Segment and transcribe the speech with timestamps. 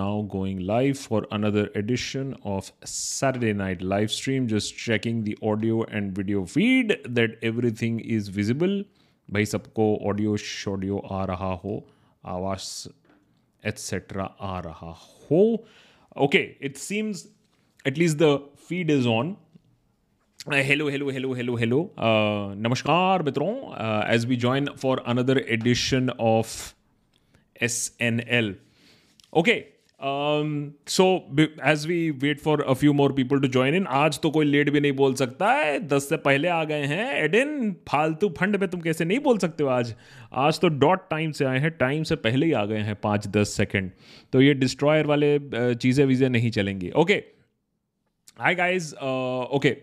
[0.00, 4.47] now going live for another edition of Saturday Night Live Stream.
[4.47, 8.83] Just checking the audio and video feed that everything is visible.
[9.29, 11.73] भाई सबको audio शॉडियो आ रहा हो
[12.31, 12.63] आवाज
[13.63, 14.91] etcetera आ रहा
[15.29, 15.43] हो
[16.25, 16.39] okay
[16.69, 17.25] it seems
[17.85, 18.31] at least the
[18.69, 19.35] feed is on
[20.69, 21.79] hello hello hello hello hello
[22.67, 23.53] नमस्कार मित्रों
[24.15, 26.75] as we join for another edition of
[27.69, 28.53] S N L
[30.03, 31.05] okay so
[31.67, 34.69] as we wait for a few more people to join in आज तो कोई late
[34.69, 38.67] भी नहीं बोल सकता है। दस से पहले आ गए हैं। एडिन फालतू फंड में
[38.69, 39.93] तुम कैसे नहीं बोल सकते हो आज?
[40.35, 43.27] आज तो डॉट टाइम से आए हैं। टाइम से पहले ही आ गए हैं पाँच,
[43.27, 43.91] दस सेकेंड
[44.33, 45.37] तो ये डिस्ट्रॉयर वाले
[45.75, 47.23] चीज़ें वीज़ें नहीं चलेंगी। Okay
[48.39, 49.75] hi guys okay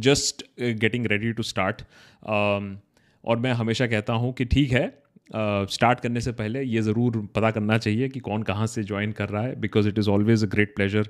[0.00, 1.82] just getting ready to start
[2.24, 4.86] और मैं हमेशा कहता हूँ कि ठीक है।
[5.30, 9.28] स्टार्ट करने से पहले ये ज़रूर पता करना चाहिए कि कौन कहाँ से ज्वाइन कर
[9.28, 11.08] रहा है because it is always a great pleasure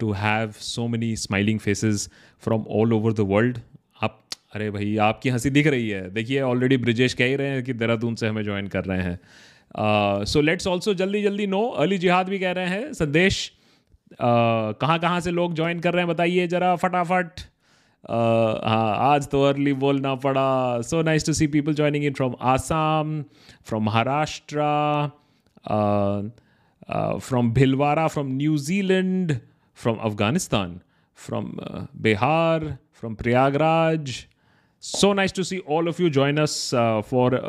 [0.00, 2.08] to have so many smiling faces
[2.44, 3.58] from all over the world
[4.02, 4.20] आप
[4.54, 7.72] अरे भाई आपकी हँसी दिख रही है। देखिए ऑलरेडी ब्रिजेश कह ही रहे हैं कि
[7.72, 9.18] देहरादून से हमें ज्वाइन कर रहे हैं।
[10.24, 13.50] सो लेट्स ऑल्सो जल्दी जल्दी नो अली जिहाद भी कह रहे हैं संदेश
[14.12, 17.40] uh, कहाँ कहाँ से लोग ज्वाइन कर रहे हैं बताइए ज़रा फटाफट।
[18.10, 23.22] हाँ आज तो अर्ली बोलना पड़ा। So nice to see people joining in from Assam
[23.66, 24.56] from Maharashtra
[27.22, 29.36] from Bhilwara from New Zealand
[29.78, 30.78] from Afghanistan
[31.18, 31.50] from
[32.02, 34.14] Bihar from Prayagraj
[34.82, 36.70] so nice to see all of you join us
[37.10, 37.40] for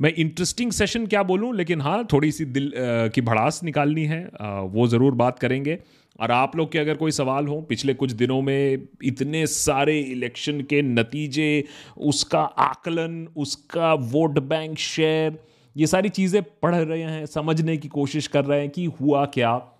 [0.00, 1.54] मैं interesting session क्या बोलूँ?
[1.56, 5.78] लेकिन हाँ थोड़ी सी दिल uh, की भड़ास निकालनी है। Uh, वो ज़रूर बात करेंगे।
[6.20, 10.60] और आप लोग के अगर कोई सवाल हो, पिछले कुछ दिनों में इतने सारे इलेक्शन
[10.60, 11.64] के नतीजे,
[11.98, 15.38] उसका आकलन, उसका वोट बैंक शेयर,
[15.76, 19.70] ये सारी चीज़ें पढ़ रहे हैं, समझने की कोशिश कर रहे हैं कि हुआ क्या।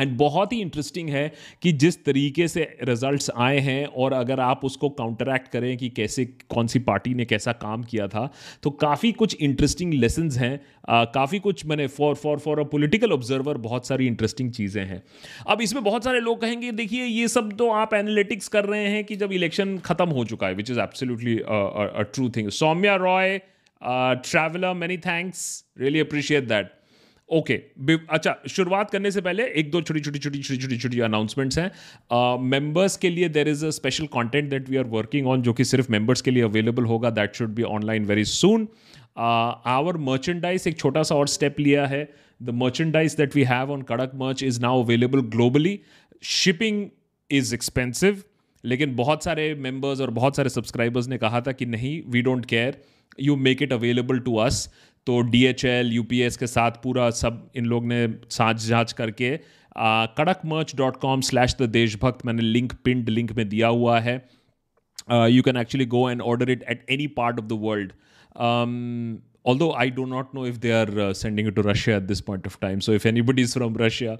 [0.00, 1.30] एंड बहुत ही इंटरेस्टिंग है
[1.62, 6.24] कि जिस तरीके से रिजल्ट्स आए हैं और अगर आप उसको काउंटरैक्ट करें कि कैसे,
[6.24, 8.30] कौन सी पार्टी ने कैसा काम किया था
[8.62, 10.58] तो काफ़ी कुछ इंटरेस्टिंग लेसन्स हैं।
[10.88, 15.02] काफ़ी कुछ मैंने for for for a political observer बहुत सारी इंटरेस्टिंग चीज़ें हैं।
[15.46, 19.04] अब इसमें बहुत सारे लोग कहेंगे, देखिए, ये सब तो आप एनालिटिक्स कर रहे हैं
[19.04, 21.36] कि जब इलेक्शन ख़त्म हो चुका है which is absolutely
[22.12, 23.38] true thing Saumya Roy
[23.82, 25.42] traveller many thanks
[25.80, 26.72] really appreciate that
[27.30, 27.98] okay okay.
[28.10, 32.38] अच्छा शुरुआत करने से पहले एक दो छोटी छोटी छोटी छोटी छोटी छोटी अनाउंसमेंट्स हैं।
[32.40, 35.52] मेंबर्स uh, के लिए there is a special content that we are working on जो
[35.52, 38.68] कि सिर्फ़ मेंबर्स के लिए अवेलेबल होगा that should be online very soon
[39.18, 42.08] our merchandise एक छोटा सा और स्टेप लिया है।
[42.42, 45.80] The merchandise that we have on Kadak merch is now available globally
[46.22, 46.86] shipping
[47.30, 48.22] is expensive
[48.64, 52.46] लेकिन बहुत सारे मेंबर्स और बहुत सारे सब्सक्राइबर्स ने कहा था कि नहीं we don't
[52.46, 52.82] care
[53.20, 54.68] you make it available to us
[55.08, 58.64] तो D H L U P S के साथ पूरा सब इन लोग ने साँच
[58.64, 59.38] जाँच करके
[60.18, 64.16] Kadak merch dot com slash the Deshbhakt मैंने लिंक पिंड लिंक में दिया हुआ है।
[65.10, 67.92] You can actually go and order it at any part of the world
[69.46, 72.58] although I do not know if they are sending to Russia at this point of
[72.60, 74.12] time so if anybody is from Russia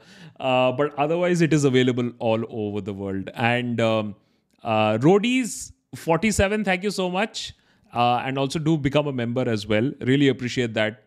[0.80, 3.80] but otherwise it is available all over the world and
[5.04, 7.54] roadies forty seven thank you so much
[7.92, 11.02] and also do become a member as well really appreciate that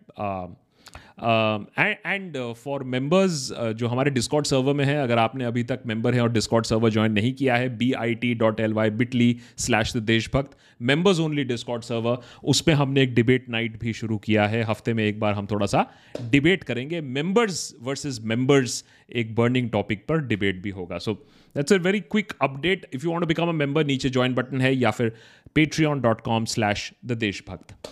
[1.19, 6.21] and for members जो हमारे Discord server में है, अगर आपने अभी तक member हैं
[6.21, 9.95] और डिस्कॉट सर्वर ज्वाइन नहीं किया है B I T dot L Y bitly slash
[9.97, 14.47] the Deshbhakt members only discord server उस पर हमने एक डिबेट नाइट भी शुरू किया
[14.47, 15.85] है। हफ़्ते में एक बार हम थोड़ा सा
[16.21, 18.83] डिबेट करेंगे। मेंबर्स वर्सेज मेंबर्स
[19.15, 21.13] एक बर्निंग टॉपिक पर डिबेट भी होगा। So
[21.55, 24.75] that's a very quick update if you want become a member नीचे ज्वाइन बटन है
[24.75, 25.11] या फिर
[25.54, 27.90] Patreon dot com slash the Deshbhakt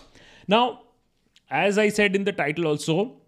[0.51, 0.75] now
[1.53, 3.21] as I said in the title also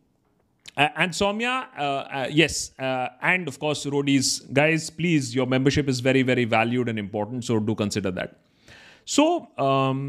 [0.77, 6.01] Uh, and Soumya, uh, uh, yes, and of course, Rodis, guys, please, your membership is
[6.01, 8.35] very, very valued and important, so do consider that.
[9.07, 10.03] So, um,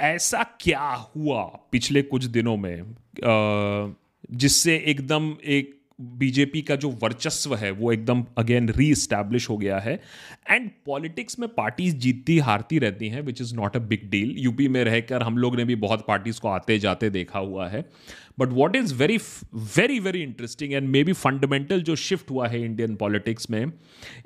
[0.00, 2.94] ऐसा क्या हुआ पिछले कुछ दिनों में
[4.30, 9.79] जिससे एकदम एक बीजेपी का जो वर्चस्व है, वो एकदम अगेन री इस्टेब्लिश हो गया
[9.79, 9.99] है।
[10.49, 14.67] एंड पॉलिटिक्स में पार्टीज़ जीतती हारती रहती हैं which is not a big deal UP
[14.67, 17.85] में रहकर हम लोग ने भी बहुत पार्टीज़ को आते जाते देखा हुआ है।
[18.39, 19.17] But what is very
[19.53, 23.71] very very interesting and may be fundamental जो शिफ्ट हुआ है इंडियन पॉलिटिक्स में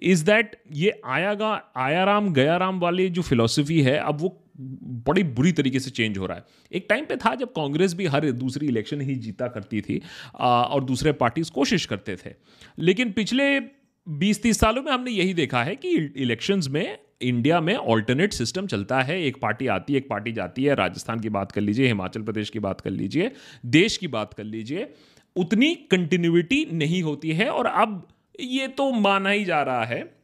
[0.01, 5.79] इज़ दैट ये आयागा आयाराम, गयाराम वाली जो फिलोसफी है, अब वो बड़ी बुरी तरीके
[5.79, 9.01] से चेंज हो रहा है। एक टाइम पे था जब कांग्रेस भी हर दूसरी इलेक्शन
[9.01, 10.01] ही जीता करती थी
[10.35, 12.33] और दूसरे पार्टीज़ कोशिश करते थे।
[12.79, 13.59] लेकिन पिछले
[14.07, 19.01] 20-30 सालों में हमने यही देखा है कि इलेक्शंस में इंडिया में ऑल्टरनेट सिस्टम चलता
[19.01, 22.21] है। एक पार्टी आती है, एक पार्टी जाती है। राजस्थान की बात कर लीजिए, हिमाचल
[22.21, 23.31] प्रदेश की बात कर लीजिए,
[23.65, 24.93] देश की बात कर लीजिए,
[25.35, 28.07] उतनी कंटिन्यूटी नहीं होती है। और अब
[28.39, 30.16] ये तो माना ही जा रहा है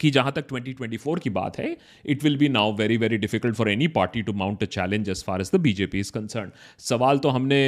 [0.00, 1.76] कि जहाँ तक 2024 की बात है
[2.06, 5.24] it will be now very very difficult for any party to mount a challenge as
[5.24, 7.60] far as the BJP is concern सवाल तो हमने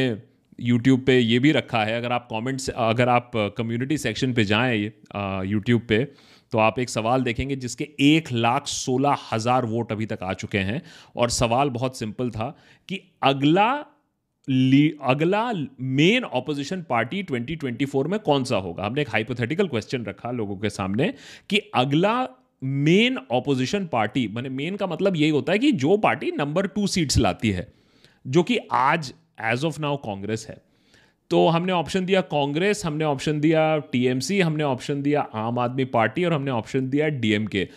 [0.60, 4.84] यूट्यूब पे ये भी रखा है। अगर आप कमेंट्स अगर आप कम्युनिटी सेक्शन पे जाएँ
[5.46, 6.04] यूट्यूब पे
[6.52, 10.58] तो आप एक सवाल देखेंगे जिसके एक लाख सोलह हज़ार वोट अभी तक आ चुके
[10.60, 10.82] हैं।
[11.16, 12.48] और सवाल बहुत सिंपल था
[12.88, 13.70] कि अगला
[14.48, 18.84] अगला मेन ऑपोजिशन पार्टी 2024 में कौन सा होगा?
[18.84, 21.12] हमने एक हाइपोथेटिकल क्वेश्चन रखा लोगों के सामने
[21.50, 22.14] कि अगला
[22.62, 26.86] मेन ऑपोजिशन पार्टी मैंने मेन का मतलब यही होता है कि जो पार्टी नंबर टू
[26.86, 27.66] सीट्स लाती है,
[28.24, 29.12] जो कि आज
[29.42, 30.56] एज ऑफ़ नाउ कांग्रेस है।
[31.30, 36.24] तो हमने ऑप्शन दिया कांग्रेस, हमने ऑप्शन दिया टीएमसी हमने ऑप्शन दिया आम आदमी पार्टी
[36.24, 37.68] और हमने ऑप्शन दिया डीएमके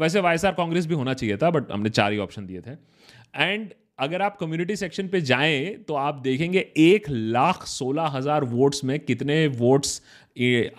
[0.00, 2.72] वैसे वाईएसआर कांग्रेस भी होना चाहिए था बट हमने चार ही ऑप्शन दिए थे।
[3.36, 3.68] एंड
[3.98, 8.98] अगर आप कम्युनिटी सेक्शन पे जाएँ तो आप देखेंगे एक लाख सोलह हज़ार वोट्स में
[9.00, 10.00] कितने वोट्स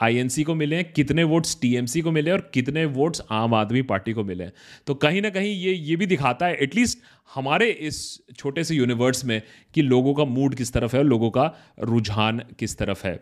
[0.01, 4.13] आईएनसी को मिले हैं कितने वोट्स टीएमसी को मिले और कितने वोट्स आम आदमी पार्टी
[4.13, 4.48] को मिले।
[4.88, 7.00] तो कहीं ना कहीं ये ये भी दिखाता है एटलीस्ट
[7.30, 8.00] हमारे इस
[8.38, 9.42] छोटे से यूनिवर्स में
[9.74, 11.45] कि लोगों का मूड किस तरफ़ है और लोगों का
[11.81, 13.13] रुझान किस तरफ़ है।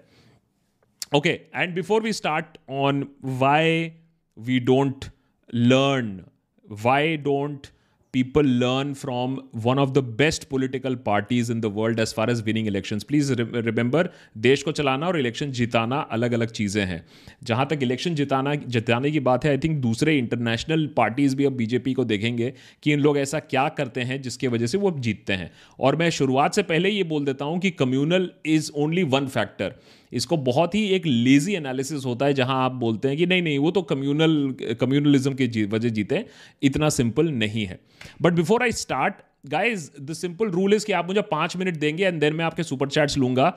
[1.16, 3.92] Okay and before we start on why
[4.38, 5.06] we don't
[5.54, 6.20] learn
[6.68, 7.68] why don't
[8.14, 12.42] people learn from one of the best political parties in the world as far as
[12.44, 13.06] winning elections.
[13.12, 13.30] Please
[13.68, 14.04] remember,
[14.38, 17.06] देश को चलाना और election जिताना अलग अलग चीज़ें हैं।
[17.44, 21.54] जहाँ तक इलेक्शन जिताना, जिताने की बात है आई थिंक दूसरे इंटरनेशनल पार्टीज़ भी अब
[21.54, 22.54] बीजेपी को देखेंगे
[22.84, 25.96] कि इन लोग ऐसा क्या करते हैं जिसके वजह से वो अब जीतते हैं। और
[25.96, 29.76] मैं शुरुआत से पहले ये बोल देता हूँ कि communal is only one factor
[30.14, 33.60] इसको बहुत ही एक लेजी एनालिसिस होता है जहाँ आप बोलते हैं कि नहीं नहीं
[33.60, 36.26] वो तो कम्युनल कम्युनलिज्म की जी, वजह जीते
[36.64, 37.80] इतना सिंपल नहीं है।
[38.22, 39.16] But before I start
[39.48, 42.64] guys the simple rule is कि आप मुझे पाँच मिनट देंगे एंड देन मैं आपके
[42.64, 43.48] सुपर चैट्स लूँगा।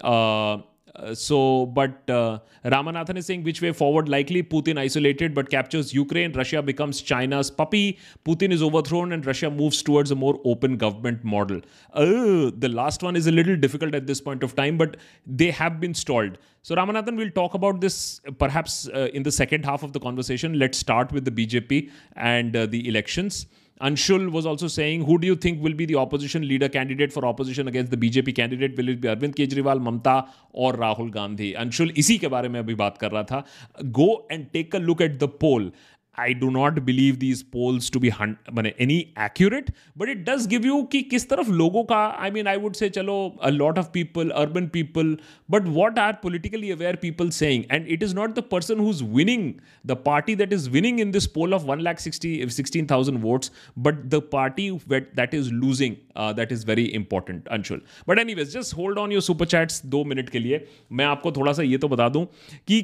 [0.00, 5.48] uh, Uh, so, but uh, Ramanathan is saying which way forward likely Putin isolated but
[5.50, 10.40] captures Ukraine, Russia becomes China's puppy, Putin is overthrown, and Russia moves towards a more
[10.44, 11.60] open government model.
[11.92, 14.96] Uh, the last one is a little difficult at this point of time, but
[15.26, 16.38] they have been stalled.
[16.62, 20.58] So, Ramanathan, we'll talk about this perhaps uh, in the second half of the conversation.
[20.58, 23.46] Let's start with the BJP and uh, the elections.
[23.82, 27.24] Anshul was also saying, who do you think will be the opposition leader candidate for
[27.24, 28.76] opposition against the BJP candidate?
[28.76, 31.54] Will it be Arvind Kejriwal, Mamta or Rahul Gandhi?
[31.54, 33.44] Anshul इसी के बारे में अभी बात कर रहा था.
[33.90, 35.70] Go and take a look at the poll.
[36.18, 40.66] I do not believe these polls to be मैंने any accurate but it does give
[40.66, 43.90] you कि किस तरफ़ लोगों का I mean I would say चलो a lot of
[43.94, 45.16] people urban people
[45.50, 49.04] but what are politically aware people saying and it is not the person who is
[49.14, 49.52] winning
[49.86, 53.52] the party that is winning in this poll of one lakh sixty sixteen thousand votes
[53.78, 55.96] but the party wait that is losing
[56.36, 60.28] that is very important Anshul but anyways just hold on your super chats दो minute
[60.28, 60.64] के लिए.
[60.92, 62.24] मैं आपको थोड़ा सा ये तो बता दूँ
[62.68, 62.80] कि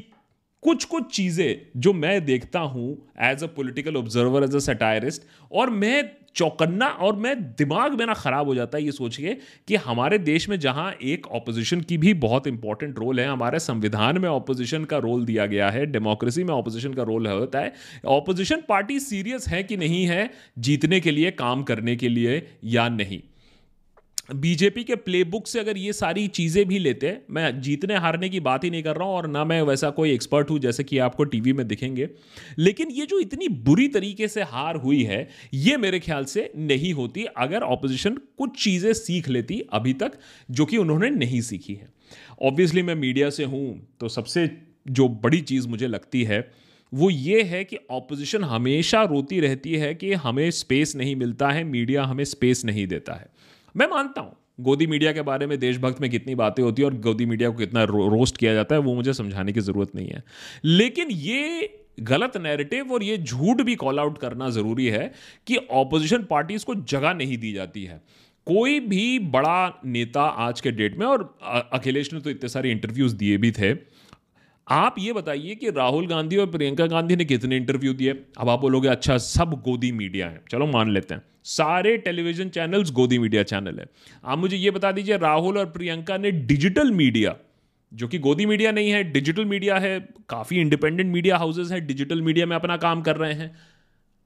[0.67, 2.87] कुछ कुछ चीज़ें जो मैं देखता हूँ
[3.23, 5.23] as a political observer as a satirist
[5.53, 6.03] और मैं
[6.35, 9.35] चौकन्ना और मैं दिमाग मेरा ख़राब हो जाता है ये सोच के
[9.69, 14.19] कि हमारे देश में जहाँ एक ऑपोजिशन की भी बहुत इंपॉर्टेंट रोल है, हमारे संविधान
[14.19, 17.73] में ऑपोजिशन का रोल दिया गया है डेमोक्रेसी में ऑपोजिशन का रोल होता है
[18.09, 22.89] ऑपोजिशन पार्टी सीरियस है कि नहीं है, जीतने के लिए, काम करने के लिए या
[22.89, 23.21] नहीं?
[24.29, 28.41] बीजेपी के प्लेबुक से अगर ये सारी चीज़ें भी लेते हैं, मैं जीतने हारने की
[28.41, 30.99] बात ही नहीं कर रहा हूँ और ना मैं वैसा कोई एक्सपर्ट हूँ जैसे कि
[30.99, 32.09] आपको टीवी में दिखेंगे।
[32.59, 36.93] लेकिन ये जो इतनी बुरी तरीके से हार हुई है, ये मेरे ख्याल से नहीं
[36.93, 40.19] होती अगर ऑपोजिशन कुछ चीज़ें सीख लेती अभी तक
[40.51, 41.89] जो कि उन्होंने नहीं सीखी है।
[42.43, 44.51] ऑब्वियसली मैं मीडिया से हूँ तो सबसे
[44.89, 46.47] जो बड़ी चीज़ मुझे लगती है,
[46.93, 51.65] वो ये है कि ऑपोजिशन हमेशा रोती रहती है कि हमें स्पेस नहीं मिलता है
[51.65, 53.27] मीडिया हमें स्पेस नहीं देता है।
[53.77, 56.95] मैं मानता हूँ गोदी मीडिया के बारे में देशभक्त में कितनी बातें होती है और
[56.95, 60.09] गोदी मीडिया को कितना रो, रोस्ट किया जाता है वो मुझे समझाने की ज़रूरत नहीं
[60.09, 60.23] है।
[60.65, 61.69] लेकिन ये
[62.01, 65.13] गलत नैरेटिव और ये झूठ भी कॉल आउट करना ज़रूरी है
[65.47, 68.01] कि ऑपोजिशन पार्टीज़ को जगह नहीं दी जाती है।
[68.47, 71.23] कोई भी बड़ा नेता आज के डेट में और
[71.73, 73.73] अखिलेश ने तो इतने सारे इंटरव्यूज़ दिए भी थे
[74.69, 78.13] आप ये बताइए कि राहुल गांधी और प्रियंका गांधी ने कितने इंटरव्यू दिए?
[78.39, 82.93] अब आप बोलोगे अच्छा सब गोदी मीडिया है। चलो, मान लेते हैं। सारे टेलीविज़न चैनल्स
[82.93, 83.87] गोदी मीडिया चैनल है।
[84.25, 87.37] आप मुझे ये बता दीजिए, राहुल और प्रियंका ने डिजिटल मीडिया
[87.95, 92.23] जो कि गोदी मीडिया नहीं है डिजिटल मीडिया है, काफ़ी इंडिपेंडेंट मीडिया हाउसेज हैं डिजिटल
[92.23, 93.57] मीडिया में अपना काम कर रहे हैं।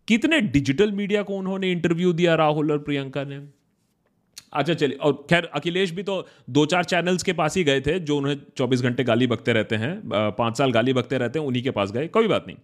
[0.09, 3.60] कितने डिजिटल मीडिया को उन्होंने इंटरव्यू दिया राहुल और प्रियंका ने?
[4.53, 7.99] अच्छा चलिए। और खैर, अखिलेश भी तो दो चार चैनल्स के पास ही गए थे,
[8.01, 11.63] जो उन्हें चौबीस घंटे गाली बकते रहते हैं पाँच साल गाली बकते रहते हैं, उन्हीं
[11.63, 12.57] के पास गए, कोई बात नहीं।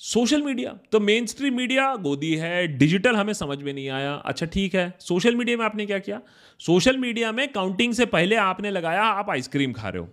[0.00, 4.46] सोशल मीडिया तो मेन स्ट्रीम मीडिया, गोदी है डिजिटल हमें समझ में नहीं आया। अच्छा
[4.46, 6.20] ठीक है, सोशल मीडिया में आपने क्या किया?
[6.60, 10.08] सोशल मीडिया में काउंटिंग से पहले आपने लगाया, आप आइसक्रीम खा रहे हो।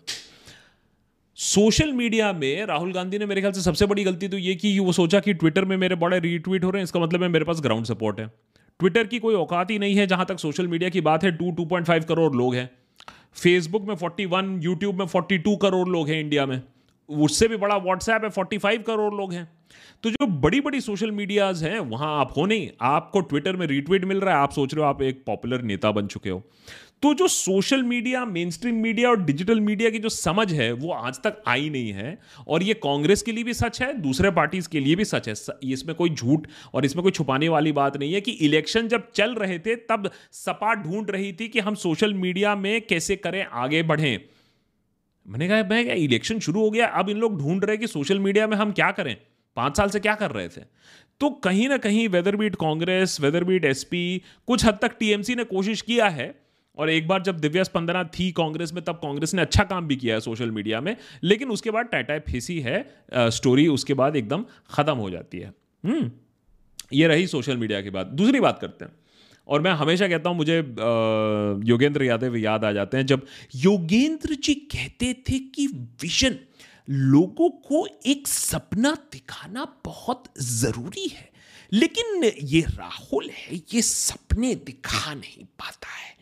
[1.38, 4.78] सोशल मीडिया में राहुल गांधी ने मेरे ख्याल से सबसे बड़ी गलती तो ये की
[4.80, 7.46] वो सोचा कि ट्विटर में मेरे बड़े रीट्वीट हो रहे हैं, इसका मतलब है मेरे
[7.46, 8.32] पास ग्राउंड सपोर्ट है।
[8.80, 11.52] ट्विटर की कोई औकात ही नहीं है, जहाँ तक सोशल मीडिया की बात है two
[11.52, 12.70] two point five crore लोग हैं।
[13.34, 16.62] फेसबुक में फोर्टी वन यूट्यूब में फोर्टी टू करोड़ लोग हैं इंडिया में।
[17.10, 19.48] उससे भी बड़ा व्हाट्सएप है फोर्टी फाइव करोड़ लोग हैं।
[20.04, 24.06] तो जो बड़ी बड़ी सोशल मीडियाज हैं, वहाँ आप हो नहीं। आपको ट्विटर में रीट्वीट
[24.06, 26.44] मिल रहा है, आप सोच रहे हो आप एक पॉपुलर नेता बन चुके हो।
[27.04, 30.92] तो जो social media main stream media और डिजिटल मीडिया की जो समझ है, वो
[30.92, 32.18] आज तक आई नहीं है।
[32.48, 35.34] और ये कांग्रेस के लिए भी सच है, दूसरे पार्टीज़ के लिए भी सच है।
[35.64, 39.36] इसमें कोई झूठ और इसमें कोई छुपाने वाली बात नहीं है कि इलेक्शन जब चल
[39.36, 43.84] रहे थे, तब सपा ढूंढ रही थी कि हम सोशल मीडिया में कैसे करें, आगे
[43.84, 44.20] बढ़ें।
[45.26, 48.48] मैंने कहा क्या इलेक्शन शुरू हो गया, अब इन लोग ढूंढ रहे कि सोशल मीडिया
[48.48, 49.16] में हम क्या करें?
[49.56, 50.62] पाँच साल से क्या कर रहे थे?
[51.22, 55.44] तो कहीं ना कहीं whether beat Congress whether beat SP कुछ हद तक टीएमसी ने
[55.46, 56.34] कोशिश किया है।
[56.78, 59.96] और एक बार जब दिव्या स्पंदना थी कांग्रेस में, तब कांग्रेस ने अच्छा काम भी
[59.96, 64.46] किया है सोशल मीडिया में। लेकिन उसके बाद टाटा फिसी है स्टोरी उसके बाद एकदम
[64.70, 66.12] ख़त्म हो जाती है। हम्म
[66.94, 68.92] ये रही सोशल मीडिया की बात। दूसरी बात करते हैं।
[69.48, 70.58] और मैं हमेशा कहता हूँ, मुझे
[71.70, 75.68] योगेंद्र यादव याद आ जाते हैं, जब योगेंद्र जी कहते थे कि
[76.02, 76.38] विजन
[76.90, 81.32] लोगों को एक सपना दिखाना बहुत ज़रूरी है।
[81.74, 86.16] लेकिन ये राहुल है, ये सपने दिखा नहीं पाता है।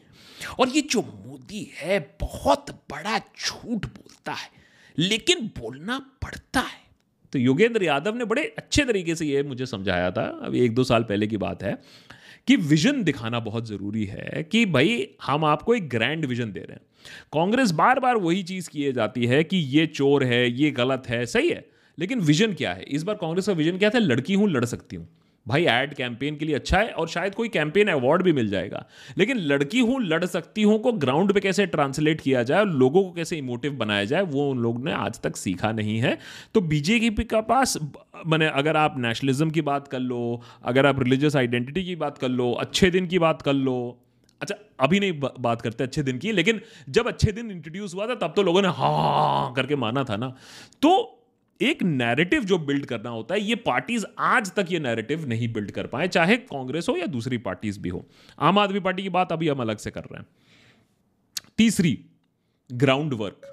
[0.60, 4.50] और ये जो मोदी है, बहुत बड़ा झूठ बोलता है,
[4.98, 6.84] लेकिन बोलना पड़ता है।
[7.34, 10.84] तो योगेंद्र यादव ने बड़े अच्छे तरीके से ये मुझे समझाया था अभी एक दो
[10.84, 11.82] साल पहले की बात है,
[12.48, 16.74] कि विजन दिखाना बहुत ज़रूरी है, कि भाई, हम आपको एक ग्रैंड विजन दे रहे
[16.74, 16.82] हैं।
[17.33, 21.25] कांग्रेस बार बार वही चीज़ किए जाती है कि ये चोर है, ये गलत है,
[21.25, 21.65] सही है,
[21.98, 22.83] लेकिन विजन क्या है?
[22.83, 24.00] इस बार कांग्रेस का विजन क्या था?
[24.00, 25.07] लड़की हूँ, लड़ सकती हूँ।
[25.45, 28.86] भाई एड कैंपेन के लिए अच्छा है और शायद कोई कैंपेन अवार्ड भी मिल जाएगा,
[29.17, 33.03] लेकिन लड़की हूँ, लड़ सकती हूँ को ग्राउंड पे कैसे ट्रांसलेट किया जाए और लोगों
[33.03, 36.17] को कैसे इमोटिव बनाया जाए, वो उन लोगों ने आज तक सीखा नहीं है।
[36.53, 37.77] तो बीजेपी का पास,
[38.27, 42.29] मैंने अगर आप नेशनलिज्म की बात कर लो, अगर आप रिलीजियस आइडेंटिटी की बात कर
[42.29, 44.00] लो, अच्छे दिन की बात कर लो
[44.43, 48.15] अच्छा अभी नहीं बात करते अच्छे दिन की, लेकिन जब अच्छे दिन इंट्रोड्यूस हुआ था,
[48.17, 50.33] तब तो लोगों ने हाँ करके माना था ना।
[50.81, 51.19] तो
[51.62, 55.71] एक नैरेटिव जो बिल्ड करना होता है, ये पार्टीज़ आज तक ये नैरेटिव नहीं बिल्ड
[55.71, 58.05] कर पाए, चाहे कांग्रेस हो या दूसरी पार्टीज़ भी हो।
[58.39, 60.25] आम आदमी पार्टी की बात अभी हम अलग से कर रहे हैं।
[61.57, 61.97] तीसरी
[62.69, 63.51] ग्राउंड वर्क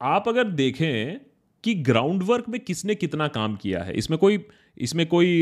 [0.00, 1.18] आप अगर देखें
[1.64, 4.44] कि ग्राउंड वर्क में किसने कितना काम किया है, इसमें कोई
[4.76, 5.38] इसमें कोई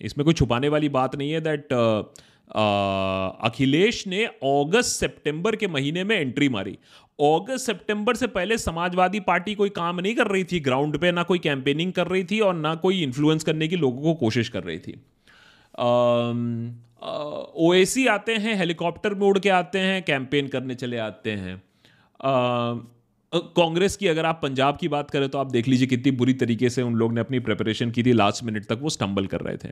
[0.00, 1.68] इसमें कोई छुपाने वाली बात नहीं है दैट
[2.50, 6.78] अखिलेश ने अगस्त सितंबर के महीने में एंट्री मारी।
[7.20, 11.22] अगस्त सितंबर से पहले समाजवादी पार्टी कोई काम नहीं कर रही थी ग्राउंड पे ना
[11.22, 14.62] कोई कैंपेनिंग कर रही थी और ना कोई इन्फ्लुएंस करने की लोगों को कोशिश कर
[14.62, 14.92] रही थी।
[17.54, 17.72] ओ
[18.08, 21.62] आते हैं हेलीकॉप्टर में उड़ के आते हैं कैंपेन करने चले आते हैं।
[23.34, 26.70] कांग्रेस की अगर आप पंजाब की बात करें तो आप देख लीजिए कितनी बुरी तरीके
[26.70, 29.56] से उन लोग ने अपनी प्रिपरेशन की थी लास्ट मिनट तक वो स्टम्बल कर रहे
[29.56, 29.68] थे।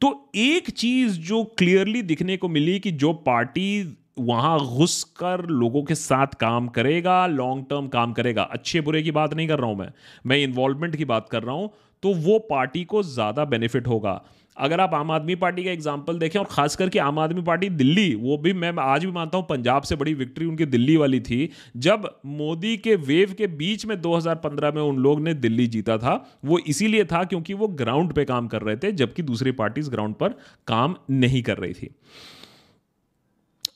[0.00, 5.82] तो एक चीज़ जो क्लियरली दिखने को मिली कि जो पार्टी वहाँ घुस कर लोगों
[5.82, 9.68] के साथ काम करेगा लॉन्ग टर्म काम करेगा, अच्छे बुरे की बात नहीं कर रहा
[9.68, 9.90] हूँ मैं
[10.26, 11.70] मैं इन्वॉल्वमेंट की बात कर रहा हूँ
[12.02, 14.20] तो वो पार्टी को ज़्यादा बेनिफिट होगा।
[14.56, 18.14] अगर आप आम आदमी पार्टी का एग्ज़ाम्पल देखें, और खास करके आम आदमी पार्टी दिल्ली,
[18.14, 21.50] वो भी मैं आज भी मानता हूँ पंजाब से बड़ी विक्ट्री उनकी दिल्ली वाली थी।
[21.78, 26.14] जब मोदी के वेव के बीच में 2015 में उन लोग ने दिल्ली जीता था,
[26.44, 30.14] वो इसीलिए था क्योंकि वो ग्राउंड पे काम कर रहे थे, जबकि दूसरी पार्टीज़ ग्राउंड
[30.14, 30.34] पर
[30.66, 31.94] काम नहीं कर रही थी।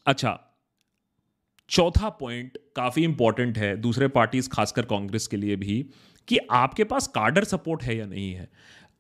[0.07, 0.39] अच्छा
[1.71, 5.85] चौथा पॉइंट काफ़ी इंपॉर्टेंट है दूसरे पार्टीज़ खासकर कांग्रेस के लिए भी,
[6.29, 8.49] कि आपके पास कार्डर सपोर्ट है या नहीं है।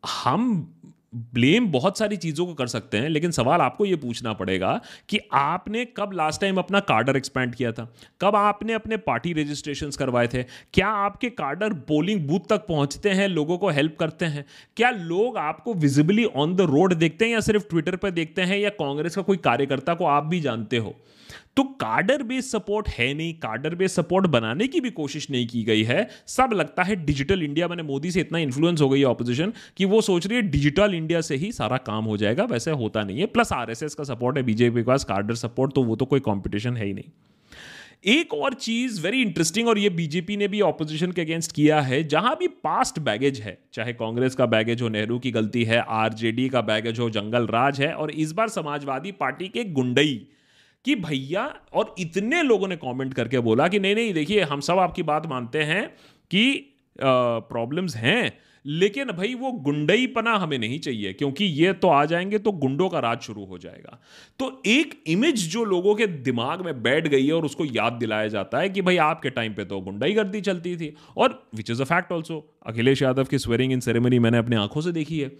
[0.04, 0.74] हम
[1.14, 5.18] ब्लेम बहुत सारी चीज़ों को कर सकते हैं, लेकिन सवाल आपको यह पूछना पड़ेगा कि
[5.32, 7.94] आपने कब लास्ट टाइम अपना कार्डर एक्सपैंड किया था?
[8.20, 10.42] कब आपने अपने पार्टी रजिस्ट्रेशन करवाए थे?
[10.42, 14.44] क्या आपके कार्डर पोलिंग बूथ तक पहुँचते हैं, लोगों को हेल्प करते हैं?
[14.76, 18.58] क्या लोग आपको विजिबली ऑन द रोड देखते हैं या सिर्फ़ ट्विटर पर देखते हैं
[18.58, 20.94] या कांग्रेस का कोई कार्यकर्ता को आप भी जानते हो?
[21.58, 25.62] तो कार्डर बेस्ड सपोर्ट है नहीं कार्डर बेस्ड सपोर्ट बनाने की भी कोशिश नहीं की
[25.64, 29.06] गई है। सब लगता है डिजिटल इंडिया, मैंने मोदी से इतना इन्फ्लुएंस हो गई है
[29.06, 32.70] ऑपोजिशन कि वो सोच रही है डिजिटल इंडिया से ही सारा काम हो जाएगा, वैसे
[32.72, 35.96] होता नहीं है। प्लस आरएसएस का सपोर्ट है बीजेपी के पास कार्डर सपोर्ट तो वो
[35.96, 37.10] तो कोई कॉम्पिटिशन है ही नहीं।
[38.06, 42.02] एक और चीज़ वेरी इंटरेस्टिंग और ये बीजेपी ने भी ऑपोजिशन के अगेंस्ट किया है,
[42.04, 46.48] जहाँ भी पास्ट बैगेज है, चाहे कांग्रेस का बैगेज हो, नेहरू की गलती है आरजेडी
[46.48, 50.26] का बैगेज हो, जंगल राज है, और इस बार समाजवादी पार्टी के गुंडई
[50.84, 54.78] कि भैया, और इतने लोगों ने कमेंट करके बोला कि नहीं नहीं, देखिए, हम सब
[54.78, 55.86] आपकी बात मानते हैं
[56.30, 62.04] कि प्रॉब्लम्स हैं, लेकिन भाई वो गुंडई पना हमें नहीं चाहिए, क्योंकि ये तो आ
[62.04, 63.98] जाएँगे तो गुंडों का राज शुरू हो जाएगा।
[64.38, 68.28] तो एक इमेज जो लोगों के दिमाग में बैठ गई है और उसको याद दिलाया
[68.28, 71.82] जाता है कि भाई आपके टाइम पे तो गुंडाई गर्दी चलती थी, और which is
[71.82, 75.30] a fact also Akhilesh Yadav की स्वेरिंग इन सेरेमनी मैंने अपनी आँखों से देखी है।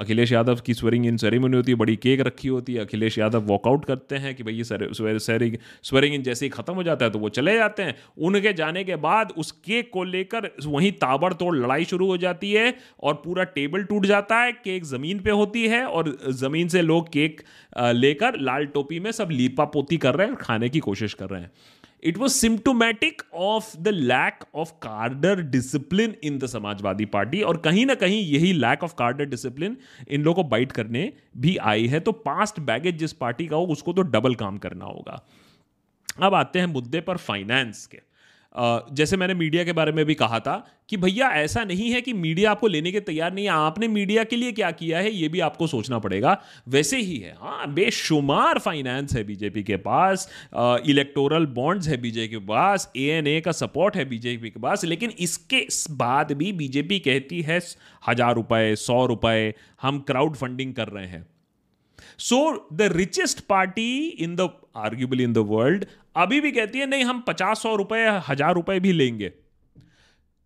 [0.00, 3.42] अखिलेश यादव की स्वेरिंग इन सेरेमनी होती है, बड़ी केक रखी होती है। अखिलेश यादव
[3.44, 7.10] वॉकआउट करते हैं कि भाई ये स्वेरिंग स्वेरिंग इन जैसे ही खत्म हो जाता है
[7.10, 11.54] तो वो चले जाते हैं। उनके जाने के बाद उस केक को लेकर वहीं ताबड़तोड़
[11.56, 15.66] लड़ाई शुरू हो जाती है और पूरा टेबल टूट जाता है, केक ज़मीन पर होती
[15.68, 17.42] है और ज़मीन से लोग केक
[17.78, 21.40] लेकर लाल टोपी में सब लीपा पोती कर रहे हैं खाने की कोशिश कर रहे
[21.40, 21.50] हैं।
[22.02, 27.86] It was symptomatic of the lack of cadre discipline in the Samajwadi party और कहीं
[27.86, 29.76] ना कहीं यही lack of cadre discipline
[30.08, 33.66] in लोगों को बाइट करने भी आई है। तो पास्ट बैगेज जिस पार्टी का हो,
[33.66, 35.26] उसको तो डबल काम करना होगा।
[36.22, 38.05] अब आते हैं मुद्दे पर फाइनेंस के।
[38.92, 42.12] जैसे मैंने मीडिया के बारे में भी कहा था कि भैया, ऐसा नहीं है कि
[42.14, 45.28] मीडिया आपको लेने के तैयार नहीं है। आपने मीडिया के लिए क्या किया है, ये
[45.28, 46.36] भी आपको सोचना पड़ेगा।
[46.68, 52.38] वैसे ही है हाँ बेशुमार फाइनेंस है बीजेपी के पास इलेक्टोरल बॉन्ड्स है बीजेपी के
[52.46, 57.60] पास एएनए का सपोर्ट है बीजेपी के पास, लेकिन इसके बाद भी बीजेपी कहती है,
[58.02, 61.26] हज़ार रुपए, सौ रुपए, हम क्राउड फंडिंग कर रहे हैं।
[62.20, 65.84] So the richest party in the arguably in the world
[66.16, 69.28] अभी भी कहती है, नहीं, हम पचास सौ रुपए, हज़ार रुपए भी लेंगे।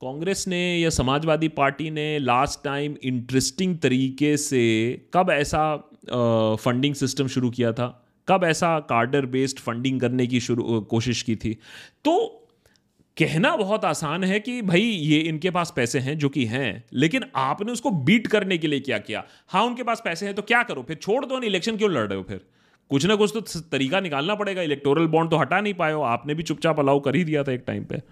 [0.03, 4.63] कांग्रेस ने या समाजवादी पार्टी ने लास्ट टाइम इंटरेस्टिंग तरीके से
[5.15, 5.77] कब ऐसा
[6.57, 7.89] फंडिंग सिस्टम शुरू किया था?
[8.29, 11.57] कब ऐसा कार्डर बेस्ड फंडिंग करने की शुरू कोशिश की थी?
[12.05, 12.19] तो
[13.17, 17.25] कहना बहुत आसान है कि भाई, ये इनके पास पैसे हैं जो कि हैं, लेकिन
[17.37, 19.25] आपने उसको बीट करने के लिए क्या किया?
[19.49, 20.83] हाँ उनके पास पैसे हैं तो क्या करो?
[20.83, 22.41] फिर छोड़ दो इलेक्शन क्यों लड़ रहे हो फिर?
[22.91, 26.35] कुछ ना कुछ तो तरीका निकालना पड़ेगा। इलेक्टोरल बॉन्ड तो हटा नहीं पाए हो आपने
[26.35, 28.03] भी चुपचाप अलाउ कर ही दिया था एक टाइम पे।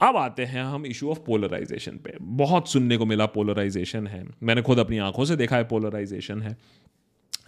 [0.00, 4.62] अब आते हैं हम इशू ऑफ़ पोलराइजेशन पे। बहुत सुनने को मिला पोलराइजेशन है। मैंने
[4.62, 6.56] खुद अपनी आँखों से देखा है पोलराइजेशन है।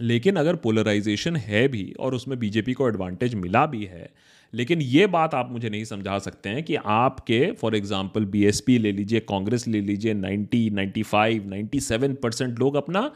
[0.00, 4.10] लेकिन अगर पोलराइजेशन है भी और उसमें बीजेपी को एडवांटेज मिला भी है
[4.54, 8.92] लेकिन ये बात आप मुझे नहीं समझा सकते हैं कि आपके फॉर एग्जांपल बीएसपी ले
[8.92, 13.12] लीजिए कांग्रेस ले लीजिए 90, 95, 97 परसेंट लोग अपना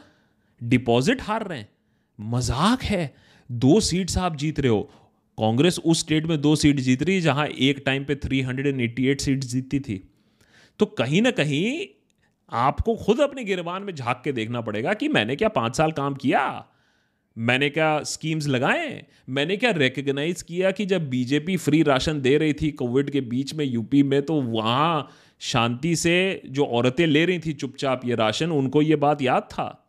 [0.63, 1.69] डिपॉजिट हार रहे हैं।
[2.19, 3.13] मज़ाक है।
[3.51, 4.81] दो सीट्स आप जीत रहे हो।
[5.37, 9.79] कांग्रेस उस स्टेट में दो सीट जीत रही जहाँ एक टाइम पे 388 सीट जीतती
[9.79, 10.03] थी।
[10.79, 11.85] तो कहीं ना कहीं
[12.51, 16.15] आपको खुद अपने गिरबान में झाँक के देखना पड़ेगा कि मैंने क्या पाँच साल काम
[16.15, 16.65] किया?
[17.37, 19.05] मैंने क्या स्कीम्स लगाए?
[19.29, 23.53] मैंने क्या रिकग्नाइज किया कि जब बीजेपी फ्री राशन दे रही थी कोविड के बीच
[23.53, 28.51] में यूपी में तो वहाँ शांति से जो औरतें ले रही थी चुपचाप ये राशन,
[28.51, 29.84] उनको ये बात याद था?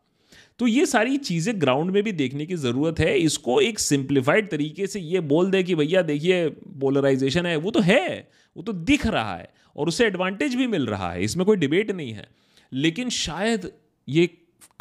[0.61, 4.87] तो ये सारी चीज़ें ग्राउंड में भी देखने की ज़रूरत है। इसको एक सिंप्लीफाइड तरीके
[4.87, 6.49] से ये बोल दे कि भैया देखिए
[6.81, 10.87] पोलराइजेशन है, वो तो है, वो तो दिख रहा है और उससे एडवांटेज भी मिल
[10.87, 12.29] रहा है, इसमें कोई डिबेट नहीं है।
[12.73, 13.71] लेकिन शायद
[14.09, 14.27] ये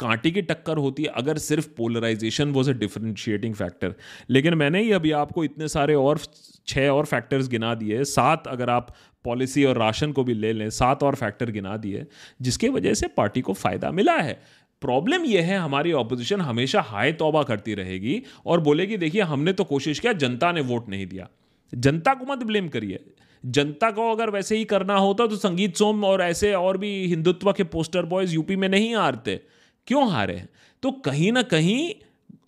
[0.00, 3.94] कांटे की टक्कर होती है अगर सिर्फ़ polarisation was a differentiating factor
[4.30, 6.18] लेकिन मैंने ही अभी आपको इतने सारे और
[6.66, 10.68] छः और फैक्टर्स गिना दिए, सात अगर आप पॉलिसी और राशन को भी ले लें,
[10.70, 12.04] सात और फैक्टर गिना दिए,
[12.42, 14.38] जिसके वजह से पार्टी को फ़ायदा मिला है।
[14.82, 19.64] प्रॉब्लम यह है, हमारी ऑपोजिशन हमेशा हाय तौबा करती रहेगी और बोलेगी, देखिए, हमने तो
[19.64, 21.28] कोशिश किया, जनता ने वोट नहीं दिया।
[21.72, 23.04] जनता को मत ब्लेम करिए।
[23.44, 27.52] जनता को अगर वैसे ही करना होता तो संगीत सोम और ऐसे और भी हिंदुत्व
[27.52, 29.40] के पोस्टर बॉयज़ यूपी में नहीं हारते।
[29.86, 30.42] क्यों हारे
[30.82, 31.90] तो कहीं ना कहीं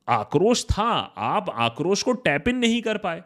[0.09, 0.88] आक्रोश था।
[1.19, 3.23] आप आक्रोश को टैप इन नहीं कर पाए।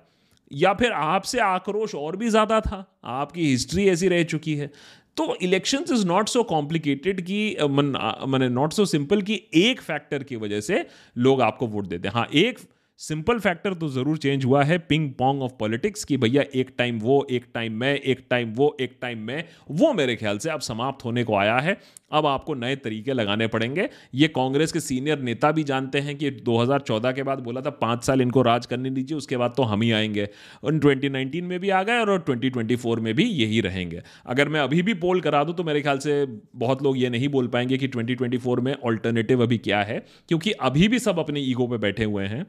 [0.51, 4.71] या फिर आपसे आक्रोश और भी ज़्यादा था। आपकी हिस्ट्री ऐसी रह चुकी है।
[5.17, 10.37] तो elections is not so complicated कि मैंने नॉट सो सिंपल कि एक फैक्टर की
[10.37, 10.85] वजह से
[11.19, 12.59] लोग आपको वोट देते हैं। हाँ एक
[13.03, 16.99] सिंपल फैक्टर तो ज़रूर चेंज हुआ है पिंग पोंग ऑफ़ पॉलिटिक्स कि, भैया, एक टाइम
[16.99, 20.61] वो, एक टाइम मैं, एक टाइम वो, एक टाइम मैं। वो मेरे ख्याल से अब
[20.61, 21.77] समाप्त होने को आया है।
[22.13, 26.31] अब आपको नए तरीके लगाने पड़ेंगे। ये कांग्रेस के सीनियर नेता भी जानते हैं कि
[26.31, 29.83] 2014 के बाद बोला था, पाँच साल इनको राज करने दीजिए, उसके बाद तो हम
[29.83, 30.29] ही आएँगे।
[30.65, 34.83] और 2019 में भी आ गए और 2024 में भी यही रहेंगे। अगर मैं अभी
[34.83, 36.25] भी पोल करा दूँ तो मेरे ख्याल से
[36.57, 38.17] बहुत लोग ये नहीं बोल पाएँगे कि ट्वेंटी
[38.63, 42.47] में ऑल्टरनेटिव अभी क्या है, क्योंकि अभी भी सब अपने ईगो पर बैठे हुए हैं।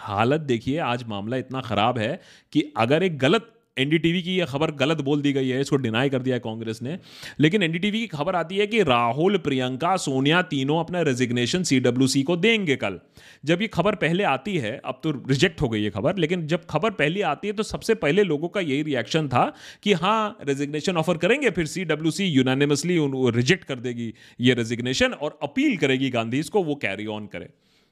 [0.00, 2.20] हालत देखिए, आज मामला इतना ख़राब है
[2.52, 6.08] कि अगर एक गलत एनडीटीवी की यह खबर गलत बोल दी गई है, इसको डिनाई
[6.10, 6.98] कर दिया है कांग्रेस ने।
[7.40, 12.36] लेकिन एनडीटीवी की खबर आती है कि राहुल, प्रियंका, सोनिया तीनों अपना रेजिग्नेशन सीडब्ल्यूसी को
[12.36, 12.98] देंगे कल।
[13.44, 16.66] जब ये खबर पहले आती है, अब तो रिजेक्ट हो गई है खबर, लेकिन जब
[16.70, 20.96] खबर पहले आती है तो सबसे पहले लोगों का यही रिएक्शन था कि हाँ रेजिग्नेशन
[20.96, 22.98] ऑफ़र करेंगे, फिर C W C unanimously
[23.32, 27.50] reject कर देगी ये रेजिग्नेशन और अपील करेगी गांधी इसको, वो कैरी ऑन करे।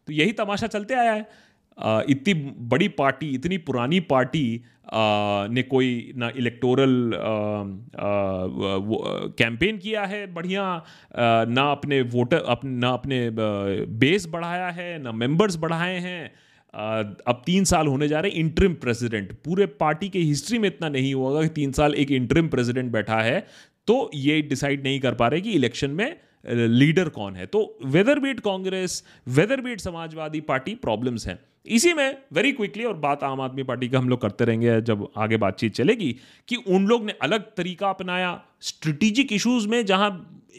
[0.09, 1.29] तो यही तमाशा चलते आया है।
[1.79, 2.35] इतनी
[2.69, 4.63] बड़ी पार्टी इतनी पुरानी पार्टी
[5.51, 7.11] ने कोई ना इलेक्टोरल
[9.39, 10.65] कैंपेन किया है बढ़िया
[11.49, 16.31] ना अपने वोटर अप, ना अपने बेस बढ़ाया है ना मेंबर्स बढ़ाए हैं।
[16.75, 21.13] अब तीन साल होने जा रहे इंटरिम प्रेसिडेंट। पूरे पार्टी के हिस्ट्री में इतना नहीं
[21.15, 23.41] होगा कि तीन साल एक इंटरिम प्रेसिडेंट बैठा है
[23.89, 26.17] तो ये डिसाइड नहीं कर पा रहे कि इलेक्शन में
[26.49, 32.17] लीडर कौन है। तो whether beat Congress whether beat Samajwadi party problems हैं। इसी में
[32.33, 35.75] वेरी क्विकली और बात आम आदमी पार्टी का हम लोग करते रहेंगे जब आगे बातचीत
[35.75, 36.17] चलेगी
[36.49, 40.11] कि उन लोग ने अलग तरीका अपनाया स्ट्रेटेजिक इश्यूज़ में जहाँ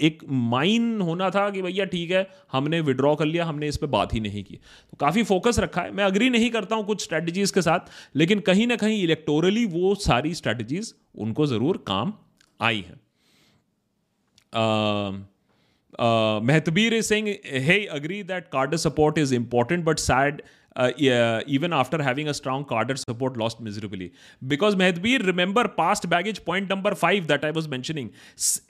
[0.02, 3.88] एक माइन होना था कि भैया ठीक है हमने विड्रॉ कर लिया हमने इस पर
[3.88, 7.04] बात ही नहीं की। तो काफ़ी फोकस रखा है। मैं अग्री नहीं करता हूँ कुछ
[7.04, 7.80] स्ट्रैटेजीज़ के साथ
[8.16, 12.14] लेकिन कहीं ना कहीं इलेक्टोरली वो सारी स्ट्रैटेजीज़ उनको ज़रूर काम
[12.62, 13.00] आई हैं।
[16.00, 17.28] is saying,
[17.66, 20.42] hey, agree that cadre support is important, but sad
[20.76, 24.12] uh, yeah, even after having a strong cadre support lost miserably.
[24.48, 28.10] Because Mehdbir, remember past baggage point number five that I was mentioning.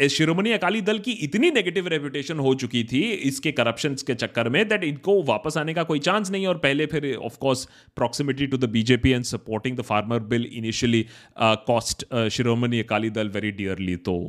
[0.09, 4.67] शिरोमणि अकाली दल की इतनी negative reputation हो चुकी थी इसके corruption के चक्कर में
[4.67, 8.57] that इनको वापस आने का कोई चांस नहीं और पहले फिर of course proximity to
[8.57, 11.05] the BJP and supporting the farmer bill initially
[11.39, 14.19] cost Shiromani Akali Dal very dearly तो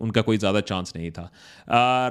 [0.00, 1.30] उनका कोई ज़्यादा चांस नहीं था।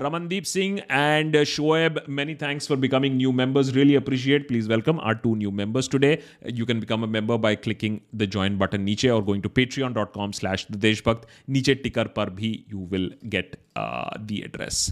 [0.04, 5.16] Ramandeep Singh and Shoaib many thanks for becoming new members really appreciate please welcome our
[5.24, 6.18] two new members today
[6.52, 9.94] you can become a member by clicking the join button नीचे और going to Patreon
[9.94, 14.90] dot com slash Deshbhakt नीचे ticker पर भी you will get the address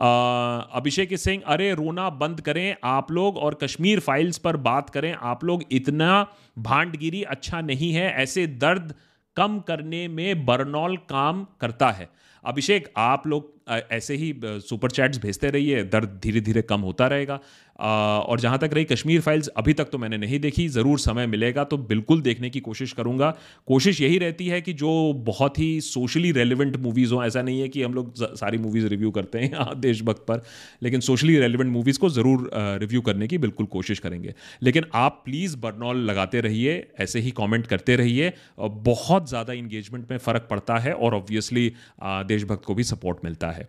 [0.00, 5.44] Abhishek Singh अरे रोना बंद करें आप लोग और कश्मीर फाइल्स पर बात करें आप
[5.44, 6.10] लोग इतना
[6.58, 8.94] भांडगिरी अच्छा नहीं है ऐसे दर्द
[9.38, 12.08] कम करने में बर्नॉल काम करता है।
[12.44, 13.52] अभिषेक, आप लोग
[13.92, 17.38] ऐसे ही सुपर चैट्स भेजते रहिए, दर्द धीरे धीरे कम होता रहेगा।
[17.78, 21.64] और जहाँ तक रही कश्मीर फाइल्स अभी तक तो मैंने नहीं देखी, ज़रूर समय मिलेगा
[21.64, 23.30] तो बिल्कुल देखने की कोशिश करूँगा।
[23.68, 27.68] कोशिश यही रहती है कि जो बहुत ही सोशली रेलिवेंट मूवीज़ हों, ऐसा नहीं है
[27.68, 30.42] कि हम लोग सारी मूवीज़ रिव्यू करते हैं यहाँ देशभक्त पर,
[30.82, 35.56] लेकिन सोशली रेलिवेंट मूवीज़ को ज़रूर रिव्यू करने की बिल्कुल कोशिश करेंगे। लेकिन आप प्लीज़
[35.58, 40.92] बर्नॉल लगाते रहिए, ऐसे ही कॉमेंट करते रहिए बहुत ज़्यादा इंगेजमेंट में फ़र्क पड़ता है,
[40.92, 43.68] और ऑब्वियसली देशभक्त को भी सपोर्ट मिलता है।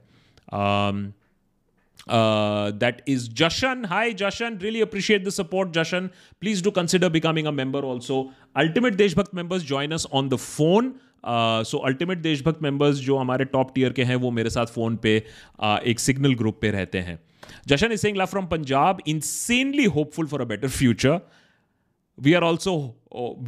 [2.09, 3.87] uh, that is Jashan.
[3.87, 4.63] Hi, Jashan.
[4.63, 6.11] Really appreciate the support, Jashan.
[6.41, 8.31] Please do consider becoming a member also.
[8.57, 10.95] Ultimate Deshbhakt members join us on the phone.
[11.27, 15.13] So ultimate Deshbhakt members जो हमारे top tier के हैं वो मेरे साथ phone पे
[15.63, 17.19] uh, एक signal group पे रहते हैं
[17.69, 21.21] Jashan is sing love from Punjab insanely hopeful for a better future
[22.19, 22.95] we are also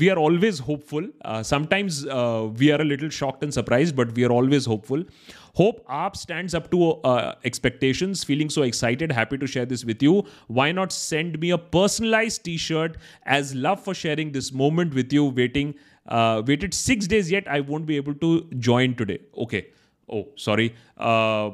[0.01, 4.15] we are always hopeful uh, sometimes uh, we are a little shocked and surprised but
[4.17, 5.05] we are always hopeful
[5.54, 8.24] hope app stands up to uh, expectations.
[8.24, 10.24] Feeling so excited happy to share this with you.
[10.48, 15.26] Why not send me a personalized t-shirt as love for sharing this moment with you
[15.26, 15.76] waiting
[16.08, 19.20] uh, waited six days yet i won't be able to join today.
[19.38, 19.68] Okay.
[20.10, 20.76] Oh sorry.
[20.98, 21.52] Uh,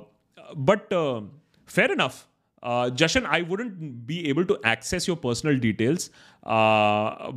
[0.56, 1.22] but uh,
[1.66, 2.28] fair enough.
[2.64, 6.10] Uh, Jashan, I wouldn't be able to access your personal details.
[6.44, 7.32] Uh,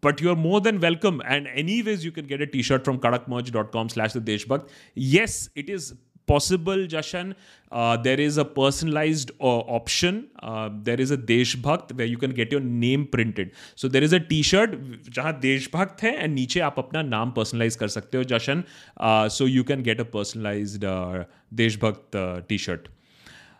[0.00, 1.22] but you're more than welcome.
[1.26, 4.68] And anyways, you can get a t-shirt from kadakmerch.com slash the Deshbhakt.
[4.94, 5.94] Yes, it is
[6.26, 7.34] possible, Jashan.
[7.70, 10.28] Uh, there is a personalized uh, option.
[10.42, 13.52] Uh, there is a Deshbhakt where you can get your name printed.
[13.74, 14.76] So there is a t-shirt
[15.08, 18.64] जहाँ देशभक्त है and नीचे आप अपना नाम personalize कर सकते हो जशन.
[19.00, 22.88] Uh, so you can get a personalized uh, देशभक्त uh, t-shirt.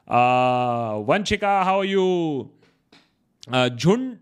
[0.07, 2.51] Uh, Vanchika, how are you?
[3.53, 4.19] Uh, Jhund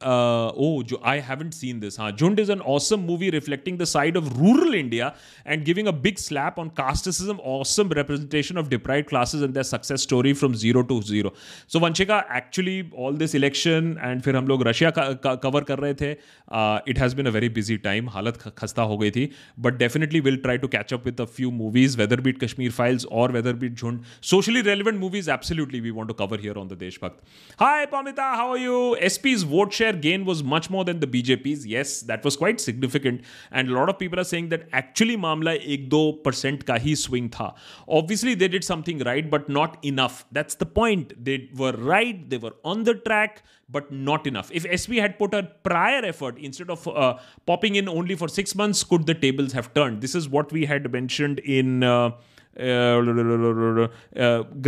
[0.00, 1.96] uh, oh, I haven't seen this.
[1.96, 2.12] Huh?
[2.12, 6.18] Jhund is an awesome movie reflecting the side of rural India and giving a big
[6.18, 7.40] slap on casteism.
[7.42, 11.32] Awesome representation of deprived classes and their success story from zero to zero.
[11.66, 16.16] So Vanchika, actually, all this election and फिर हम लोग Russia cover कर रहे थे.
[16.48, 18.08] Uh, it has been a very busy time.
[18.08, 19.30] हालत खस्ता हो गई थी.
[19.58, 22.70] But definitely we'll try to catch up with a few movies, whether be it Kashmir
[22.70, 24.04] Files or whether be it Jhund.
[24.20, 27.18] Socially relevant movies, absolutely we want to cover here on the Deshbhakt.
[27.58, 28.96] Hi, Pamita, how are you?
[29.08, 31.66] SP's vote share gain was much more than the BJP's.
[31.66, 33.22] Yes, that was quite significant.
[33.50, 35.58] And a lot of people are saying that actually mamla
[35.90, 37.54] 1-2 percent ka hi swing tha.
[37.88, 40.24] Obviously, they did something right, but not enough.
[40.32, 41.12] That's the point.
[41.24, 44.50] They were right, they were on the track, but not enough.
[44.52, 48.54] If SB had put a prior effort instead of uh, popping in only for six
[48.54, 50.00] months, could the tables have turned?
[50.00, 52.10] This is what we had mentioned in uh,
[52.58, 53.02] uh,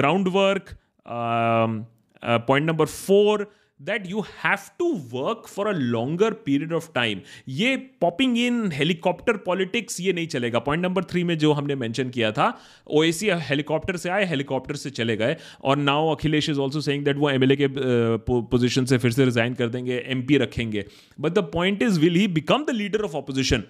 [0.00, 0.76] groundwork.
[1.06, 1.86] Um,
[2.22, 3.46] uh, point number four
[3.80, 9.36] that you have to work for a longer period of time ये popping in helicopter
[9.46, 10.58] politics ये नहीं चलेगा.
[10.58, 12.52] Point number three में जो हमने mention किया था
[12.90, 15.36] ओएसी helicopter से आए हेलीकॉप्टर से चले गए.
[15.64, 19.54] और now Akhilesh is also saying that वो एमएलए के पोजिशन से फिर से रिजाइन
[19.54, 20.84] कर देंगे एमपी रखेंगे.
[21.20, 23.64] But the point is will he become the leader of opposition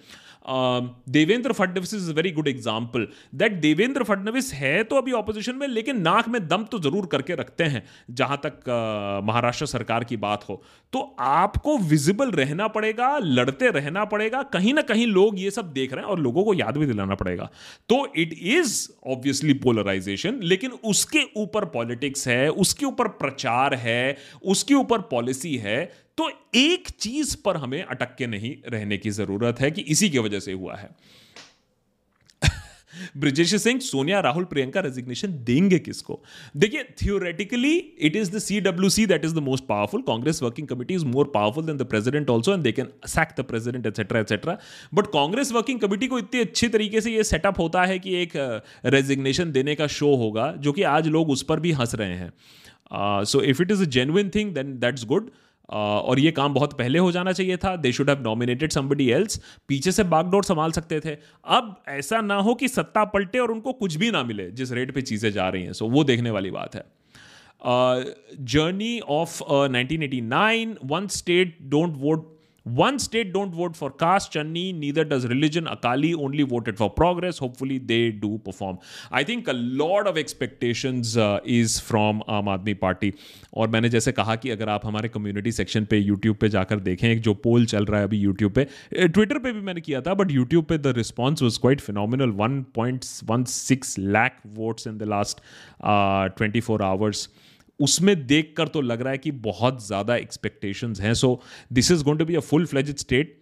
[0.44, 5.66] Devendra Fadnavis is a very good example that Devendra Fadnavis है तो अभी ऑपोजिशन में
[5.68, 10.16] लेकिन नाक में दम तो ज़रूर करके रखते हैं जहाँ तक uh, महाराष्ट्र सरकार की
[10.18, 15.50] बात हो। तो आपको विजिबल रहना पड़ेगा लड़ते रहना पड़ेगा कहीं ना कहीं लोग ये
[15.50, 17.48] सब देख रहे हैं और लोगों को याद भी दिलाना पड़ेगा।
[17.88, 24.74] तो इट इज़ ऑब्वियसली पोलराइजेशन लेकिन उसके ऊपर पॉलिटिक्स है उसके ऊपर प्रचार है उसके
[24.74, 25.80] ऊपर पॉलिसी है
[26.20, 30.18] तो एक चीज़ पर हमें अटक के नहीं रहने की ज़रूरत है कि इसी की
[30.18, 30.90] वजह से हुआ है।
[33.16, 36.22] ब्रिजेश सिंह सोनिया राहुल प्रियंका रेजिग्नेशन देंगे किसको?
[36.56, 40.68] देखिए theoretically it is the C W C that is the most powerful Congress working
[40.68, 44.20] committee is more powerful than the president also and they can sack the president etcetera
[44.20, 44.58] etcetera
[44.94, 48.62] but Congress working committee को इतने अच्छे तरीके से ये setup होता है कि एक
[48.84, 52.14] रेजिग्नेशन uh, देने का शो होगा जो कि आज लोग उस पर भी हंस रहे
[52.14, 52.32] हैं।
[53.24, 55.30] So if it is a genuine thing then that's good
[55.70, 59.40] और ये काम बहुत पहले हो जाना चाहिए था। They should have nominated somebody else
[59.68, 63.72] पीछे से बागडोर संभाल सकते थे। अब ऐसा ना हो कि सत्ता पलटे और उनको
[63.72, 66.30] कुछ भी ना मिले जिस रेट पे चीज़ें जा रही हैं। सो so, वो देखने
[66.30, 66.84] वाली बात है।
[68.40, 75.03] Journey of 1989 one state don't vote One state don't vote for caste, Channi, neither
[75.03, 75.67] does religion.
[75.67, 77.37] Akali only voted for progress.
[77.37, 78.79] Hopefully they do perform.
[79.11, 83.11] I think a lot of expectations uh, is from Aam Aadmi Party.
[83.53, 87.07] और मैंने जैसे कहा कि अगर आप हमारे community section पे YouTube पे जाकर देखें
[87.09, 90.13] एक जो पोल चल रहा है अभी यूट्यूब पे ट्विटर पे भी मैंने किया था
[90.13, 94.97] बट यूट्यूब पे the response was quite phenomenal one point one six lakh votes in
[94.97, 95.41] the last
[96.37, 97.27] twenty four hours
[97.80, 101.40] उसमें देख कर तो लग रहा है कि बहुत ज़्यादा एक्सपेक्टेशंस हैं। So
[101.72, 103.38] this is going to be a full fledge state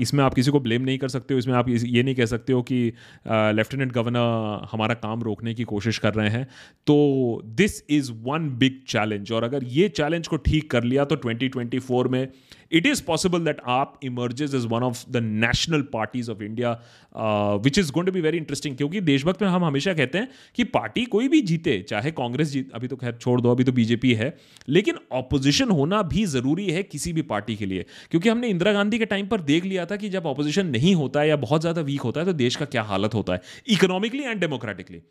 [0.00, 2.52] इसमें आप किसी को ब्लेम नहीं कर सकते हो। इसमें आप ये नहीं कह सकते
[2.52, 2.92] हो कि
[3.26, 6.44] लेफ्टिनेंट गवर्नर हमारा काम रोकने की कोशिश कर रहे हैं।
[6.86, 11.16] तो this is one big challenge और अगर ये चैलेंज को ठीक कर लिया तो
[11.18, 12.26] 2024 में
[12.70, 16.70] it is possible that AAP emerges as one of the national parties of India,
[17.14, 18.76] uh, which is be very interesting.
[18.76, 22.70] क्योंकि देशभक्त में हम हमेशा कहते हैं कि पार्टी कोई भी जीते चाहे कांग्रेस जीत
[22.74, 24.36] अभी तो खैर छोड़ दो अभी तो बीजेपी है
[24.68, 28.98] लेकिन ऑपोजिशन होना भी ज़रूरी है किसी भी पार्टी के लिए। क्योंकि हमने इंदिरा गांधी
[28.98, 31.80] के टाइम पर देख लिया था कि जब ऑपोजिशन नहीं होता है या बहुत ज़्यादा
[31.80, 35.02] वीक होता है तो देश का क्या हालत होता है economically and democratically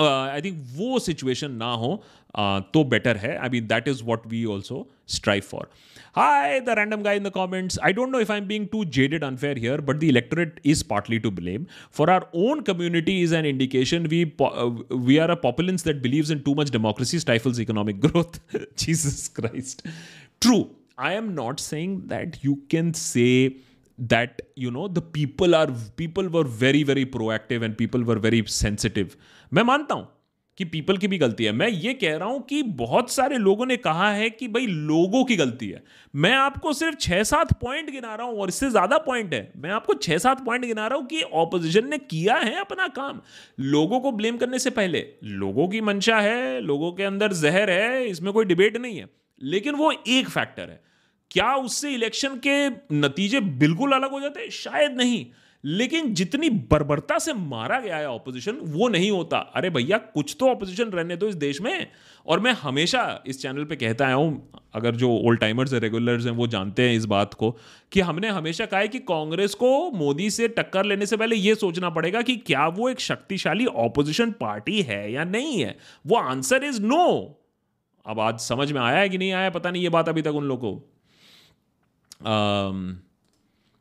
[0.00, 2.04] I think वो सिचुएशन ना हो
[2.38, 5.70] uh, तो बेटर है। I mean that is what we also strive for
[6.15, 7.79] Hi, the random guy in the comments.
[7.81, 11.19] I don't know if I'm being too jaded, unfair here, but the electorate is partly
[11.19, 11.65] to blame.
[11.89, 16.29] For our own community is an indication we uh, we are a populace that believes
[16.29, 18.39] in too much democracy stifles economic growth.
[18.75, 19.85] Jesus Christ.
[20.39, 20.69] True.
[20.97, 23.57] I am not saying that you can say
[23.97, 28.43] that you know the people are people were very very proactive and people were very
[28.45, 29.15] sensitive
[29.53, 30.05] मैं मानता हूं
[30.58, 33.66] कि people की भी गलती है। मैं ये कह रहा हूँ कि बहुत सारे लोगों
[33.66, 35.82] ने कहा है कि भाई लोगों की गलती है।
[36.14, 39.70] मैं आपको सिर्फ़ छह सात पॉइंट गिना रहा हूँ और इससे ज़्यादा पॉइंट है। मैं
[39.70, 43.20] आपको छह सात पॉइंट गिना रहा हूँ कि ऑपोजिशन ने किया है अपना काम।
[43.60, 48.06] लोगों को ब्लेम करने से पहले, लोगों की मंशा है, लोगों के अंदर जहर है,
[48.06, 49.06] इसमें कोई डिबेट नहीं है।
[49.42, 50.80] लेकिन वो एक फैक्टर है।
[51.30, 54.50] क्या उससे इलेक्शन के नतीजे बिल्कुल अलग हो जाते?
[54.50, 55.26] शायद नहीं।
[55.64, 60.48] लेकिन जितनी बर्बरता से मारा गया है ऑपोजिशन वो नहीं होता। अरे भैया, कुछ तो
[60.48, 61.86] ऑपोजिशन रहने दो इस देश में।
[62.26, 66.26] और मैं हमेशा इस चैनल पे कहता आया हूँ, अगर जो ओल्ड टाइमर्स है रेगुलर्स
[66.26, 67.50] हैं, वो जानते हैं इस बात को,
[67.92, 71.54] कि हमने हमेशा कहा है कि कांग्रेस को मोदी से टक्कर लेने से पहले ये
[71.54, 76.64] सोचना पड़ेगा कि क्या वो एक शक्तिशाली ऑपोजिशन पार्टी है या नहीं है। वो आंसर
[76.64, 77.34] इज़ नो
[78.06, 80.34] अब आज समझ में आया है कि नहीं आया पता नहीं ये बात अभी तक
[80.34, 80.86] उन लोगों को।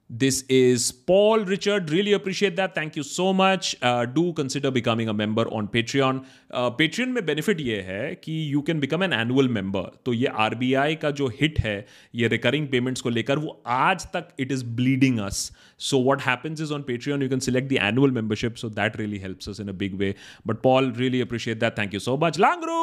[0.10, 1.90] This is Paul Richard.
[1.90, 2.74] Really appreciate that.
[2.74, 3.76] Thank you so much.
[3.82, 6.24] Uh, do consider becoming a member on Patreon.
[6.50, 9.84] Uh, Patreon में benefit ये है कि you can become an annual member.
[10.06, 14.30] तो ये RBI का जो hit है ये recurring payments को लेकर वो आज तक
[14.40, 15.52] it is bleeding us.
[15.78, 18.58] So what happens is on Patreon you can select the annual membership.
[18.58, 20.16] So that really helps us in a big way.
[20.46, 21.76] But Paul, really appreciate that.
[21.76, 22.38] Thank you so much.
[22.38, 22.78] Langru,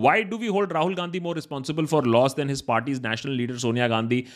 [0.00, 3.56] why do we hold Rahul Gandhi more responsible for loss than his party's national leader
[3.56, 4.26] Sonia Gandhi?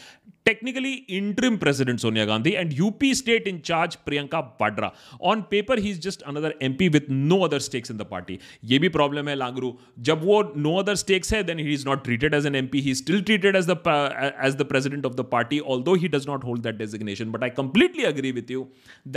[0.45, 4.93] Technically interim president Sonia Gandhi and UP state in charge Priyanka Vadra.
[5.21, 8.39] On paper, he's just another MP with no other stakes in the party.
[8.65, 9.73] ये भी problem है Langru.
[10.01, 12.83] जब वो no other stakes है, then he is not treated as an MP.
[12.89, 16.27] He's still treated as the uh, as the president of the party, although he does
[16.27, 17.31] not hold that designation.
[17.31, 18.69] But I completely agree with you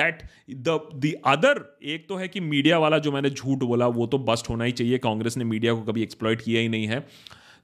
[0.02, 1.56] that the the other
[1.94, 4.72] एक तो है कि media वाला जो मैंने झूठ बोला वो तो बस्ट होना ही
[4.72, 7.06] चाहिए कांग्रेस ने मीडिया को कभी एक्सप्लॉइट किया ही नहीं है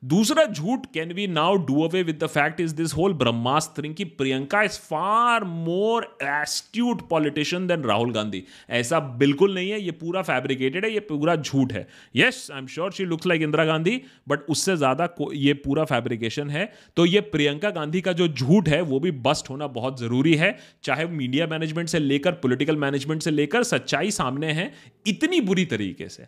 [0.04, 4.06] दूसरा झूठ can we now do away with the fact is this whole ब्रह्मास्त्र की
[4.20, 10.22] Priyanka is far more astute politician than Rahul Gandhi ऐसा बिल्कुल नहीं है, ये पूरा
[10.22, 14.02] फैब्रिकेटेड है, ये पूरा झूठ है। Yes I am sure she looks like Indira Gandhi
[14.30, 18.82] but उससे ज़्यादा ये पूरा फैब्रिकेशन है। तो ये प्रियंका गांधी का जो झूठ है,
[18.82, 23.32] वो भी बस्ट होना बहुत ज़रूरी है। चाहे मीडिया मैनेजमेंट से लेकर पॉलिटिकल मैनेजमेंट से
[23.32, 24.72] लेकर, सच्चाई सामने है,
[25.08, 26.28] इतनी बुरी तरीके से।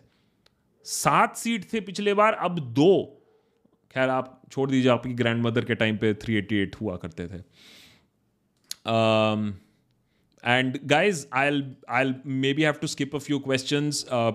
[0.86, 3.20] सात सीट थे पिछले बार, अब दो।
[3.94, 7.42] खैर, आप छोड़ दीजिए, आपकी ग्रैंड मदर के टाइम पे 388 हुआ करते थे।
[10.44, 13.90] And guys I I may be have to skip a few question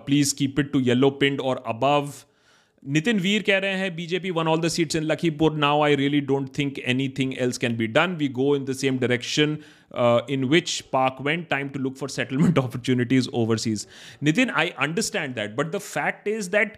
[0.06, 2.12] please keep it to yellow pinned or above
[2.84, 6.20] Nitin Veer कह रहे हैं BJP won all the seats in Lakhipur now I really
[6.28, 6.80] don't think
[7.18, 9.58] anything else can be done we go in the same direction
[10.34, 13.88] in which park went time to look for settlement opportunities overseas
[14.24, 16.78] Nitin I understand that but the fact is that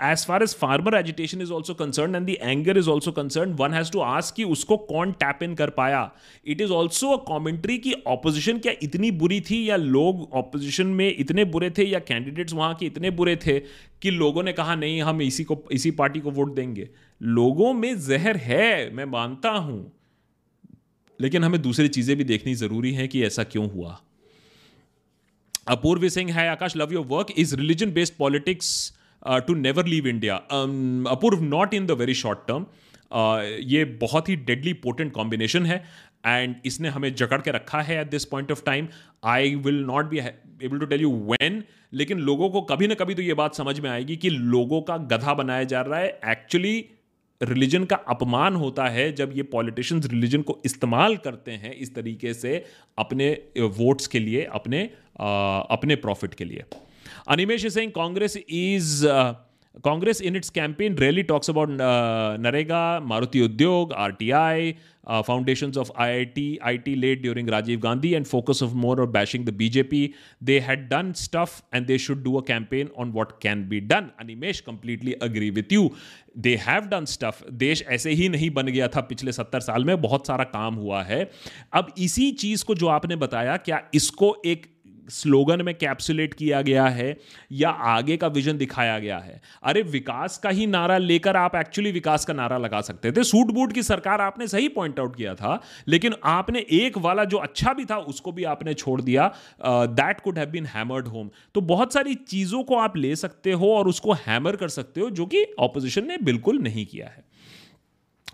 [0.00, 3.72] as far as farmer agitation is also concerned and the anger is also concerned, one
[3.72, 6.10] has to ask कि उसको कौन tap in कर पाया?
[6.46, 11.08] It is also a commentary कि opposition क्या इतनी बुरी थी या लोग ऑपोजिशन में
[11.08, 13.58] इतने बुरे थे या कैंडिडेट्स वहाँ के इतने बुरे थे
[14.02, 16.88] कि लोगों ने कहा, नहीं, हम इसी को, इसी पार्टी को वोट देंगे।
[17.20, 19.80] लोगों में जहर है, मैं मानता हूँ,
[21.20, 23.98] लेकिन हमें दूसरी चीज़ें भी देखनी ज़रूरी है कि ऐसा क्यों हुआ।
[25.68, 28.70] अपूर्वी सिंह है, Akash love your work is religion based politics
[29.26, 30.34] to never leave India
[31.10, 32.66] Apurv not in the very short term
[33.62, 35.84] ये बहुत ही डेडली पोटेंट कॉम्बिनेशन है
[36.26, 38.88] एंड इसने हमें जकड़ के रखा है at this point of time
[39.24, 43.14] I will not be able to tell you when लेकिन लोगों को कभी ना कभी
[43.14, 46.88] तो ये बात समझ में आएगी कि लोगों का गधा बनाया जा रहा है। एक्चुअली
[47.42, 52.34] रिलीजन का अपमान होता है जब ये पॉलिटिशियंस रिलीजन को इस्तेमाल करते हैं इस तरीके
[52.34, 52.64] से
[52.98, 56.64] अपने वोट्स के लिए अपने आ, अपने प्रॉफिट के लिए।
[57.28, 59.06] Animesh Singh Congress is
[59.84, 61.68] Congress in its campaign really talks about
[62.42, 64.72] NREGA Maruti Udyog R T I
[65.26, 69.00] foundation of I I T I T late during Rajiv Gandhi and focus of more
[69.00, 70.02] of bashing the BJP
[70.42, 74.08] they had done stuff and they should do a campaign on what can be done
[74.20, 75.90] Animesh completely agree with you
[76.38, 80.00] they have done stuff देश ऐसे ही नहीं बन गया था पिछले सत्तर साल में।
[80.00, 81.30] बहुत सारा काम हुआ है।
[81.72, 84.66] अब इसी चीज़ को जो आपने बताया, क्या इसको एक
[85.10, 87.16] स्लोगन में कैप्सुलेट किया गया है
[87.52, 91.92] या आगे का विजन दिखाया गया है। अरे विकास का ही नारा लेकर आप एक्चुअली
[91.92, 95.34] विकास का नारा लगा सकते थे। सूट बूट की सरकार आपने सही पॉइंट आउट किया
[95.34, 100.20] था लेकिन आपने एक वाला जो अच्छा भी था उसको भी आपने छोड़ दिया। That
[100.20, 103.88] could have been hammered home तो बहुत सारी चीज़ों को आप ले सकते हो और
[103.88, 107.28] उसको हैमर कर सकते हो जो कि ऑपोजिशन ने बिल्कुल नहीं किया है।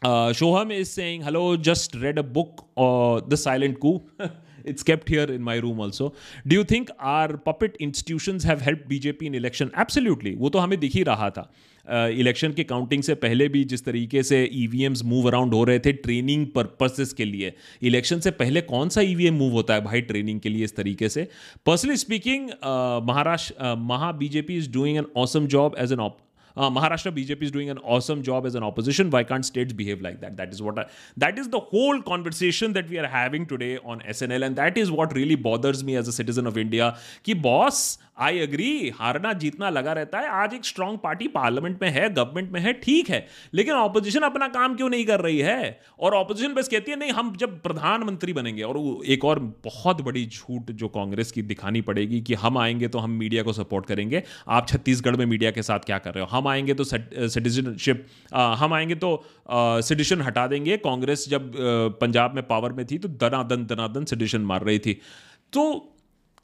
[0.04, 4.00] saying, hello, just read a book, uh, The Silent Coup.
[4.72, 6.12] it's kept here in my room also.
[6.48, 10.78] Do you think our puppet institutions have helped BJP in election absolutely वो तो हमें
[10.80, 11.50] दिख ही रहा था।
[11.88, 15.78] इलेक्शन uh, के counting से पहले भी जिस तरीके से ई मूव अराउंड हो रहे
[15.78, 20.00] थे ट्रेनिंग पर्पसेस के लिए। इलेक्शन से पहले कौन सा ईवीएम मूव होता है भाई
[20.00, 21.28] ट्रेनिंग के लिए इस तरीके से?
[21.66, 22.50] Personally speaking
[23.08, 26.00] Maharashtra Maha BJP is doing an awesome job as an
[26.56, 29.10] uh, Maharashtra BJP is doing an awesome job as an opposition.
[29.10, 30.36] Why can't states behave like that?
[30.36, 30.86] That is what I,
[31.16, 34.90] that is the whole conversation that we are having today on SNL, and that is
[34.90, 36.96] what really bothers me as a citizen of India.
[37.22, 41.88] Ki boss I agree हारना जीतना लगा रहता है। आज एक strong party parliament में
[41.90, 45.80] है government में है, ठीक है। लेकिन ऑपोजिशन अपना काम क्यों नहीं कर रही है?
[46.00, 50.24] और ऑपोजिशन बस कहती है, नहीं, हम जब प्रधानमंत्री बनेंगे। और एक और बहुत बड़ी
[50.26, 54.22] झूठ जो कांग्रेस की दिखानी पड़ेगी कि हम आएँगे तो हम मीडिया को सपोर्ट करेंगे।
[54.48, 56.28] आप छत्तीसगढ़ में मीडिया के साथ क्या कर रहे हो?
[56.30, 59.24] हम आएँगे तो सिटीजनशिप हम आएँगे तो
[59.82, 61.52] सिटिशन हटा देंगे। कांग्रेस जब
[62.00, 65.00] पंजाब में पावर में थी तो दनादन दनादन सिटिशन मार रही थी।
[65.52, 65.90] तो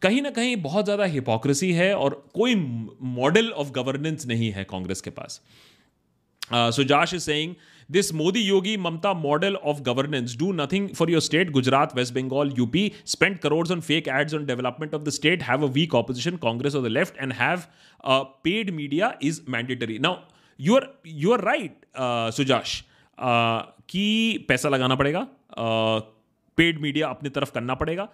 [0.03, 2.55] कहीं ना कहीं बहुत ज़्यादा हिपोक्रेसी है और कोई
[3.17, 5.41] मॉडल ऑफ़ गवर्नेंस नहीं है कांग्रेस के पास।
[6.53, 7.55] Sujash is saying
[7.91, 12.53] this Modi Yogi Mamata model of governance do nothing for your state Gujarat West Bengal
[12.59, 16.37] UP spend crores on fake ads on development of the state have a weak opposition
[16.43, 17.63] Congress of the left and have
[18.05, 20.17] a paid media is mandatory now
[20.61, 21.87] you are you are right
[22.37, 22.83] Sujash
[23.19, 25.27] की पैसा लगाना पड़ेगा
[26.59, 28.09] paid uh, media अपनी तरफ़ करना पड़ेगा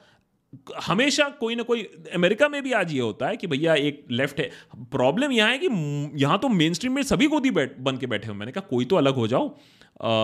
[0.83, 1.83] हमेशा कोई ना कोई
[2.15, 4.51] अमेरिका में भी आज ये होता है कि भैया एक लेफ़्ट है।
[4.93, 5.67] प्रॉब्लम यहाँ है कि
[6.23, 8.85] यहाँ तो मेन स्ट्रीम में सभी गोदी बैठ बन के बैठे हो। मैंने कहा कोई
[8.85, 9.49] तो अलग हो जाओ।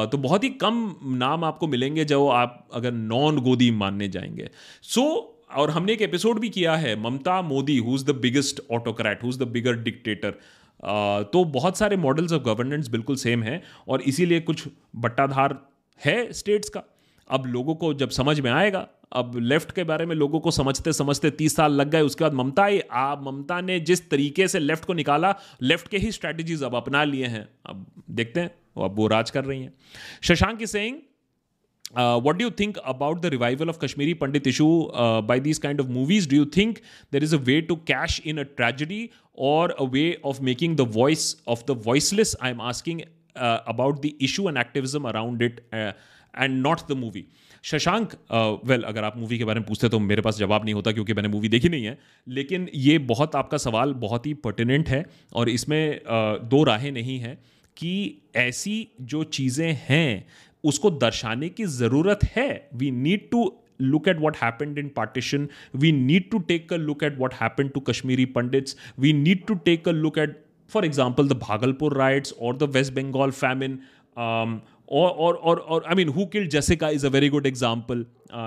[0.07, 4.49] तो बहुत ही कम नाम आपको मिलेंगे जो आप अगर नॉन गोदी मानने जाएँगे।
[4.83, 8.61] सो so, और हमने एक एपिसोड भी किया है Mamata Modi who is the biggest
[8.73, 10.31] autocrat who is the bigger dictator
[11.33, 14.65] तो बहुत सारे मॉडल्स ऑफ़ गवर्नेंस बिल्कुल सेम है और इसीलिए कुछ
[14.97, 15.59] बट्टाधार
[16.01, 16.83] है स्टेट्स का।
[17.31, 18.87] अब लोगों को जब समझ में आएगा
[19.17, 22.35] अब लेफ़्ट के बारे में लोगों को समझते समझते तीस साल लग गए उसके बाद
[22.35, 26.63] ममता आई आप ममता ने जिस तरीके से लेफ़्ट को निकाला लेफ़्ट के ही स्ट्रैटेजीज
[26.63, 27.87] अब अपना लिए हैं अब
[28.21, 28.51] देखते हैं
[28.85, 29.73] अब वो राज कर रही हैं
[30.23, 31.01] शशांक की saying
[31.95, 35.59] Uh, what do you think about the revival of Kashmiri Pandit issue uh, by these
[35.59, 36.27] kind of movies?
[36.27, 40.17] Do you think there is a way to cash in a tragedy or a way
[40.25, 42.35] of making the voice of the voiceless?
[42.41, 43.05] I'm asking
[43.37, 45.93] uh, about the issue and activism around it uh,
[46.35, 47.29] and not the movie.
[47.65, 48.13] Shashank
[48.67, 51.15] well अगर आप movie के बारे में पूछते तो मेरे पास जवाब नहीं होता क्योंकि
[51.15, 55.49] मैंने मूवी देखी नहीं है। लेकिन ये बहुत आपका सवाल बहुत ही पर्टिनेंट है और
[55.49, 56.01] इसमें
[56.45, 57.39] दो राहें नहीं हैं
[57.77, 60.27] कि ऐसी जो चीज़ें हैं,
[60.65, 65.93] उसको दर्शाने की ज़रूरत है। We need to look at what happened in partition we
[65.93, 69.89] need to take a look at what happen to Kashmiri Pandits we need to take
[69.89, 70.37] a look at
[70.71, 73.79] for example the Bhagalpur riots और the West Bengal famine
[74.93, 78.05] और और और I mean who killed Jessica is a very good example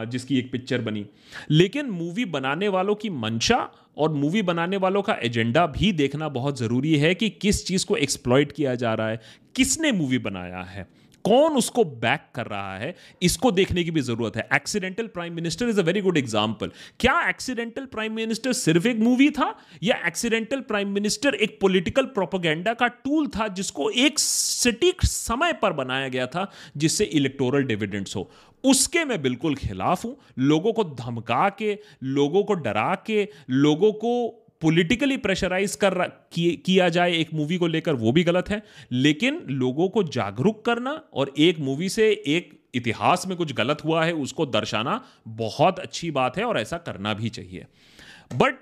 [0.08, 1.06] जिसकी एक picture बनी।
[1.52, 3.58] लेकिन movie बनाने वालों की मंशा
[3.98, 7.96] और मूवी बनाने वालों का एजेंडा भी देखना बहुत ज़रूरी है कि किस चीज़ को
[7.98, 9.20] एक्सप्लॉयट किया जा रहा है,
[9.56, 10.88] किसने मूवी बनाया है।
[11.26, 15.69] कौन उसको बैक कर रहा है, इसको देखने की भी ज़रूरत है। Accidental prime minister
[15.69, 19.53] is a very good example क्या एक्सीडेंटल प्राइम मिनिस्टर सिर्फ़ एक मूवी था,
[19.84, 25.73] या एक्सीडेंटल प्राइम मिनिस्टर एक पॉलिटिकल प्रोपोगेंडा का टूल था, जिसको एक सटीक समय पर
[25.73, 28.30] बनाया गया था, जिससे इलेक्टोरल डिविडेंड्स हो?
[28.63, 34.41] उसके मैं बिल्कुल खिलाफ हूँ। लोगों को धमका के, लोगों को डरा के, लोगों को
[34.62, 39.88] पॉलिटिकली प्रेशराइज कर किया जाए, एक मूवी को लेकर, वो भी गलत है। लेकिन लोगों
[39.89, 44.45] को जागरूक करना और एक मूवी से एक इतिहास में कुछ गलत हुआ है, उसको
[44.47, 47.66] दर्शाना बहुत अच्छी बात है और ऐसा करना भी चाहिए।
[48.34, 48.60] But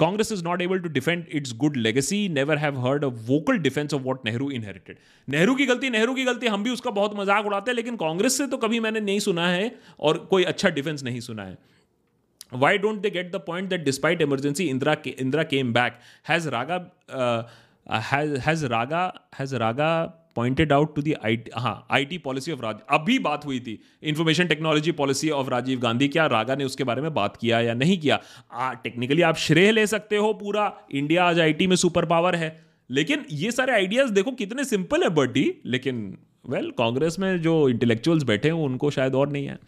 [0.00, 3.94] Congress is not able to defend its good legacy never have heard a vocal defence
[3.94, 4.96] of what Nehru inherited
[5.28, 8.36] Nehru की गलती नेहरू की गलती, हम भी उसका बहुत मज़ाक उड़ाते हैं, लेकिन कांग्रेस
[8.38, 11.58] से तो कभी मैंने नहीं सुना है और कोई अच्छा डिफेंस नहीं सुना है।
[12.52, 16.00] Why don't they get the point that despite emergency indra indra came back?
[16.22, 17.42] Has raga uh,
[17.86, 19.02] has has raga
[19.40, 23.44] has raga pointed out to the I हाँ I T policy of Raj अभी बात
[23.46, 27.36] हुई थी information technology policy of Rajiv Gandhi क्या रागा ने उसके बारे में बात
[27.36, 28.20] किया या नहीं किया?
[28.84, 33.24] टेक्निकली आप श्रेय ले सकते हो पूरा इंडिया आज आईटी में सुपर पावर है। लेकिन
[33.32, 36.18] ये सारे आइडियाज़ देखो कितने सिंपल है बर्डी लेकिन
[36.48, 39.58] वेल well, कांग्रेस में जो इंटेलेक्चुअल्स बैठे हैं उनको शायद और नहीं है।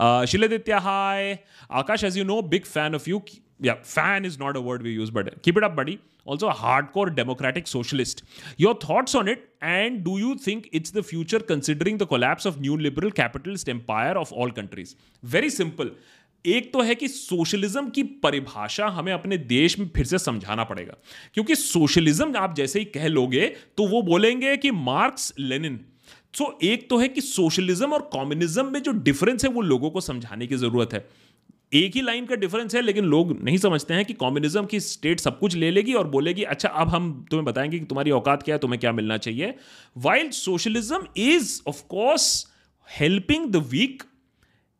[0.00, 1.38] Shiladitya hi
[1.70, 3.22] Akash as you know big fan of you
[3.64, 6.86] yeah fan is not a word we use but keep it up buddy also hard
[6.86, 8.24] core democratic socialist
[8.60, 12.58] your thoughts on it and do you think it's the future considering the collapse of
[12.60, 15.90] new liberal capitalist empire of all countries very simple
[16.46, 20.94] एक तो है कि socialism की परिभाषा हमें अपने देश में फिर से समझाना पड़ेगा।
[21.34, 25.80] क्योंकि सोशलिज्म आप जैसे ही कह लोगे तो वो बोलेंगे कि मार्क्स लेनिन
[26.34, 29.90] सो so, एक तो है कि सोशलिज्म और कम्युनिज्म में जो डिफरेंस है वो लोगों
[29.90, 31.06] को समझाने की ज़रूरत है।
[31.74, 35.20] एक ही लाइन का डिफरेंस है लेकिन लोग नहीं समझते हैं कि कम्युनिज्म की स्टेट
[35.20, 38.54] सब कुछ ले लेगी और बोलेगी अच्छा अब हम तुम्हें बताएँगे कि तुम्हारी औकात क्या
[38.54, 39.54] है तुम्हें क्या मिलना चाहिए?
[39.96, 42.46] While socialism is of course
[42.88, 44.02] helping the weak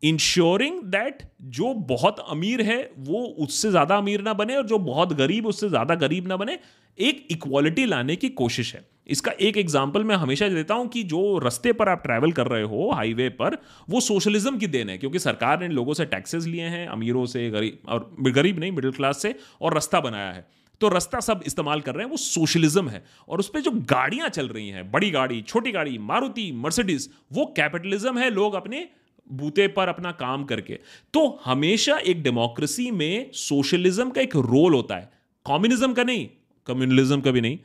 [0.03, 5.13] ensuring that जो बहुत अमीर है वो उससे ज़्यादा अमीर ना बने और जो बहुत
[5.13, 6.59] गरीब उससे ज़्यादा गरीब ना बने
[6.99, 11.39] एक इक्वालिटी लाने की कोशिश है। इसका एक एग्ज़ाम्पल मैं हमेशा देता हूँ कि जो
[11.39, 13.59] रस्ते पर आप ट्रैवल कर रहे हो हाईवे पर,
[13.91, 17.51] वो सोशलिज्म की देन है, क्योंकि सरकार ने लोगों से टैक्सेस लिए हैं, अमीरों से,
[17.51, 20.47] गरीब, और गरीब नहीं मिडिल क्लास से, और रास्ता बनाया है।
[20.81, 24.29] तो रास्ता सब इस्तेमाल कर रहे हैं, वो सोशलिज्म है। और उस पर जो गाड़ियाँ
[24.29, 28.89] चल रही हैं, बड़ी गाड़ी, छोटी गाड़ी, मारुति मर्सिडीज वो कैपिटलिज्म है लोग अपने
[29.31, 30.79] बूते पर अपना काम करके।
[31.15, 35.11] तो हमेशा एक डेमोक्रेसी में सोशलिज्म का एक रोल होता है।
[35.47, 36.29] कम्युनिज्म का नहीं
[36.67, 37.59] कम्युनलिज्म का भी नहीं।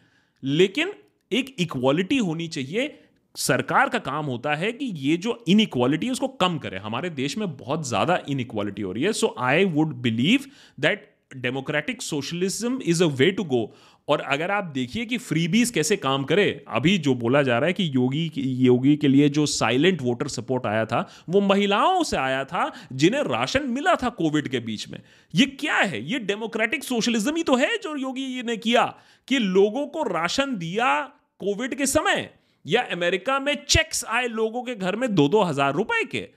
[0.44, 0.94] लेकिन
[1.32, 2.94] एक इक्वालिटी होनी चाहिए।
[3.36, 7.10] सरकार का काम होता है कि ये जो इन इक्वालिटी है, उसको कम करे। हमारे
[7.12, 10.46] देश में बहुत ज़्यादा इन इक्वालिटी हो रही है। So I would believe
[10.80, 13.72] that democratic socialism is a way to go
[14.08, 17.74] और अगर आप देखिए कि फ्रीबीज कैसे काम करे, अभी जो बोला जा रहा है
[17.74, 22.44] कि योगी योगी के लिए जो साइलेंट वोटर सपोर्ट आया था, वो महिलाओं से आया
[22.46, 25.00] था, जिन्हें राशन मिला था कोविड के बीच में।
[25.34, 26.04] ये क्या है?
[26.04, 28.86] ये डेमोक्रेटिक सोशलिज्म ही तो है जो योगी ने किया,
[29.28, 31.12] कि लोगों को राशन दिया
[31.42, 32.30] कोविड के समय
[32.66, 36.28] या अमेरिका में चेक्स आए लोगों के घर में दो दो हज़ार रुपए के।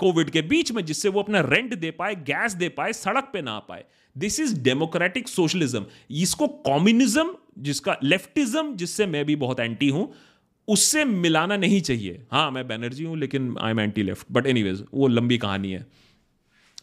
[0.00, 3.42] कोविड के बीच में जिससे वो अपना रेंट दे पाए गैस दे पाए, सड़क पे
[3.42, 3.84] ना पाए।
[4.16, 10.12] दिस इज़ डेमोक्रेटिक सोशलिज्म इसको कॉम्युनिज्म जिसका लेफ्टिज्म जिससे मैं भी बहुत एंटी हूँ,
[10.68, 14.84] उससे मिलाना नहीं चाहिए। हाँ मैं बैनर्जी हूँ, लेकिन I am anti left but anyways
[14.94, 15.86] वो लंबी कहानी है।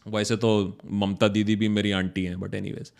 [0.07, 2.91] वैसे तो ममता दीदी भी मेरी आंटी हैं but anyways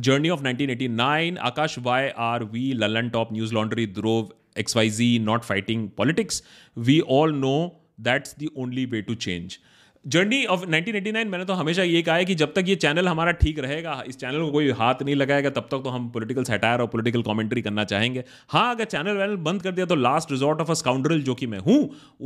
[0.00, 5.90] Journey of 1989, Akash, why are we, Lallan Top, News Laundry, Dhruv, XYZ not fighting
[5.90, 6.42] politics?
[6.76, 7.58] We all know
[8.00, 9.56] that's the only way to change
[10.04, 13.32] journey of 1989 मैंने तो हमेशा ये कहा है कि जब तक ये चैनल हमारा
[13.42, 16.80] ठीक रहेगा इस चैनल को कोई हाथ नहीं लगाएगा तब तक तो हम पॉलिटिकल सेटायर
[16.80, 20.60] और पॉलिटिकल कमेंट्री करना चाहेंगे। हाँ अगर चैनल वैनल बंद कर दिया तो last resort
[20.60, 21.78] of a scoundrel जो कि मैं हूँ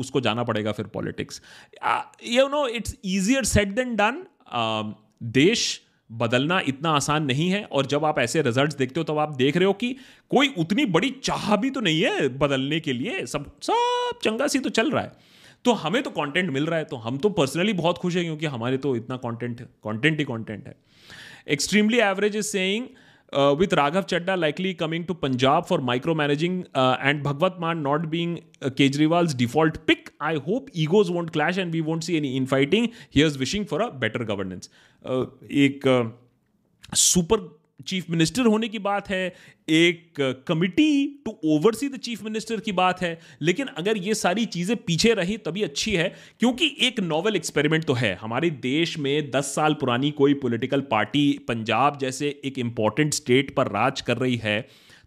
[0.04, 1.40] उसको जाना पड़ेगा फिर politics
[2.32, 4.22] you know it's easier said than done
[5.38, 5.80] देश
[6.10, 9.34] बदलना इतना आसान नहीं है, और जब आप ऐसे रिजल्ट्स देखते हो, तब तो आप
[9.34, 9.96] देख रहे हो कि
[10.30, 14.58] कोई उतनी बड़ी चाह भी तो नहीं है बदलने के लिए। सब सब चंगा सी
[14.58, 15.12] तो चल रहा है।
[15.64, 18.46] तो हमें तो कंटेंट मिल रहा है तो हम तो पर्सनली बहुत खुश हैं, क्योंकि
[18.46, 20.74] हमारे तो इतना कंटेंट कंटेंट ही कंटेंट है।
[21.48, 22.86] Extremely average is saying
[23.33, 28.09] uh, with Raghav Chadda likely coming to Punjab for micromanaging uh, and Bhagwat Maan not
[28.09, 32.37] being uh, Kejriwal's default pick, I hope egos won't clash and we won't see any
[32.37, 32.93] infighting.
[33.09, 34.69] Here's wishing for a better governance.
[35.05, 35.81] Uh, एक
[36.95, 37.49] super uh,
[37.80, 39.34] chief minister होने की बात है,
[39.68, 44.76] एक committee to oversee the chief minister की बात है, लेकिन अगर ये सारी चीज़ें
[44.78, 49.54] पीछे रही तभी अच्छी है, क्योंकि एक नॉवल एक्सपेरिमेंट तो है। हमारे देश में दस
[49.54, 54.60] साल पुरानी कोई पॉलिटिकल पार्टी पंजाब जैसे एक इंपॉर्टेंट स्टेट पर राज कर रही है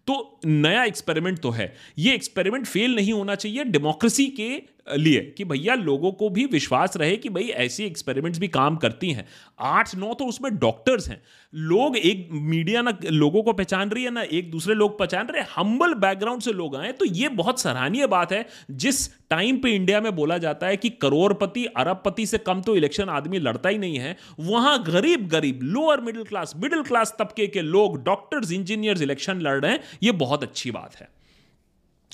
[0.06, 0.14] तो
[0.44, 4.48] नया एक्सपेरिमेंट तो है। ये एक्सपेरिमेंट फेल नहीं होना चाहिए डेमोक्रेसी के
[4.86, 9.10] लिए कि भैया लोगों को भी विश्वास रहे कि भाई ऐसी एक्सपेरिमेंट्स भी काम करती
[9.10, 9.26] हैं।
[9.60, 11.20] आठ, नौ तो उसमें डॉक्टर्स हैं।
[11.54, 15.42] लोग एक मीडिया ना लोगों को पहचान रही है ना एक दूसरे लोग पहचान रहे
[15.56, 20.00] हम्बल बैकग्राउंड से लोग आए तो ये बहुत सराहनीय बात है। जिस टाइम पे इंडिया
[20.00, 23.98] में बोला जाता है कि करोड़पति, अरबपति से कम तो इलेक्शन आदमी लड़ता ही नहीं
[23.98, 29.40] है। वहाँ गरीब गरीब lower middle class middle class तबके के लोग डॉक्टर्स इंजीनियर्स इलेक्शन
[29.40, 31.08] लड़ रहे हैं। ये बहुत अच्छी बात है।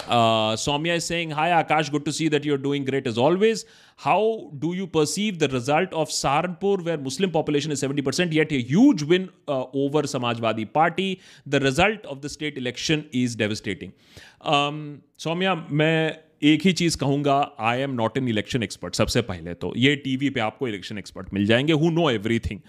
[0.08, 3.64] Uh, Soumya is saying, Hi Akash, good to see that you're doing great as always.
[3.96, 8.60] How do you perceive the result of Saharanpur, where Muslim population is 70%, yet a
[8.60, 11.20] huge win uh, over Samajwadi Party?
[11.46, 13.92] The result of the state election is devastating.
[14.40, 19.54] Um, Soumya, मैं एक ही चीज़ कहूँगा I am not an election expert सबसे पहले
[19.54, 22.60] तो ये TV पे आपको इलेक्शन एक्सपर्ट मिल जाएँगे हु नो एवरीथिंग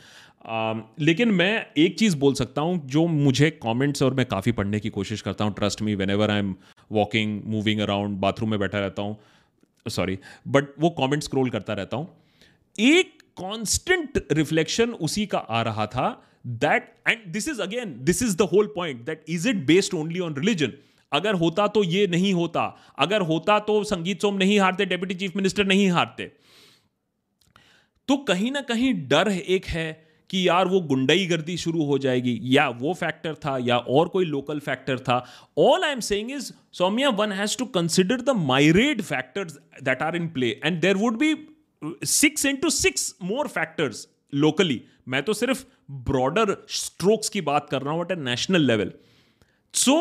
[0.41, 4.79] Um, लेकिन मैं एक चीज़ बोल सकता हूँ जो मुझे कमेंट्स और मैं काफ़ी पढ़ने
[4.79, 6.55] की कोशिश करता हूँ trust me whenever I am
[6.92, 9.18] walking moving around bathroom में बैठा रहता हूँ
[9.86, 10.18] सॉरी
[10.48, 12.08] बट वो कमेंट स्क्रोल करता रहता हूँ।
[12.80, 16.10] एक कॉन्स्टेंट रिफ्लेक्शन उसी का आ रहा था
[16.48, 20.20] that and this is again this is the whole point that is it based only
[20.20, 20.74] on religion
[21.12, 22.64] अगर होता तो ये नहीं होता।
[23.00, 26.32] अगर होता तो संगीत सोम नहीं हारते डेप्यूटी चीफ मिनिस्टर नहीं हारते।
[28.10, 29.89] तो कहीं ना कहीं डर एक है
[30.32, 34.25] कि यार वो गुंडई गर्दी शुरू हो जाएगी, या वो फैक्टर था, या और कोई
[34.25, 35.17] लोकल फैक्टर था।
[35.57, 40.15] All I am saying is Saumya one has to consider the myriad factors that are
[40.15, 41.36] in play and there would be
[42.05, 45.63] six into six more factors locally मैं तो सिर्फ़
[46.09, 48.91] ब्रॉडर स्ट्रोक्स की बात कर रहा हूँ at a national level
[49.73, 49.97] so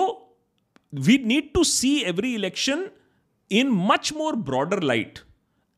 [1.06, 2.86] we need to see every election
[3.50, 5.18] in much more broader light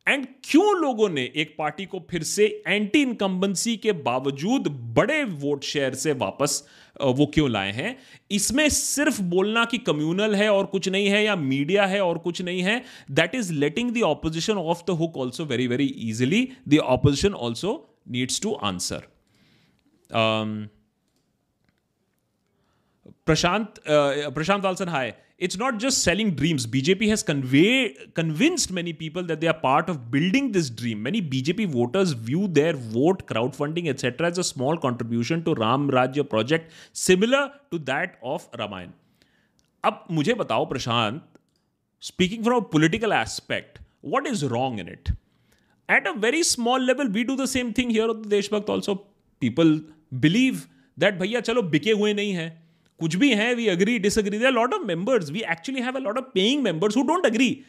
[0.07, 5.65] and क्यों लोगों ने एक पार्टी को फिर से एंटी इनकम्बेंसी के बावजूद बड़े वोट
[5.65, 6.63] शेयर से वापस
[7.01, 7.97] वो क्यों लाए हैं?
[8.31, 12.43] इसमें सिर्फ़ बोलना कि कम्युनल है और कुछ नहीं है या मीडिया है और कुछ
[12.43, 16.79] नहीं है that is letting the opposition off the hook also very very easily the
[16.89, 17.75] opposition also
[18.09, 19.09] needs to answer
[23.27, 27.65] Prashant Prashant Valsan hi it's not just selling dreams BJP has convey
[28.17, 32.47] convinced many people that they are part of building this dream many BJP voters view
[32.49, 37.79] their vote crowd funding etcetera as a small contribution to Ram Rajya project similar to
[37.79, 38.91] that of Ramayan
[39.85, 41.23] अब मुझे बताओ, Prashant
[42.01, 45.09] speaking from a political aspect what is wrong in it
[45.91, 48.95] at a very small level we do the same thing here of the Deshbhakt also
[49.41, 49.81] people
[50.15, 50.63] believe
[50.99, 52.62] that भैया, चलो, बिके हुए नहीं है.
[52.99, 56.19] कुछ भी है we agree disagree there lot of members we actually have a lot
[56.19, 57.63] of paying members who don't agree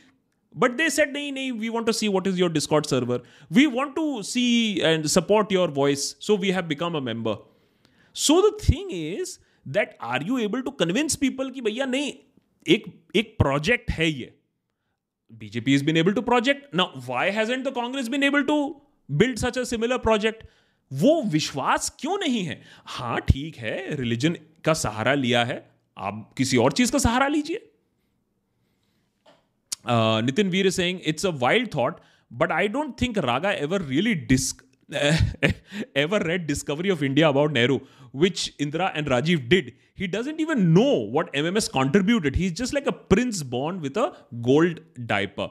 [0.57, 3.21] but they said नहीं नहीं we want to see what is your Discord server
[3.51, 7.35] we want to see and support your voice so we have become a member
[8.13, 12.13] so the thing is that are you able to convince people कि भैया, नहीं,
[12.67, 12.83] एक
[13.15, 14.33] एक project है ये.
[15.33, 19.37] BJP is been able to project ना why hasn't the Congress been able to build
[19.37, 20.43] such a similar project
[20.93, 22.61] वो विश्वास क्यों नहीं है?
[22.85, 25.57] हाँ ठीक है रिलीजन का सहारा लिया है,
[25.97, 27.69] आप किसी और चीज़ का सहारा लीजिए।
[29.87, 31.99] Nitin Veer saying it's a wild thought
[32.31, 34.63] but I don't think Raga ever really disc
[35.97, 37.79] ever read Discovery of India about Nehru
[38.15, 40.85] which Indira and Rajiv did he doesn't even know
[41.17, 44.05] what M M S contributed he is just like a prince born with a
[44.47, 45.49] gold diaper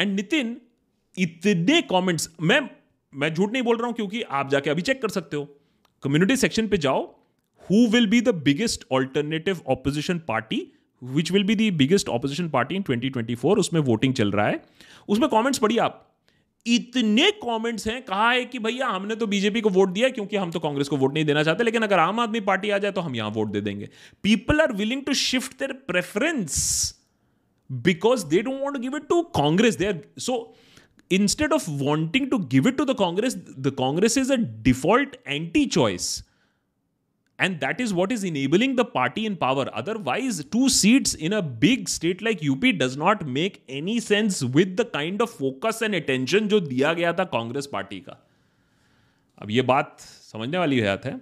[0.00, 0.56] and Nitin
[1.16, 2.60] इतने comments मैं
[3.12, 5.44] मैं झूठ नहीं बोल रहा हूँ क्योंकि आप जाके अभी चेक कर सकते हो।
[6.02, 7.02] कम्युनिटी सेक्शन पे जाओ
[7.68, 10.60] who will be the biggest alternative opposition party
[11.02, 14.62] which will be the biggest opposition party in 2024 उसमें वोटिंग चल रहा है।
[15.08, 16.00] उसमें कमेंट्स पढ़िए आप।
[16.66, 20.50] इतने कमेंट्स हैं, कहा है कि भैया हमने तो बीजेपी को वोट दिया क्योंकि हम
[20.50, 23.00] तो कांग्रेस को वोट नहीं देना चाहते, लेकिन अगर आम आदमी पार्टी आ जाए तो
[23.00, 23.88] हम यहाँ वोट दे देंगे।
[24.22, 26.54] People are willing to shift their preference
[27.70, 29.76] because they don't want give it to Congress.
[29.76, 30.54] They are so
[31.10, 35.66] instead of wanting to give it to the Congress the Congress is a default anti
[35.66, 36.08] choice
[37.40, 41.40] and that is what is enabling the party in power otherwise two seats in a
[41.40, 45.94] big state like UP does not make any sense with the kind of focus and
[45.94, 48.16] attention जो दिया गया था Congress party का।
[49.42, 51.20] अब ये बात समझने वाली हुई है।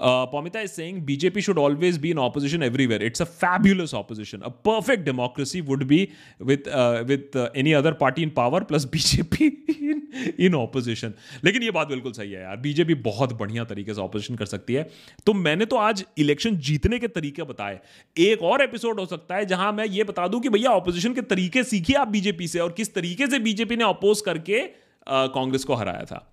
[0.00, 4.48] Pomita is saying BJP should always be in opposition everywhere it's a fabulous opposition a
[4.66, 6.08] perfect democracy would be
[6.42, 6.68] with
[7.08, 9.46] with any other party in power plus BJP
[9.90, 10.02] in
[10.38, 11.12] in opposition
[11.44, 14.74] लेकिन ये बात बिल्कुल सही है यार। BJP बहुत बढ़िया तरीके से ऑपोजिशन कर सकती
[14.74, 14.82] है।
[15.26, 17.78] तो मैंने तो आज इलेक्शन जीतने के तरीके बताए।
[18.16, 21.22] एक और एपिसोड हो सकता है जहाँ मैं ये बता दूँ कि भैया ऑपोजिशन के
[21.24, 25.64] तरीके सीखिए आप बीजेपी से और किस तरीके से बीजेपी ने अपोज करके uh, कांग्रेस
[25.64, 26.26] को हराया था।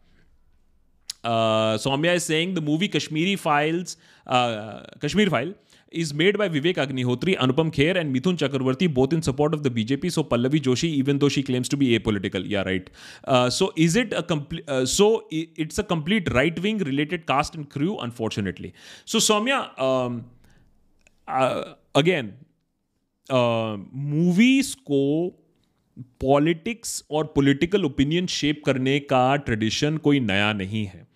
[1.26, 3.98] Uh, Soumya is saying the movie Kashmiri Files,
[4.28, 5.54] uh, Kashmir File,
[5.92, 9.70] is made by Vivek Agnihotri, Anupam Kher, and Mithun Chakravarti, both in support of the
[9.70, 10.12] BJP.
[10.12, 12.90] So Pallavi Joshi, even though she claims to be apolitical, yeah, right.
[13.24, 14.70] Uh, so is it a complete?
[14.70, 18.74] Uh, so it's a complete right-wing related cast and crew, unfortunately.
[19.06, 20.26] So Soumya, um,
[21.28, 22.34] uh, again,
[23.30, 25.42] uh, movies को
[26.22, 31.08] politics और political opinion shape करने का tradition कोई नया नहीं है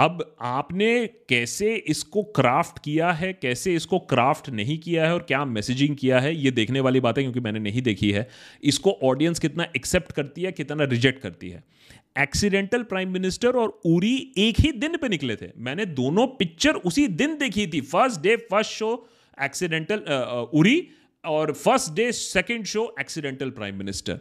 [0.00, 5.44] अब आपने कैसे इसको क्राफ्ट किया है, कैसे इसको क्राफ्ट नहीं किया है और क्या
[5.46, 8.26] मैसेजिंग किया है, ये देखने वाली बात है क्योंकि मैंने नहीं देखी है।
[8.64, 11.62] इसको ऑडियंस कितना एक्सेप्ट करती है, कितना रिजेक्ट करती है।
[12.18, 17.06] एक्सीडेंटल प्राइम मिनिस्टर और उरी एक ही दिन पे निकले थे। मैंने दोनों पिक्चर उसी
[17.20, 18.90] दिन देखी थी। First day first show
[19.38, 20.04] accidental
[20.54, 20.76] Uri
[21.24, 24.20] और first day second show accidental prime minister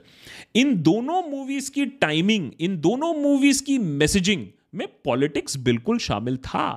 [0.55, 6.67] इन दोनों मूवीज़ की टाइमिंग इन दोनों मूवीज़ की मैसेजिंग में पॉलिटिक्स बिल्कुल शामिल था।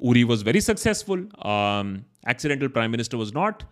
[0.00, 1.28] Uri was very successful
[2.30, 3.62] accidental prime minister was not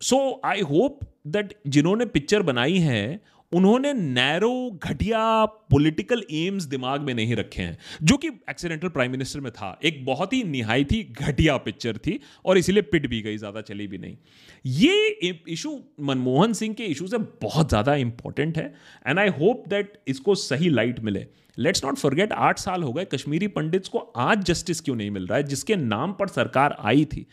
[0.00, 3.20] so I hope that जिन्होंने पिक्चर बनाई है,
[3.52, 9.40] उन्होंने नैरो घटिया पॉलिटिकल एम्स दिमाग में नहीं रखे हैं, जो कि एक्सीडेंटल प्राइम मिनिस्टर
[9.40, 13.60] में था। एक बहुत ही निहायती घटिया पिक्चर थी, और इसीलिए पिट भी गई, ज़्यादा
[13.62, 14.16] चली भी नहीं।
[14.64, 18.72] ये इशू मनमोहन सिंह के इशू से बहुत ज़्यादा इंपॉर्टेंट है
[19.06, 21.26] एंड आई होप दैट इसको सही लाइट मिले।
[21.58, 25.26] लेट्स नॉट फॉरगेट आठ साल हो गए, कश्मीरी पंडित्स को आज जस्टिस क्यों नहीं मिल
[25.26, 25.44] रहा है?
[25.44, 27.26] जिसके नाम पर सरकार आई थी।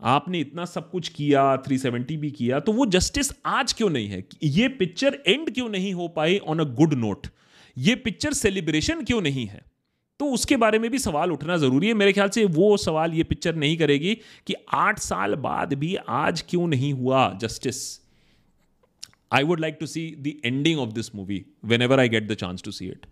[0.00, 4.24] आपने इतना सब कुछ किया 370 भी किया तो वो जस्टिस आज क्यों नहीं है?
[4.42, 7.26] ये पिक्चर एंड क्यों नहीं हो पाई ऑन अ गुड नोट
[7.76, 9.62] ये पिक्चर सेलिब्रेशन क्यों नहीं है?
[10.20, 13.22] तो उसके बारे में भी सवाल उठना ज़रूरी है। मेरे ख्याल से वो सवाल, ये
[13.24, 14.14] पिक्चर नहीं करेगी
[14.46, 17.80] कि आठ साल बाद भी आज क्यों नहीं हुआ justice
[19.32, 21.44] I would like to see the ending of this movie
[21.82, 23.06] whenever I get the chance to see it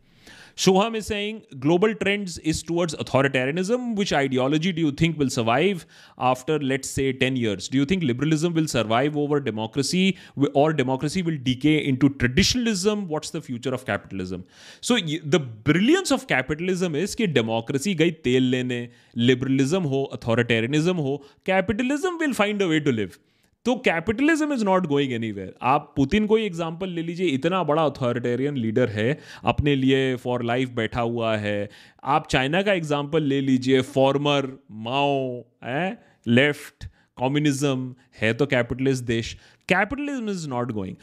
[0.55, 3.95] Shoham is saying global trends is towards authoritarianism.
[3.95, 5.85] Which ideology do you think will survive
[6.17, 7.67] after, let's say, 10 years?
[7.67, 10.17] Do you think liberalism will survive over democracy
[10.53, 13.07] or democracy will decay into traditionalism?
[13.07, 14.45] What's the future of capitalism?
[14.81, 21.21] So the brilliance of capitalism is कि democracy गई तेल लेने liberalism हो authoritarianism हो
[21.45, 23.19] capitalism will find a way to live.
[23.66, 25.32] तो capitalism is not going any
[25.62, 30.42] आप Putin को ही एग्ज़ाम्पल ले लीजिए, इतना बड़ा अथॉरिटेरियन लीडर है, अपने लिए फॉर
[30.44, 31.68] लाइफ बैठा हुआ है।
[32.04, 34.48] आप चाइना का एग्ज़ाम्पल ले लीजिए फॉर्मर
[34.82, 36.84] माओ है लेफ़्ट
[37.18, 39.36] कम्युनिज्म है तो कैपिटलिस्ट देश।
[39.68, 40.96] Capitalism is not going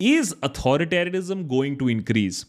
[0.00, 2.44] is authoritarianism going to increase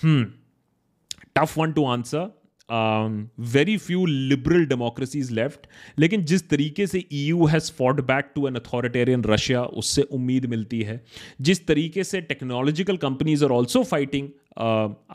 [0.00, 2.30] tough one to answer
[2.68, 5.66] very few liberal democracies left
[5.98, 10.46] लेकिन जिस तरीके से E U has fought back to an authoritarian Russia उससे उम्मीद
[10.46, 11.02] मिलती है
[11.40, 14.28] जिस तरीके से technological companies are also fighting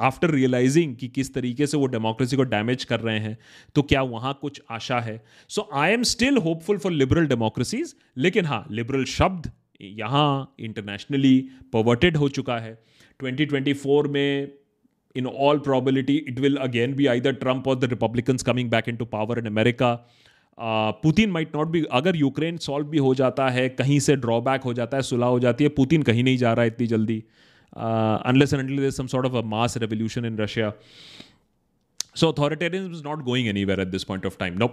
[0.02, 3.38] after realizing कि किस तरीके से वो डेमोक्रेसी को डैमेज कर रहे हैं
[3.76, 8.46] तो क्या वहाँ कुछ आशा है so I am still hopeful for liberal democracies लेकिन
[8.46, 11.40] हाँ लिबरल शब्द यहाँ इंटरनेशनली
[11.74, 12.78] पवर्टेड हो चुका है
[13.20, 14.59] 2024 में
[15.16, 19.06] in all probability, it will again be either Trump or the Republicans coming back into
[19.08, 19.98] power in America.
[20.58, 24.74] Putin might not be अगर Ukraine solve भी हो जाता है कहीं से ड्रॉबैक हो
[24.74, 27.16] जाता है सुलह हो जाती है पुतिन कहीं नहीं जा रहा है इतनी जल्दी
[27.78, 30.72] unless and until some sort of a mass revolution in Russia
[32.16, 34.68] so authoritarian is not going anywhere at this point of time no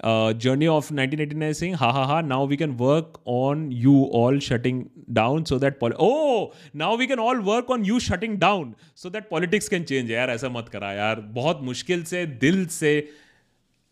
[0.00, 4.38] uh, journey of 1989 saying ha ha ha now we can work on you all
[4.38, 4.78] shutting
[5.20, 6.52] down so that poli- oh
[6.84, 10.30] now we can all work on you shutting down so that politics can change यार
[10.30, 12.94] ऐसा मत करा यार बहुत मुश्किल से दिल से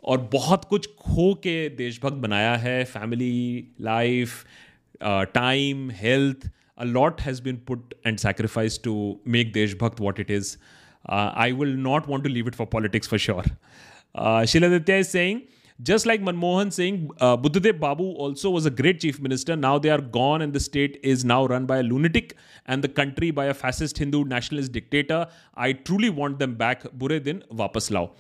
[0.05, 3.37] और बहुत कुछ खो के देशभक्त बनाया है family
[3.81, 4.45] life
[5.35, 6.51] time health
[6.83, 10.57] a lot has been put and sacrificed to make Deshbhakt what it is.
[11.09, 13.45] Uh, I will not want to leave it for politics for sure.
[14.15, 15.43] Uh, Shiladitya is saying,
[15.84, 19.56] just like Manmohan saying, uh, Buddhadev Babu also was a great chief minister.
[19.56, 22.88] Now they are gone, and the state is now run by a lunatic and the
[22.88, 25.28] country by a fascist Hindu nationalist dictator.
[25.56, 26.84] I truly want them back.
[26.94, 28.12] Bure din vapas lao.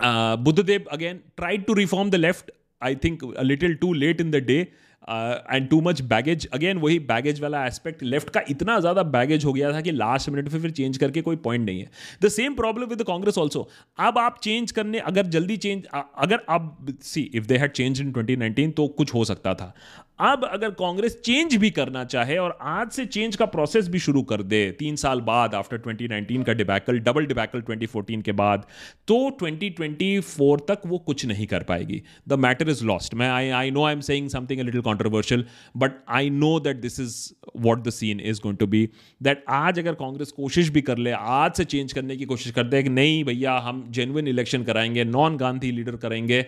[0.00, 2.50] Uh, Buddhadev again tried to reform the left.
[2.80, 4.72] I think a little too late in the day.
[5.08, 9.52] And too much baggage again वही baggage वाला aspect left का इतना ज़्यादा baggage हो
[9.52, 11.90] गया था कि last minute में फिर चेंज करके कोई पॉइंट नहीं है.
[12.22, 16.86] The same problem with Congress also अब आप चेंज करने, अगर जल्दी चेंज अगर आप
[17.02, 19.72] see if they had change in 2019 तो कुछ हो सकता था.
[20.18, 24.22] अब अगर कांग्रेस चेंज भी करना चाहे और आज से चेंज का प्रोसेस भी शुरू
[24.22, 28.66] कर दे, तीन साल बाद आफ्टर 2019 का डिबैकल डबल डिबैकल 2014 के बाद
[29.08, 33.70] तो 2024 तक वो कुछ नहीं कर पाएगी। द मैटर इज़ लॉस्ट मैं I I
[33.70, 35.44] know I am saying something little controversial
[35.76, 38.88] but I know that this is what the scene is going to be
[39.22, 42.76] that आज अगर कांग्रेस कोशिश भी कर ले, आज से चेंज करने की कोशिश करते
[42.76, 46.46] हैं कि नहीं भैया, हम जेनुइन इलेक्शन कराएँगे नॉन गांधी लीडर करेंगे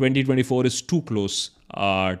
[0.00, 1.42] 2024 is too close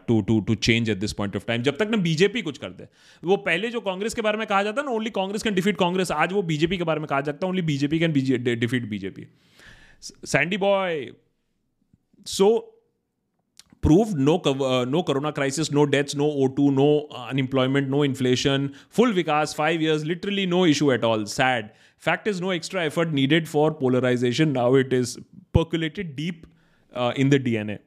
[0.08, 2.70] to to to change at this point of time जब तक ना बीजेपी कुछ कर
[2.70, 2.86] दे
[3.22, 5.76] वो पहले जो कांग्रेस के बारे में कहा जाता है ना only Congress can defeat
[5.78, 6.10] Congress.
[6.12, 9.26] आज वो बीजेपी के बारे में कहा जाता है only BJP can defeat BJP
[10.02, 11.06] Sandy boy
[12.26, 12.50] so
[13.82, 14.42] prove no
[14.90, 16.86] no corona crisis no deaths no O two no
[17.18, 21.68] unemployment no inflation full vikas five years literally no issue at all sad
[22.02, 25.18] fact is no extra effort needed for polarisation now it is
[25.54, 26.42] percolated deep
[27.18, 27.78] in the D N A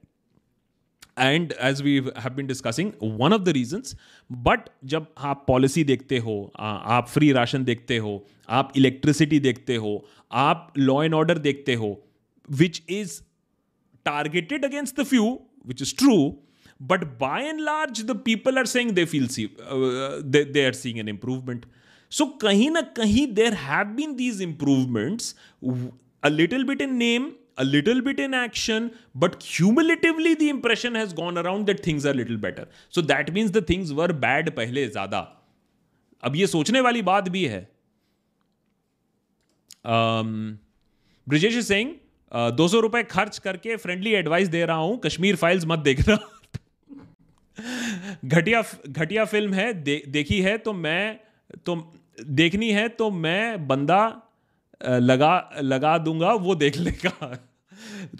[1.20, 3.95] and age we have been discussing one of the reasons
[4.30, 10.05] but जब आप policy देखते हो आप free ration देखते हो, आप electricity देखते हो,
[10.32, 11.89] आप लॉ एंड ऑर्डर देखते हो
[12.49, 13.22] which is
[14.05, 16.18] targeted against the few which is true
[16.82, 21.09] but by and large the people are saying they feel see they are seeing an
[21.09, 21.65] improvement
[22.11, 25.36] so कहीं ना कहीं there have been these improvements
[26.24, 31.14] a little bit in name a little bit in action, but cumulatively the impression has
[31.14, 32.68] gone around that things are little better.
[32.89, 35.22] So that means the things were bad पहले ज़्यादा
[36.24, 37.68] अब ये सोचने वाली बात भी है
[41.28, 41.93] Brijesh is saying
[42.58, 46.18] दो सौ रुपए खर्च करके फ्रेंडली एडवाइस दे रहा हूँ कश्मीर फाइल्स मत देखना
[48.26, 51.20] घटिया घटिया फ़िल्म है दे, देखी है तो मैं
[51.66, 51.76] तो
[52.39, 53.99] देखनी है तो मैं बंदा
[54.82, 57.38] लगा लगा दूँगा, वो देख लेगा।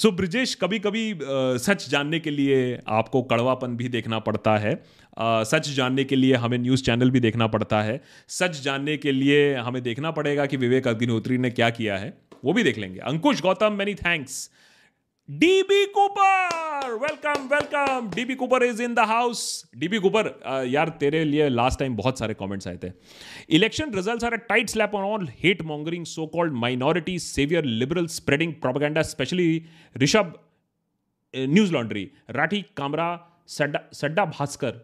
[0.02, 1.14] सो ब्रिजेश कभी कभी
[1.60, 4.74] सच जानने के लिए आपको कड़वापन भी देखना पड़ता है।
[5.20, 9.54] सच जानने के लिए हमें न्यूज़ चैनल भी देखना पड़ता है। सच जानने के लिए
[9.58, 12.14] हमें देखना पड़ेगा कि विवेक अग्निहोत्री ने क्या किया है।
[12.46, 14.50] वो भी देख लेंगे। Ankush Gautam many thanks
[15.30, 19.40] DB Cooper welcome welcome DB Cooper is in the house
[19.78, 20.28] DB Cooper
[20.68, 22.92] यार, तेरे लिए लास्ट टाइम बहुत सारे कमेंट्स आए थे।
[23.56, 28.08] Election results are a tight slap on all hate mongering so called minority saviour liberal
[28.16, 29.50] spreading propaganda specially
[29.96, 30.32] Rishabh
[31.74, 33.10] Newslaundry Rathee Kamra
[33.58, 34.82] Sadda Sadda Bhaskar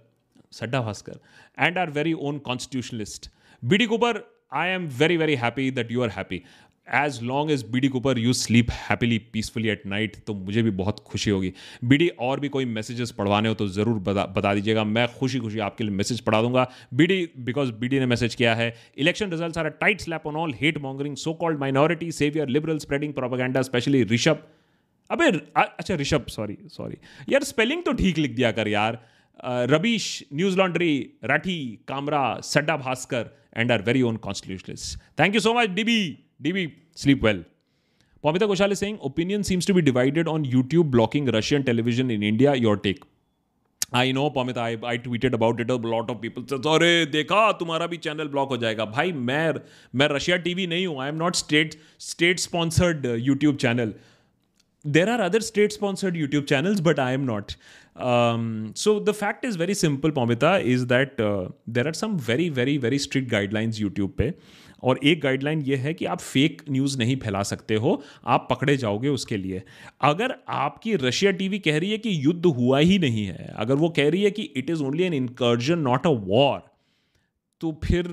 [0.59, 1.19] Sadda Bhaskar
[1.59, 3.31] and our very own constitutionalist
[3.63, 4.23] B D Cooper
[4.53, 6.43] I am very very happy that you are happy
[6.87, 10.71] as long as B D Cooper you sleep happily peacefully at night तो मुझे भी
[10.71, 11.51] बहुत खुशी होगी।
[11.83, 15.39] B D और भी कोई messages पढ़वाने हो तो ज़रूर बता बता दीजिएगा। मैं खुशी
[15.39, 18.73] खुशी आपके लिए मैसेज पढ़ा दूँगा। B D because B D ने मैसेज किया है
[18.97, 23.13] election result are tight slap on all hate mongering so called minority saviour liberal spreading
[23.13, 24.43] propaganda specially Rishabh
[25.09, 26.97] अबे अच्छा ऋषभ सॉरी सॉरी
[27.29, 28.99] यार स्पेलिंग तो ठीक लिख दिया कर यार।
[29.69, 30.23] Ravish
[30.57, 30.91] Newslaundry
[31.23, 35.97] Rathee, Kamra, Sadda Bhaskar and our very own constitutionalist thank you so much DB
[36.43, 36.67] DB
[36.97, 37.43] sleep well
[38.23, 42.53] Pamita Ghoshal Singh opinion seems to be divided on YouTube blocking Russian television in India
[42.59, 43.03] your take
[43.95, 47.97] I know Pamita I I tweeted about it lot of people अरे देखा तुम्हारा भी
[48.05, 49.53] channel block हो जाएगा भाई मैं
[49.93, 53.93] मैं Russia TV नहीं हूँ I am not state state sponsored YouTube channel
[54.85, 57.51] there are other state sponsored YouTube channel but I am not
[58.77, 61.21] so the fact is very simple Pamita is that
[61.69, 64.33] there are some very very very strict guidelines YouTube पे
[64.83, 68.77] और एक guideline ये है कि आप fake news नहीं फैला सकते हो, आप पकड़े
[68.77, 69.61] जाओगे उसके लिए।
[70.01, 73.89] अगर आपकी रशिया टीवी कह रही है कि युद्ध हुआ ही नहीं है, अगर वो
[73.91, 76.61] कह रही है कि it is only an incursion not a war
[77.61, 78.07] तो फिर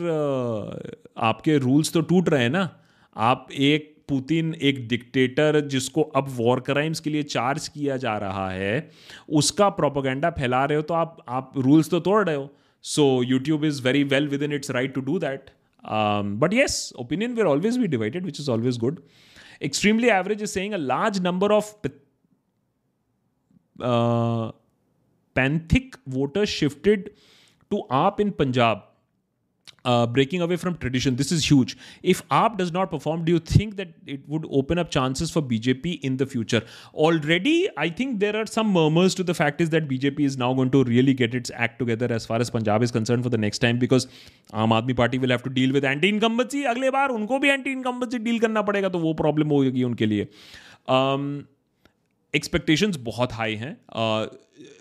[1.21, 2.69] आपके रूल्स तो टूट रहे हैं ना।
[3.17, 8.49] आप एक पुतिन, एक डिक्टेटर जिसको अब वॉर क्राइम्स के लिए चार्ज किया जा रहा
[8.51, 8.91] है,
[9.31, 12.49] उसका प्रोपोगेंडा फैला रहे हो तो आप आप रूल्स तो तोड़ रहे हो।
[12.85, 15.51] So YouTube is very well within its right to do that
[15.85, 19.03] Um, but yes, opinion will always be divided, which is always good.
[19.63, 21.75] extremely average is saying a large number of
[23.81, 24.53] uh,
[25.35, 27.11] panthic voters shifted
[27.71, 28.83] to AAP in Punjab
[29.86, 31.16] uh, breaking away from tradition.
[31.16, 31.78] This is huge.
[32.04, 35.42] If AAP does not perform, do you think that it would open up chances for
[35.42, 36.64] BJP in the future?
[36.94, 40.54] Already, I think there are some murmurs to the fact is that BJP is now
[40.54, 43.38] going to really get its act together as far as Punjab is concerned for the
[43.38, 44.08] next time because
[44.54, 46.66] Aam Aadmi Party will have to deal with anti-incumbency.
[46.66, 50.28] अगले बार उनको भी anti-incumbency deal करना पड़ेगा तो वो problem होगी उनके लिए.
[50.90, 51.48] Um,
[52.35, 53.77] एक्सपेक्टेशंस बहुत हाई हैं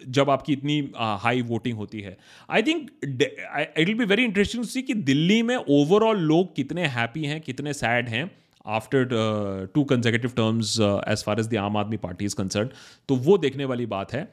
[0.08, 0.80] जब आपकी इतनी
[1.22, 2.18] हाई वोटिंग होती है।
[2.50, 7.26] I think it will be very interesting see कि दिल्ली में ओवरऑल लोग कितने हैप्पी
[7.26, 8.30] हैं, कितने सैड हैं
[8.66, 12.70] after two conservative terms as far as the Aam Aadmi Party is concern
[13.10, 14.24] तो वो देखने वाली बात है।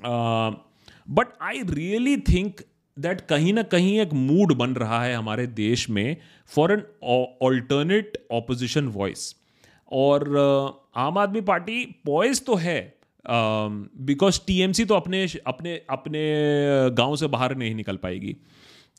[0.00, 2.60] But I really think
[2.96, 6.16] that कहीं ना कहीं एक मूड बन रहा है हमारे देश में
[6.50, 6.82] for an
[7.42, 9.34] alternate opposition voice
[9.92, 10.28] और
[10.96, 12.80] आम आदमी पार्टी पॉइस तो है
[13.24, 16.20] बिकॉज़ टीएमसी तो अपने अपने अपने
[16.94, 18.36] गाँव से बाहर नहीं निकल पाएगी।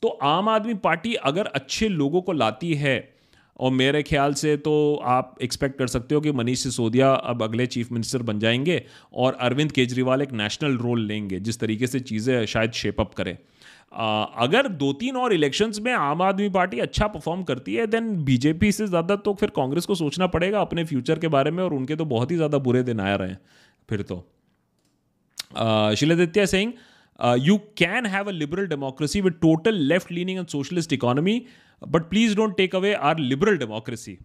[0.02, 3.14] तो आम आदमी पार्टी अगर अच्छे लोगों को लाती है,
[3.60, 4.74] और मेरे ख्याल से तो
[5.04, 8.82] आप एक्सपेक्ट कर सकते हो कि मनीष सिसोदिया अब अगले चीफ मिनिस्टर बन जाएँगे,
[9.14, 13.36] और अरविंद केजरीवाल एक नेशनल रोल लेंगे, जिस तरीके से चीज़ें शायद शेपअप करें।
[13.92, 18.72] अगर दो तीन और इलेक्शंस में आम आदमी पार्टी अच्छा परफॉर्म करती है देन बीजेपी
[18.72, 21.96] से ज़्यादा तो फिर कांग्रेस को सोचना पड़ेगा अपने फ्यूचर के बारे में और उनके
[21.96, 23.40] तो बहुत ही ज़्यादा बुरे दिन आ रहे हैं
[23.88, 24.24] फिर तो।
[25.96, 26.72] Shiladitya Singh
[27.38, 31.42] you can have a liberal democracy with total left leaning and socialist economy
[31.82, 34.18] but please don't take away our liberal democracy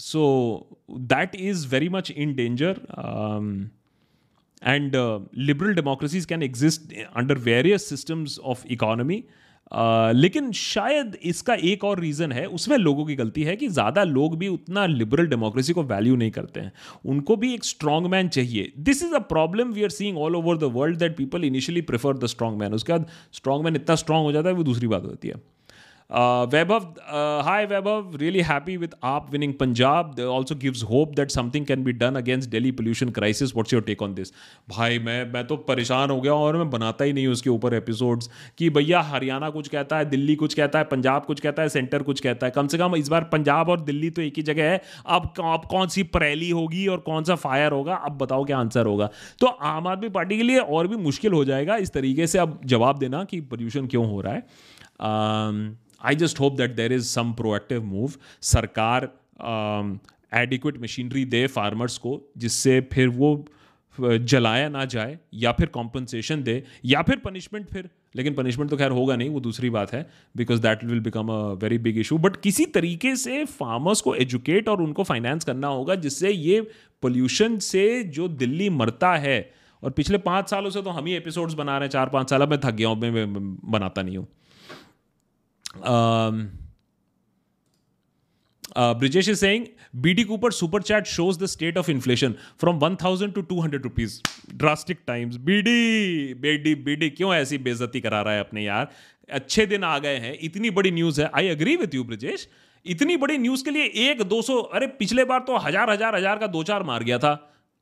[0.00, 0.24] so
[0.90, 2.80] that is very much in danger
[4.62, 9.24] and uh, liberal democracies can exist under various systems of economy.
[9.72, 14.04] Uh, लेकिन शायद इसका एक और reason है उसमें लोगों की गलती है कि ज़्यादा
[14.04, 16.72] लोग भी उतना लिबरल डेमोक्रेसी को वैल्यू नहीं करते हैं।
[17.04, 20.56] उनको भी एक स्ट्रॉन्ग मैन चाहिए। This is a problem we are seeing all over
[20.56, 24.26] the world that people initially prefer the strong man उसके बाद स्ट्रॉन्ग मैन इतना स्ट्रॉन्ग
[24.26, 25.42] हो जाता है वो दूसरी बात होती है।
[26.10, 30.14] Hi Vaibhav, really happy with AAP winning Punjab.
[30.14, 33.52] They also gives hope that something can be done against Delhi pollution crisis.
[33.52, 34.30] What's your take on this?
[34.68, 38.30] भाई मैं मैं तो परेशान हो गया और मैं बनाता ही नहीं उसके ऊपर एपिसोड्स
[38.58, 42.02] कि भैया हरियाणा कुछ कहता है दिल्ली कुछ कहता है पंजाब कुछ कहता है सेंटर
[42.02, 44.70] कुछ कहता है कम से कम इस बार पंजाब और दिल्ली तो एक ही जगह
[44.70, 48.58] है अब अब कौन सी परेली होगी और कौन सा फायर होगा अब बताओ क्या
[48.58, 52.26] आंसर होगा तो आम आदमी पार्टी के लिए और भी मुश्किल हो जाएगा इस तरीके
[52.26, 56.92] से अब जवाब देना कि पोल्यूशन क्यों हो रहा है I just hope that there
[56.92, 58.12] is some proactive move
[58.44, 59.10] सरकार
[60.34, 63.44] एडिक्वेट मशीनरी दे फार्मर्स को, जिससे फिर वो
[63.98, 68.90] जलाया ना जाए, या फिर कॉम्पनसेशन दे, या फिर पनिशमेंट फिर, लेकिन पनिशमेंट तो खैर
[68.90, 72.36] होगा नहीं, वो दूसरी बात है because that will become a very big issue but
[72.36, 76.60] किसी तरीके से फार्मर्स को एजुकेट और उनको फाइनेंस करना होगा, जिससे ये
[77.02, 79.38] पोल्यूशन से जो दिल्ली मरता है,
[79.82, 82.42] और पिछले पाँच सालों से तो हम ही एपिसोड्स बना रहे हैं, चार पाँच साल,
[82.42, 83.32] अब मैं थक गया हूँ मैं,
[83.70, 84.26] बनाता नहीं हूँ।
[85.82, 86.52] Um,
[88.74, 89.68] uh, Brijesh is saying
[90.00, 94.22] BD Cooper super chat shows the state of inflation from 1000 to 200 rupees.
[94.56, 95.38] Drastic times.
[95.38, 98.90] BD, BD, BD क्यों ऐसी बेइज्जती करा रहा है अपने यार?
[99.30, 102.48] अच्छे दिन आ गए हैं इतनी बड़ी न्यूज़ है। I agree with you Brijesh
[102.86, 106.38] इतनी बड़ी न्यूज़ के लिए एक दो सौ अरे पिछले बार तो हज़ार हज़ार हज़ार
[106.38, 107.32] का दो चार मार गया था।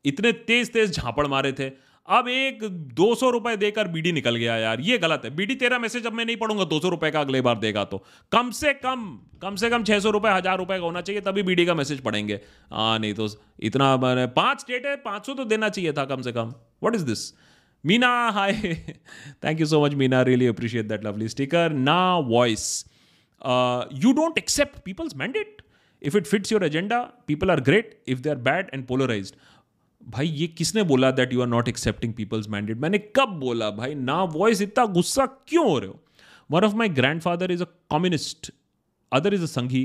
[0.05, 1.69] इतने तेज तेज झापड़ मारे थे।
[2.09, 2.63] अब एक
[2.95, 6.13] दो सौ रुपए देकर बीडी निकल गया यार, ये गलत है। बीडी तेरा मैसेज अब
[6.13, 8.03] मैं नहीं पढ़ूँगा, दो सौ रुपए का अगले बार देगा तो।
[8.33, 9.07] कम से कम
[9.43, 12.01] कम से कम छह सौ रुपए, हज़ार रुपए का होना चाहिए, तभी बीडी का मैसेज
[12.01, 12.41] पढ़ेंगे।
[12.71, 13.29] हाँ नहीं तो
[13.61, 13.97] इतना
[14.37, 17.33] पाँच स्टेट है, पाँच सौ तो देना चाहिए था कम से कम। What is this
[17.85, 18.53] Meena hi
[19.45, 22.85] thank you so much Meena really appreciate that lovely sticker ना voice
[23.95, 25.63] you don't accept people's mandate
[26.03, 29.35] if it fits your agenda people are great if they are bad and polarised
[30.05, 33.95] भाई, ये किसने बोला that you are not accepting people's mandate मैंने कब बोला भाई?
[33.95, 36.01] ना वॉइस इतना गुस्सा क्यों हो रहे हो?
[36.51, 36.89] One of my
[37.23, 38.51] grandfather is a communist
[39.13, 39.85] other is a Sanghi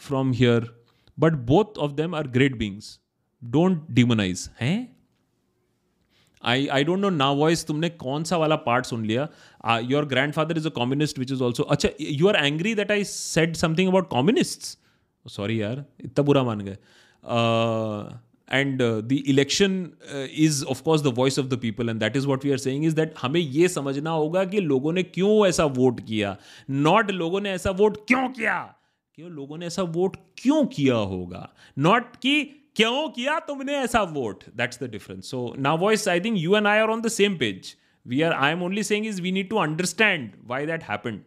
[0.00, 0.70] from here
[1.18, 2.98] but both of them are great beings
[3.42, 4.96] don't demonise हैं
[6.42, 9.28] आई आई डोंट नो ना वॉइस तुमने कौन सा वाला पार्ट सुन लिया?
[9.82, 13.54] Your grandfather is a communist which is also अच्छा you are angry that I said
[13.56, 14.78] something about communist
[15.26, 16.76] sorry यार, इतना बुरा मान गए।
[18.50, 19.74] And the election
[20.38, 22.84] is of course the voice of the people and that is what we are saying
[22.84, 26.36] is that हमें ये समझना होगा कि लोगों ने क्यों ऐसा वोट किया?
[26.70, 28.58] नॉट लोगों ने ऐसा वोट क्यों किया?
[29.14, 31.48] क्यों लोगों ने ऐसा वोट क्यों किया होगा?
[31.78, 32.42] नॉट कि
[32.76, 36.66] क्यों किया तुमने ऐसा vote that's the difference so ना voice I think you and
[36.66, 37.74] I are on the same page
[38.06, 41.20] we are I am only saying is we need to understand why that happen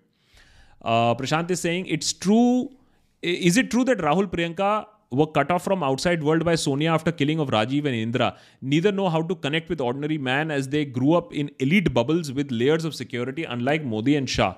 [0.86, 2.42] Prashant is saying it's true
[3.24, 4.72] is it true that Rahul Priyanka
[5.11, 8.93] were cut off from outside world by Sonia after killing of Rajiv and Indra neither
[8.93, 12.53] know how to connect with ordinary man as they grew up in elite bubbles with
[12.53, 14.55] layers of security unlike Modi and Shah.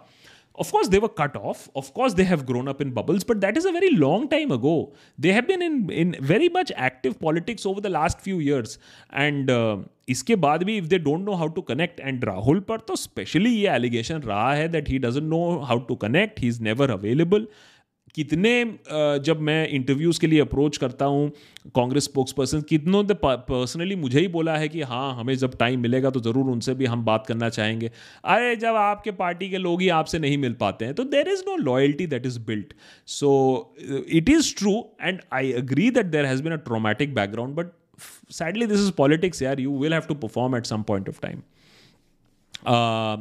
[0.54, 1.70] Of course, they were cut off.
[1.74, 4.52] Of course, they have grown up in bubbles, but that is a very long time
[4.52, 4.92] ago.
[5.18, 8.78] They have been in, in very much active politics over the last few years.
[9.10, 9.78] And uh,
[10.08, 13.50] इसके बाद भी if they don't know how to connect and Rahul पर तो specially
[13.50, 17.46] ये allegation रहा है that he doesn't know how to connect he is never available
[18.17, 18.51] कितने
[19.25, 21.29] जब मैं इंटरव्यूज़ के लिए अप्रोच करता हूँ
[21.75, 25.79] कांग्रेस स्पोक्स पर्सन कितनों ने पर्सनली मुझे ही बोला है कि हाँ हमें जब टाइम
[25.79, 27.91] मिलेगा तो ज़रूर उनसे भी हम बात करना चाहेंगे।
[28.25, 31.41] अरे जब आपके पार्टी के लोग ही आपसे नहीं मिल पाते हैं तो there is
[31.47, 32.73] no loyalty that is built
[33.07, 33.29] so
[34.09, 37.71] it is true and I agree that there has been a traumatic background but
[38.31, 39.43] sadly this is politics
[39.83, 41.43] will have to perform at some point of time.
[42.65, 43.17] Uh,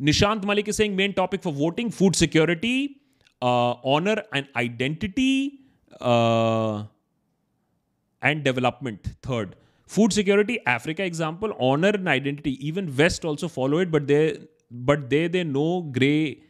[0.00, 2.76] nishant malik is saying main topic for voting food security.
[3.48, 5.60] Uh, honor and identity
[6.00, 6.84] uh,
[8.22, 9.56] and development third
[9.94, 14.22] food security africa example honor and identity even west also follow it but they
[14.90, 16.42] but they they know gray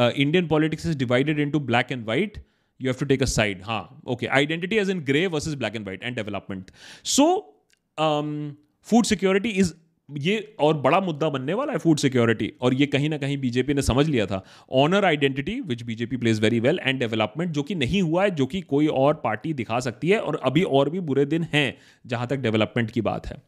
[0.00, 2.40] uh, indian politics is divided into black and white
[2.80, 3.62] you have to take a side.
[3.62, 4.28] Ha, okay.
[4.28, 6.70] Identity as in gray versus black and white and development.
[7.02, 7.54] So,
[7.98, 9.74] um, food security is
[10.18, 13.74] ये और बड़ा मुद्दा बनने वाला है food security और ये कहीं ना कहीं बीजेपी
[13.74, 14.42] ने समझ लिया था।
[14.72, 18.46] Honour identity which BJP plays very well and development जो कि नहीं हुआ है, जो
[18.46, 21.74] कि कोई और पार्टी दिखा सकती है, और अभी और भी बुरे दिन हैं,
[22.06, 23.42] जहाँ तक डेवलपमेंट की बात है।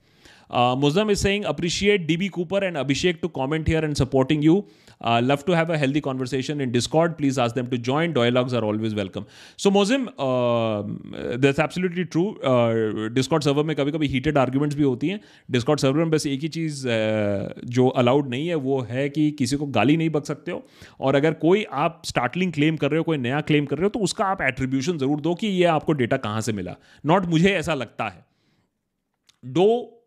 [0.78, 4.64] Mujam is saying appreciate DB Cooper and Abhishek to comment here and supporting you.
[5.02, 7.16] Uh, love to have a healthy conversation in Discord.
[7.16, 8.12] Please ask them to join.
[8.12, 9.24] Dialogues are always welcome.
[9.58, 10.82] So, Muslim, uh,
[11.44, 12.28] that's absolutely true.
[12.28, 16.26] Uh, Discord server में कभी कभी heated arguments भी होती हैं Discord server में बस
[16.26, 20.10] एक ही चीज़ uh, जो अलाउड नहीं है वो है कि किसी को गाली नहीं
[20.10, 20.66] बक सकते हो
[21.00, 23.90] और अगर कोई आप स्टार्टलिंग क्लेम कर रहे हो कोई नया क्लेम कर रहे हो
[23.90, 26.76] तो उसका आप एट्रीब्यूशन ज़रूर दो कि ये आपको डेटा कहाँ से मिला
[27.06, 28.24] नॉट मुझे ऐसा लगता है
[29.44, 29.98] दो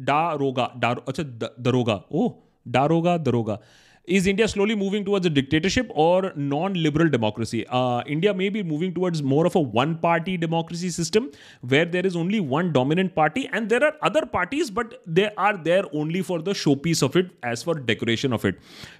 [0.00, 0.66] Daroga.
[0.84, 1.22] Dar, अच्छा
[1.60, 2.32] Daroga oh
[2.68, 3.60] Daroga Daroga
[4.08, 8.94] is India slowly moving towards a dictatorship और non liberal democracy India may be moving
[8.94, 11.28] towards more of a one party democracy system
[11.64, 15.56] where there is only one dominant party and there are other parties but they are
[15.58, 16.52] there only for the
[16.84, 18.58] showpiece of it as for decoration of it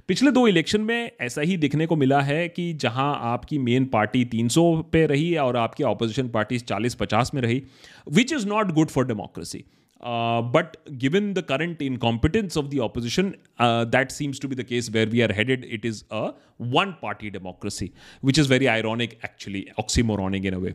[0.08, 4.24] पिछले दो election में ऐसा ही देखने को मिला है कि जहाँ आपकी मेन पार्टी
[4.34, 7.62] 300 पे रही और आपकी अपोजिशन पार्टीज़ 40-50 में रही
[8.12, 9.64] which is not good for democracy
[10.00, 14.62] uh, but given the current incompetence of the opposition, uh, that seems to be the
[14.62, 15.64] case where we are headed.
[15.64, 20.74] It is a one party democracy, which is very ironic, actually, oxymoronic in a way.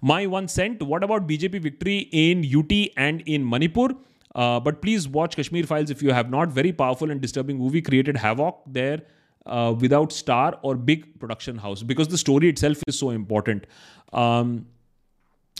[0.00, 3.88] My one cent what about BJP victory in UT and in Manipur?
[4.34, 6.48] Uh, but please watch Kashmir Files if you have not.
[6.48, 9.02] Very powerful and disturbing movie created havoc there.
[9.44, 13.66] Uh, without star or big production house because the story itself is so important
[14.12, 14.64] um,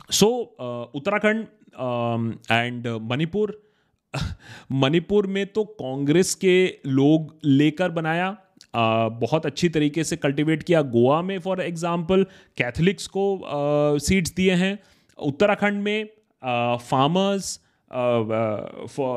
[0.09, 3.61] so uh, uttarakhand and Manipur
[4.73, 6.55] Manipur में तो कांग्रेस के
[6.87, 12.25] लोग लेकर बनाया uh, बहुत अच्छी तरीके से कल्टीवेट किया। गोवा में फॉर एग्जांपल
[12.57, 13.25] कैथलिक्स को
[13.99, 14.79] सीट्स uh, दिए हैं।
[15.19, 16.09] उत्तराखंड में
[16.83, 17.59] फार्मर्स
[18.97, 19.17] फॉर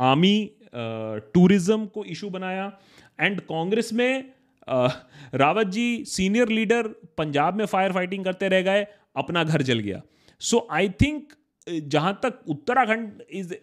[0.00, 2.72] आर्मी टूरिज़्म को इशू बनाया।
[3.20, 4.24] एंड कांग्रेस में
[4.68, 4.90] uh,
[5.34, 10.02] Rawat ji senior leader Punjab में फायर फाइटिंग करते रह गए अपना घर जल गया।
[10.40, 11.32] सो आई थिंक
[11.66, 13.54] जहाँ तक उत्तराखंड इज़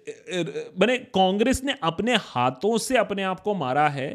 [0.79, 4.09] मैंने कांग्रेस ने अपने हाथों से अपने आप को मारा है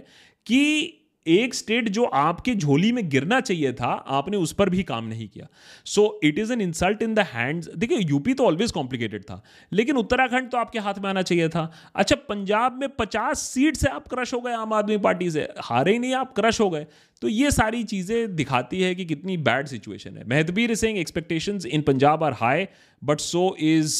[0.46, 0.97] कि
[1.30, 5.28] एक स्टेट जो आपके झोली में गिरना चाहिए था, आपने उस पर भी काम नहीं
[5.28, 5.46] किया।
[5.86, 9.96] So it is an insult in the hands देखिए यूपी तो ऑलवेज कॉम्प्लिकेटेड था, लेकिन
[9.96, 14.08] उत्तराखंड तो आपके हाथ में आना चाहिए था। अच्छा पंजाब में पचास सीट से आप
[14.08, 16.86] क्रश हो गए आम आदमी पार्टी से। हारे ही नहीं, आप क्रश हो गए।
[17.22, 21.82] तो ये सारी चीज़ें दिखाती है कि कितनी बैड सिचुएशन है। Mehtabir Singh expectations in
[21.82, 22.66] Punjab are high
[23.02, 23.94] but so is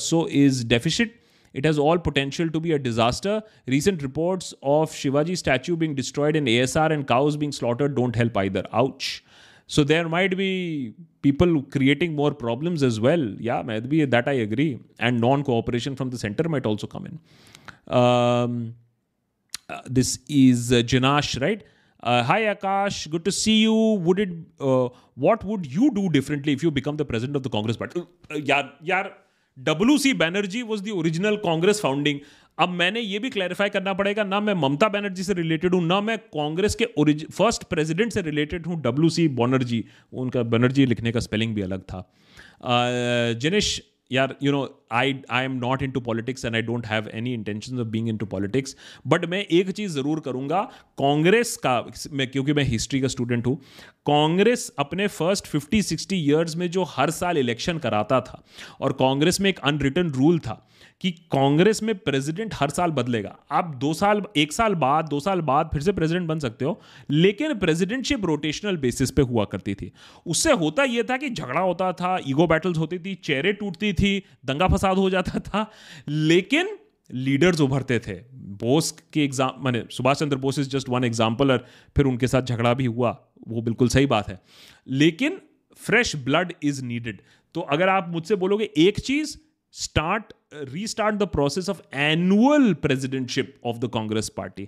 [0.00, 1.20] so is deficit
[1.54, 3.42] It has all potential to be a disaster.
[3.66, 8.36] Recent reports of Shivaji statue being destroyed in ASR and cows being slaughtered don't help
[8.36, 8.64] either.
[8.72, 9.24] Ouch.
[9.66, 13.22] So there might be people creating more problems as well.
[13.38, 14.80] Yeah, might be that I agree.
[14.98, 17.94] And non-cooperation from the center might also come in.
[17.96, 18.74] Um,
[19.68, 21.64] uh, this is uh, Janash, right?
[22.02, 23.74] Uh, hi Akash, good to see you.
[23.74, 24.28] Would it?
[24.60, 28.02] Uh, what would you do differently if you become the president of the Congress Party?
[28.30, 29.08] Uh, yeah, yeah.
[29.58, 32.18] W C Banerjee was the original Congress founding
[32.58, 36.00] अब मैंने ये भी clarify करना पड़ेगा, ना मैं ममता बैनर्जी से related हूँ, ना
[36.00, 41.12] मैं कांग्रेस के ओरिज फ़र्स्ट प्रेसिडेंट से रिलेटेड हूँ डब्ल्यू सी बॉनर्जी उनका बैनर्जी लिखने
[41.12, 42.08] का स्पेलिंग भी अलग था।
[43.40, 43.80] जिनेश
[44.12, 47.80] यार you know I I am not into politics and I don't have any intention
[47.80, 48.76] of being into politics
[49.06, 50.62] but मैं एक चीज़ ज़रूर करूँगा,
[50.98, 53.56] कांग्रेस का, मैं, क्योंकि मैं हिस्ट्री का स्टूडेंट हूँ,
[54.06, 58.42] कांग्रेस अपने फ़र्स्ट फिफ्टी सिक्सटी ईयर्स में जो हर साल इलेक्शन कराता था,
[58.80, 60.66] और कांग्रेस में एक अनरिटन रूल था
[61.00, 65.40] कि कांग्रेस में प्रेसिडेंट हर साल बदलेगा। आप दो साल, एक साल बाद, दो साल
[65.40, 66.80] बाद फिर से प्रेसिडेंट बन सकते हो,
[67.10, 69.92] लेकिन प्रेसिडेंटशिप रोटेशनल बेसिस पे हुआ करती थी।
[70.26, 74.22] उससे होता यह था कि झगड़ा होता था ईगो बैटल्स होती थी, चेहरे टूटती थी,
[74.44, 75.70] दंगा फसाद हो जाता था,
[76.08, 76.78] लेकिन
[77.10, 78.14] लीडर्स उभरते थे।
[78.58, 81.66] बोस के एग्ज़ाम मैंने Subhash Chandra Bose is just one example और
[81.96, 83.16] फिर उनके साथ झगड़ा भी हुआ,
[83.48, 84.40] वो बिल्कुल सही बात है।
[84.88, 85.40] लेकिन
[85.80, 87.20] फ्रेश ब्लड इज़ नीडेड
[87.54, 89.36] तो अगर आप मुझसे बोलोगे, एक चीज़
[89.74, 90.32] start
[90.62, 94.66] restart the process of annual presidentship of the Congress party.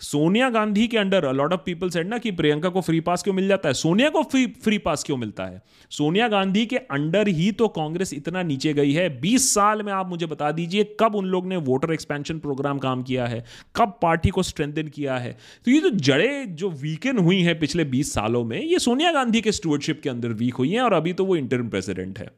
[0.00, 3.34] Sonia Gandhi के under lot of people said ना कि प्रियंका को फ्री पास क्यों
[3.34, 3.72] मिल जाता है?
[3.72, 5.62] सोनिया को फ्री फ्री पास क्यों मिलता है?
[5.90, 10.08] सोनिया गांधी के अंडर ही तो कांग्रेस इतना नीचे गई है। 20 साल में आप
[10.08, 13.44] मुझे बता दीजिए कब उन लोग ने वोटर एक्सपेंशन प्रोग्राम काम किया है?
[13.76, 15.38] कब पार्टी को स्ट्रेंथन किया है?
[15.64, 19.40] तो ये जो जड़े जो वीकन हुई हैं पिछले बीस सालों में, ये सोनिया गांधी
[19.40, 22.28] के स्टूवर्डशिप के अंदर वीक हुई हैं और अभी तो वो इंटरम प्रेसिडेंट है।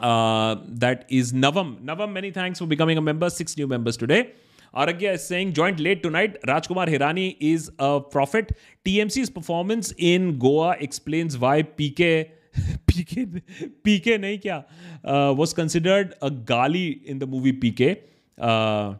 [0.00, 1.80] Uh, that is Navam.
[1.82, 3.30] Navam, many thanks for becoming a member.
[3.30, 4.32] Six new members today.
[4.74, 6.40] Aragya is saying, joined late tonight.
[6.42, 8.56] Rajkumar Hirani is a prophet.
[8.84, 12.30] TMC's performance in Goa explains why PK.
[12.86, 13.42] PK,
[13.82, 14.64] PK nahi kya,
[15.04, 17.98] uh, was considered a gali in the movie PK.
[18.36, 18.94] Uh,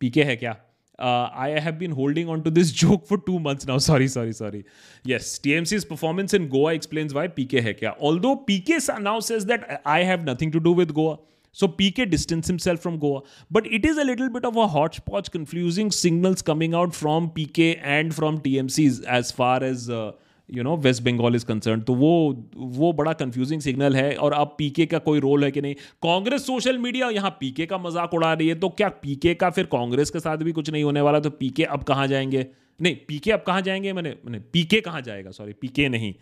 [0.00, 0.56] PK hai kya?
[0.98, 3.78] Uh, I have been holding on to this joke for two months now.
[3.78, 4.64] Sorry, sorry, sorry.
[5.04, 7.96] Yes, TMC's performance in Goa explains why PK hai kya.
[8.00, 11.18] Although PK now says that I have nothing to do with Goa.
[11.52, 13.22] So PK distanced himself from Goa.
[13.50, 17.78] But it is a little bit of a hodgepodge, confusing signals coming out from PK
[17.82, 19.90] and from TMCs as far as.
[19.90, 20.12] Uh,
[20.50, 22.10] you know West Bengal is concern तो वो
[22.56, 25.74] वो बड़ा confusing signal है और अब पीके का कोई role है कि नहीं?
[26.02, 29.64] कांग्रेस सोशल मीडिया यहाँ पीके का मज़ाक उड़ा रही है तो क्या पीके का फिर
[29.66, 31.20] कांग्रेस के साथ भी कुछ नहीं होने वाला?
[31.20, 32.46] तो पीके अब कहाँ जाएँगे?
[32.80, 33.92] नहीं पीके अब कहाँ जाएँगे?
[33.92, 35.30] मैंने मैंने पीके कहाँ जाएगा?
[35.30, 36.14] सॉरी पीके नहीं।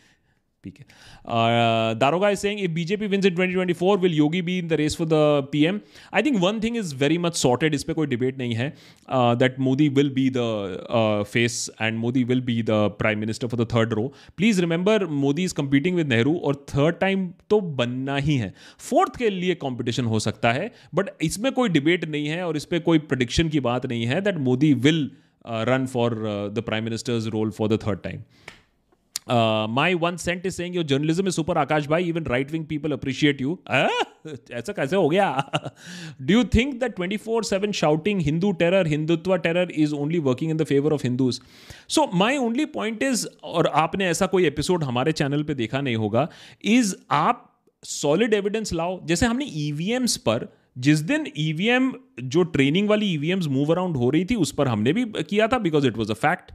[0.65, 0.85] PK.
[2.01, 5.07] Daroga is saying if BJP wins in 2024 will Yogi be in the race for
[5.07, 5.81] the PM
[6.15, 8.69] I think one thing is very much sorted इस पर कोई डिबेट नहीं है
[9.11, 13.69] that Modi will be the face and Modi will be the prime minister for the
[13.75, 14.07] third row
[14.37, 18.53] please remember Modi is competing with Nehru और third time तो बनना ही है।
[18.91, 22.65] Fourth के लिए कॉम्पिटिशन हो सकता है बट इसमें कोई डिबेट नहीं है और इस
[22.65, 25.11] पर कोई प्रडिक्शन की बात नहीं है that Modi will
[25.47, 26.15] run for
[26.55, 28.21] the prime minister's role for the third time
[29.27, 32.93] my one cent is saying your journalism is super Akash भाई even right wing people
[32.93, 35.29] appreciate you ऐसा कैसे हो गया?
[36.23, 40.51] Do you think that twenty four seven shouting Hindu terror Hindutva terror is only working
[40.51, 41.41] in the favour of Hindus
[41.89, 45.97] so my only point is और आपने ऐसा कोई episode हमारे channel पर देखा नहीं
[45.97, 46.29] होगा
[46.65, 47.51] इज़ आप
[47.85, 50.47] सॉलिड एविडेंस लाओ। जैसे हमने ईवीएम्स पर,
[50.79, 54.93] जिस दिन ईवीएम जो ट्रेनिंग वाली ईवीएम्स मूव अराउंड हो रही थी, उस पर हमने
[54.93, 56.53] भी किया था because it was a fact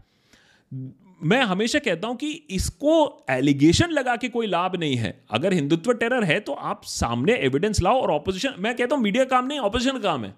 [1.22, 5.94] मैं हमेशा कहता हूँ कि इसको एलिगेशन लगा के कोई लाभ नहीं है। अगर हिंदुत्व
[5.94, 9.60] टेरर है तो आप सामने एविडेंस लाओ और ऑपोजिशन मैं कहता हूँ मीडिया काम नहीं
[9.60, 10.34] ऑपोजिशन काम है।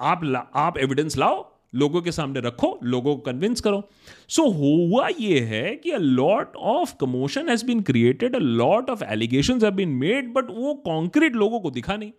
[0.00, 1.44] आप आप एविडेंस लाओ
[1.74, 3.82] लोगों के सामने रखो लोगों को कन्विंस करो।
[4.28, 8.90] सो so, हुआ ये है कि a lot of commotion has been created a lot
[8.90, 12.12] of allegation have been made but वो कॉन्क्रीट लोगों को दिखा नहीं।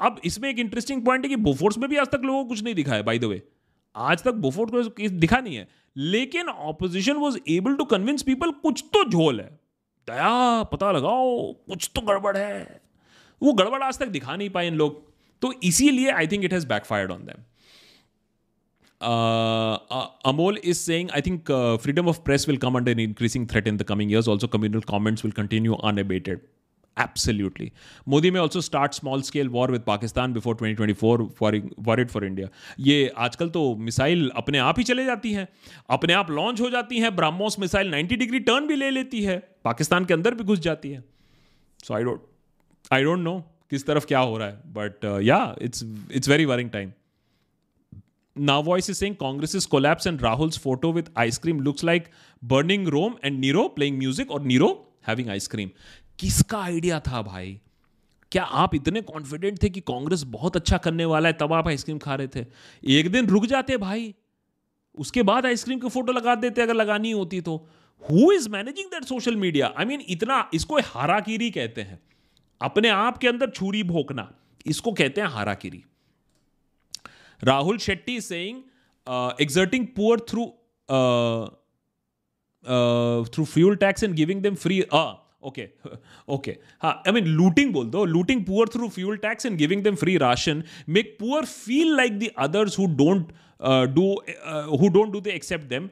[0.00, 2.62] अब इसमें एक इंटरेस्टिंग पॉइंट है कि बोफोर्स में भी आज तक लोगों को कुछ
[2.64, 3.42] नहीं दिखा है बाय द वे
[3.94, 5.66] आज तक बोफोर्स को दिखा नहीं है।
[5.96, 9.46] लेकिन opposition was able to convince people कुछ तो झोल है।
[10.08, 12.80] दया, पता लगाओ, कुछ तो गड़बड़ है।
[13.42, 15.00] वो गड़बड़ आज तक दिखा नहीं पाए इन लोग।
[15.42, 17.44] तो इसीलिए I think it has backfired on them
[20.26, 21.50] Amol is saying I think
[21.82, 24.80] freedom of press will come under in increasing threat in the coming years also communal
[24.88, 26.40] comments will continue unabated
[26.96, 27.72] Absolutely.
[28.06, 31.30] Modi may also start small scale war with Pakistan before 2024
[31.86, 32.48] worried for India.
[32.80, 35.46] ये आजकल तो missile अपने आप ही चले जाती हैं
[35.90, 39.38] अपने आप लॉन्च हो जाती हैं ब्राह्मोस मिसाइल 90 डिग्री टर्न भी ले लेती है
[39.64, 41.04] पाकिस्तान के अंदर भी घुस जाती है
[41.84, 42.26] so I don't
[42.92, 43.38] I don't know
[43.70, 46.92] किस तरफ़ क्या हो रहा है बट या it's it's very worrying time
[48.36, 52.10] Now voice is saying Congress's collapse and Rahul's photo with ice cream looks like
[52.42, 55.72] burning Rome and Nero playing music or Nero having ice cream.
[56.22, 57.60] किसका idea था भाई?
[58.32, 61.98] क्या आप इतने confident थे कि कांग्रेस बहुत अच्छा करने वाला है, तब आप आइसक्रीम
[61.98, 62.44] खा रहे थे?
[62.84, 64.14] एक दिन रुक जाते भाई।
[64.94, 67.56] उसके बाद आइसक्रीम की फ़ोटो लगा देते, अगर लगानी होती तो।
[68.02, 72.00] Who is managing that social media I mean इतना, इसको हाराकीरी कहते हैं।
[72.60, 74.32] अपने आप के अंदर छुरी भोंकना,
[74.66, 75.82] इसको कहते हैं harakiri.
[77.42, 78.62] Rahul Shetty saying
[79.40, 80.46] exerting poor through
[83.26, 84.80] through fuel tax and giving them free
[85.44, 85.68] okay
[86.34, 89.94] okay हाँ आई मीन लूटिंग बोल दो looting poor through fuel tax and giving them
[90.02, 90.62] free ration
[90.96, 93.32] make poor feel like the others who don't
[93.94, 94.10] do
[94.80, 95.88] who don't do they accept them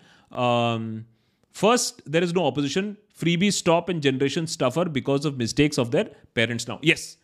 [1.54, 2.96] First, there is no opposition.
[3.20, 6.04] Freebies stop and generations suffer because of mistakes of their
[6.34, 6.78] parents now.
[6.82, 7.16] Yes.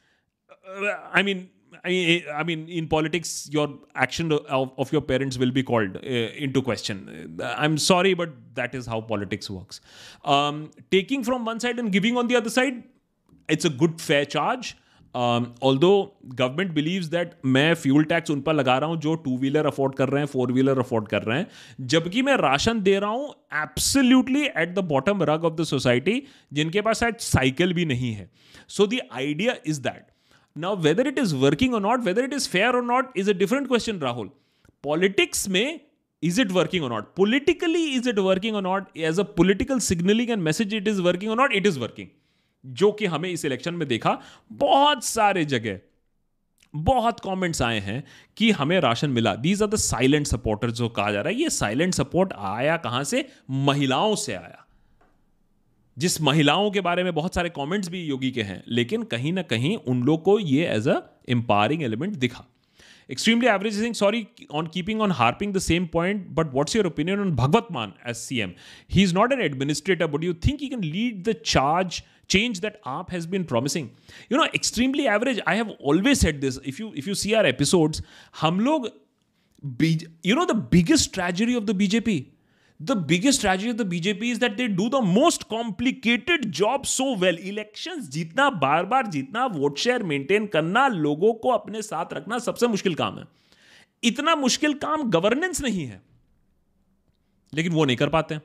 [0.51, 1.49] Uh, I mean,
[1.87, 6.63] I mean, in politics, your action of, of your parents will be called uh, into
[6.63, 7.39] question.
[7.43, 9.81] I'm sorry, but that is how politics works.
[10.25, 12.83] Um, taking from one side and giving on the other side,
[13.49, 14.77] it's a good fair charge.
[15.15, 15.91] Although
[16.27, 19.95] government believes that मैं fuel tax उन पर लगा रहा हूँ जो two wheeler afford
[19.97, 23.31] कर रहे हैं फोर व्हीलर अफोर्ड कर रहे हैं जबकि मैं राशन दे रहा हूँ
[23.63, 26.23] absolutely at the bottom rung of the society
[26.53, 28.29] जिनके पास शायद साइकिल भी नहीं है
[28.69, 30.07] so the idea is that
[30.59, 33.33] now whether it is working और not whether it is fair और not is a
[33.33, 34.31] different question Rahul
[34.83, 35.81] politics में
[36.23, 40.31] is it working और not politically is it working और not as a political signalling
[40.31, 42.09] and message it is working और not it is working
[42.67, 44.21] जो कि हमें इस election में देखा,
[44.53, 45.79] बहुत सारे जगह,
[46.77, 48.05] बहुत कमेंट्स आए हैं
[48.37, 51.51] कि हमें राशन मिला। These are the silent supporter जो कहा जा रहा है। ये
[51.51, 53.29] साइलेंट सपोर्ट आया कहाँ से?
[53.51, 54.66] महिलाओं से आया।
[55.97, 59.43] जिस महिलाओं के बारे में बहुत सारे कमेंट्स भी योगी के हैं, लेकिन कहीं ना
[59.45, 61.01] कहीं उन लोग को ये एज अ
[61.31, 62.45] एम्पायरिंग एलिमेंट दिखा।
[63.11, 67.21] Extremely average Singh sorry on keeping on harping the same point but what's your opinion
[67.21, 68.53] on Bhagwat Mann as C M
[68.93, 72.81] he is not an administrator but you think you can lead the charge change that
[72.87, 73.89] AAP has been promising
[74.33, 77.47] you know extremely average I have always said this if you if you see our
[77.47, 78.03] episodes
[78.41, 78.91] हम लोग
[80.27, 82.25] you know the biggest treasury of the BJP
[82.83, 87.07] the biggest tragedy of the BJP is that they do the most complicated job so
[87.23, 87.39] well.
[87.53, 92.67] Elections जीतना बार बार जीतना vote share maintain करना, लोगों को अपने साथ रखना सबसे
[92.67, 93.25] मुश्किल काम है।
[94.05, 96.03] इतना मुश्किल काम गवर्नेंस नहीं है।
[97.55, 98.39] लेकिन वो नहीं कर पाते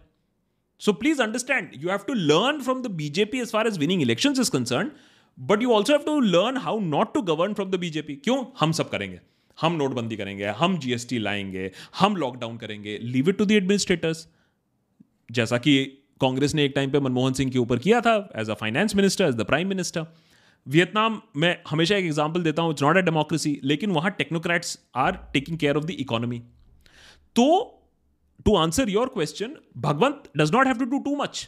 [0.80, 4.32] so please understand you have to learn from the BJP as far as winning election
[4.32, 4.92] is concern
[5.40, 8.46] but you also have to learn how not to govern from the BJP क्यों?
[8.60, 9.20] हम सब करेंगे।
[9.62, 14.28] हम नोटबंदी करेंगे, हम जीएसटी लाएँगे, हम लॉकडाउन करेंगे leave it to the administrators
[15.32, 15.84] जैसा कि
[16.22, 19.26] कांग्रेस ने एक टाइम पे मनमोहन सिंह के ऊपर किया था as a finance minister
[19.26, 20.06] as the prime minister
[20.68, 25.18] Vietnam मैं हमेशा एक एग्ज़ाम्पल देता हूँ इट्स नॉट अ डेमोक्रेसी लेकिन वहाँ technocrats are
[25.34, 26.40] taking care of the economy
[27.36, 27.48] तो
[28.46, 31.48] to answer your question Bhagwant does not have to do too much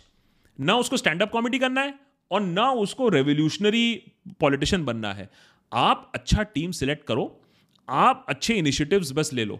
[0.59, 1.93] ना उसको स्टैंड अप कॉमेडी करना है,
[2.31, 3.85] और ना उसको रेवोल्यूशनरी
[4.39, 5.29] पॉलिटिशियन बनना है.
[5.71, 7.23] आप अच्छा टीम सिलेक्ट करो
[7.89, 9.59] आप अच्छे इनिशिएटिव्स बस ले लो।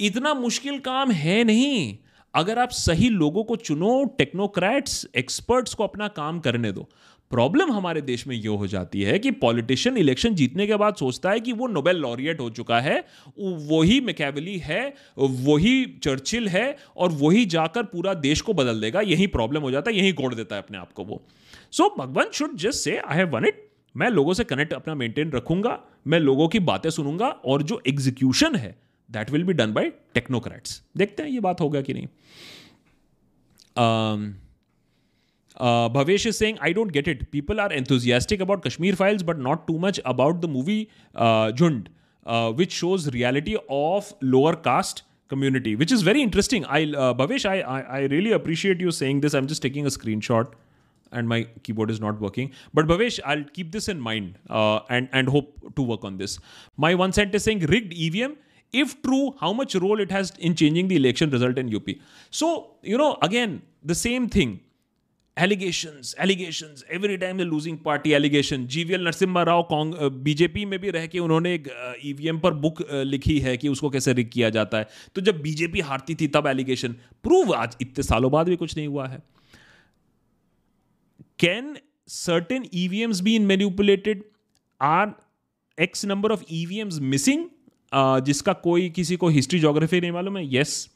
[0.00, 1.96] इतना मुश्किल काम है नहीं।
[2.34, 6.88] अगर आप सही लोगों को चुनो टेक्नोक्रेट्स एक्सपर्ट्स को अपना काम करने दो।
[7.30, 11.30] प्रॉब्लम हमारे देश में ये हो जाती है कि पॉलिटिशियन इलेक्शन जीतने के बाद सोचता
[11.30, 12.98] है कि वो नोबेल लॉरियट हो चुका है
[13.38, 14.82] वही मैकेवली है,
[15.18, 19.90] वही चर्चिल है और वही जाकर पूरा देश को बदल देगा। यही प्रॉब्लम हो जाता
[19.90, 21.22] है, यही गोड़ देता है अपने आप को वो।
[21.72, 25.30] So Bhagwan should just say I have won it मैं लोगों से कनेक्ट अपना मेंटेन
[25.30, 28.78] रखूँगा मैं लोगों की बातें सुनूँगा और जो एग्जीक्यूशन है
[29.10, 32.06] that will be done by technocrats देखते हैं ये बात होगा कि नहीं।
[35.92, 39.78] Bhavesh is I don't get it people are enthusiastic about Kashmir Files but not too
[39.78, 40.88] much about the movie
[41.52, 41.88] Jhund
[42.30, 46.64] which shows reality of lower caste community which is very interesting.
[46.66, 49.34] I uh, bhavesh I, I i really appreciate you saying this.
[49.34, 50.46] I'm just taking a screenshot.
[51.14, 52.50] And my keyboard is not working.
[52.72, 56.38] But Bhavesh, I'll keep this in mind uh, and, and hope to work on this.
[56.76, 58.36] My one cent is saying rigged EVM.
[58.72, 61.88] If true, how much role it has in changing the election result in UP?
[62.30, 64.60] So, you know, again, the same thing.
[65.36, 69.68] Allegations allegations every time the losing party allegation GVL Narasimha Rao
[70.24, 71.68] BJP में भी रह के उन्होंने एक
[72.04, 75.80] EVM पर book लिखी है कि उसको कैसे रिक किया जाता है तो जब बीजेपी
[75.88, 76.92] हारती थी तब एलिगेशन
[77.24, 79.22] प्रूव आज इतने सालों बाद भी कुछ नहीं हुआ है
[81.38, 84.24] can certain EVMs be manipulated?
[84.80, 85.14] Are
[85.78, 87.44] X number of EVMs missing?
[87.92, 90.54] Uh, जिसका कोई किसी को हिस्ट्री जोग्राफी नहीं मालूम है?
[90.54, 90.90] Yes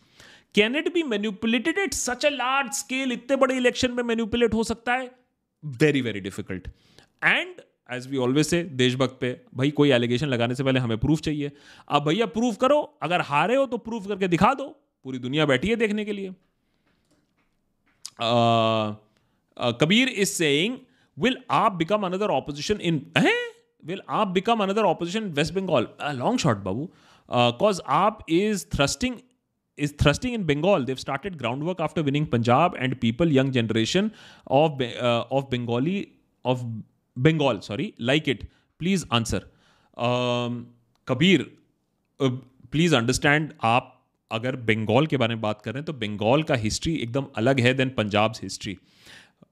[0.55, 4.65] can it be manipulated at such a large scale इतने बड़े इलेक्शन में मैन्युपुलेट हो
[4.65, 5.10] सकता है?
[5.65, 6.69] Very very difficult
[7.24, 7.55] and
[7.93, 11.52] as we always say Deshbhakt पे भाई कोई एलिगेशन लगाने से पहले हमें प्रूफ चाहिए।
[11.89, 14.69] अब भैया प्रूफ करो। अगर हारे हो तो प्रूफ करके दिखा दो।
[15.05, 16.31] पूरी दुनिया बैठी है देखने के लिए।
[18.23, 19.08] Uh,
[19.73, 20.81] Kabir is saying,
[21.17, 23.11] will AAP become another opposition in...
[23.17, 23.31] Eh?
[23.85, 25.87] Will AAP become another opposition in West Bengal?
[26.01, 26.89] A long shot, Babu.
[27.27, 29.23] Because uh, AAP is thrusting
[29.77, 30.85] is thrusting in Bengal.
[30.85, 34.13] They've started groundwork after winning Punjab and people, young generation
[34.49, 36.15] of uh, of Bengali
[36.45, 36.65] of
[37.17, 38.49] Bengal, sorry, like it.
[38.81, 39.43] Please answer.
[39.97, 40.69] Um,
[41.07, 41.47] Kabir,
[42.21, 42.31] uh,
[42.73, 43.95] please understand आप
[44.33, 47.73] अगर बंगाल के बारे में बात कर हैं तो बंगाल का हिस्ट्री एकदम अलग है
[47.75, 48.77] देन पंजाब हिस्ट्री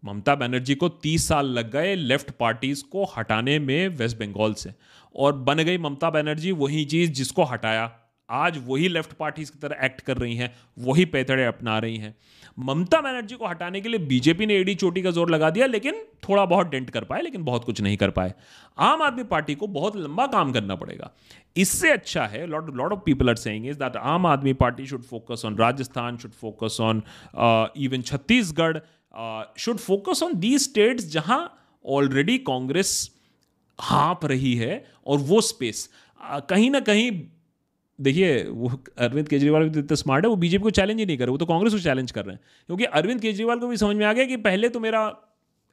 [0.02, 4.72] ममता बनर्जी को तीस साल लग गए लेफ़्ट पार्टीज़ को हटाने में वेस्ट बंगाल से।
[5.14, 7.90] और बन गई ममता बनर्जी, वही चीज़ जिसको हटाया।
[8.28, 12.14] आज वही लेफ़्ट पार्टीज़ की तरह एक्ट कर रही हैं, वही पैतड़े अपना रही हैं।
[12.58, 16.02] ममता बनर्जी को हटाने के लिए बीजेपी ने एडी चोटी का ज़ोर लगा दिया, लेकिन
[16.28, 18.32] थोड़ा बहुत डेंट कर पाए, लेकिन बहुत कुछ नहीं कर पाए।
[18.78, 21.10] आम आदमी पार्टी को बहुत लंबा काम करना पड़ेगा।
[21.56, 25.02] इससे अच्छा है lot lot of people are saying is that Aam Aadmi Party should
[25.04, 27.02] focus on Rajasthan should focus on
[27.76, 28.78] even Chhattisgarh
[29.58, 33.10] should focus on the states जहाँ ऑलरेडी कांग्रेस
[33.80, 35.90] हाँप रही है और वो स्पेस
[36.34, 37.22] uh, कहीं ना कहीं
[38.00, 41.18] देखिए वो अरविंद केजरीवाल भी तो इतना स्मार्ट है वो बीजेपी को चैलेंज ही नहीं
[41.18, 43.76] कर रहे वो तो कांग्रेस को चैलेंज कर रहे हैं। क्योंकि अरविंद केजरीवाल को भी
[43.76, 45.16] समझ में आ गया कि पहले तो मेरा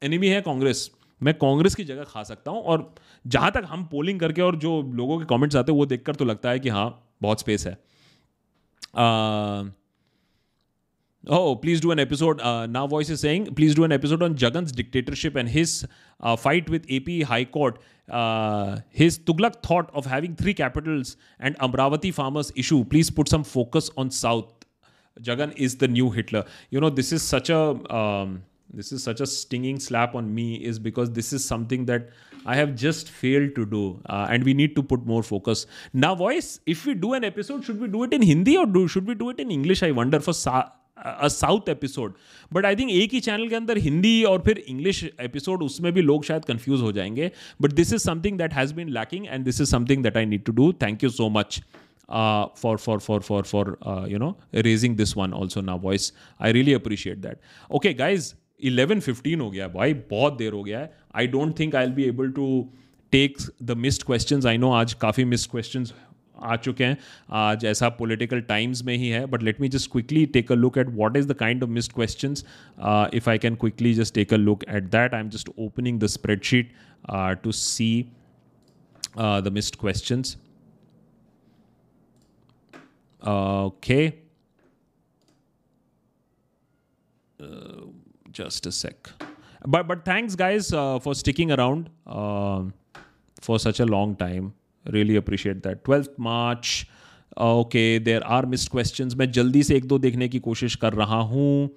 [0.03, 0.91] एनिमी है कांग्रेस
[1.23, 2.95] मैं कांग्रेस की जगह खा सकता हूँ और
[3.27, 6.25] जहाँ तक हम पोलिंग करके और जो लोगों के कमेंट्स आते हैं वो देखकर तो
[6.25, 7.77] लगता है कि हाँ बहुत स्पेस है।
[8.83, 9.82] Uh,
[11.27, 12.41] Oh, please do an episode.
[12.41, 15.87] Uh, now, Voice is saying, please do an episode on Jagan's dictatorship and his
[16.19, 17.79] uh, fight with AP High Court.
[18.09, 22.83] Uh, his Tuglak thought of having three capitals and Amravati farmers issue.
[22.83, 24.51] Please put some focus on South.
[25.21, 26.43] Jagan is the new Hitler.
[26.71, 28.43] You know, this is such a um,
[28.73, 30.55] this is such a stinging slap on me.
[30.55, 32.09] Is because this is something that
[32.45, 35.67] I have just failed to do, uh, and we need to put more focus.
[35.93, 36.59] Now, voice.
[36.65, 39.13] If we do an episode, should we do it in Hindi or do should we
[39.13, 39.83] do it in English?
[39.83, 40.33] I wonder for.
[40.33, 40.69] Sa-
[41.05, 42.13] a south episode
[42.53, 46.01] but I think एक ही channel के अंदर हिंदी और फिर English episode उसमें भी
[46.01, 47.31] लोग शायद कंफ्यूज हो जाएँगे।
[47.61, 50.43] But this is something that has been lacking and this is something that I need
[50.43, 51.63] to do thank you so much
[52.57, 53.77] for for for for for
[54.09, 57.37] you know raising this one also ना voice I really appreciate that
[57.71, 61.75] okay guys eleven fifteen हो गया। भाई, बहुत देर हो गया है। I don't think
[61.83, 62.69] I'll be able to
[63.11, 65.85] take the missed question I know आज काफ़ी मिस्ड क्वेश्चन
[66.41, 66.97] आ चुके हैं।
[67.41, 70.77] आज ऐसा पॉलिटिकल टाइम्स में ही है but let me just quickly take a look
[70.77, 72.35] at what is the kind of missed question
[73.17, 76.07] if I can quickly just take a look at that I am just opening the
[76.15, 76.73] spreadsheet
[77.43, 77.91] to see
[79.17, 80.23] the missed question
[83.23, 84.13] okay.
[87.39, 87.85] Uh,
[88.31, 89.09] just a sec.
[89.65, 92.63] But but thanks guys uh, for sticking around uh,
[93.41, 94.53] for such a long time.
[94.85, 96.85] Really appreciate that twelfth March
[97.41, 101.21] okay there are missed question मैं जल्दी से एक दो देखने की कोशिश कर रहा
[101.31, 101.69] हूँ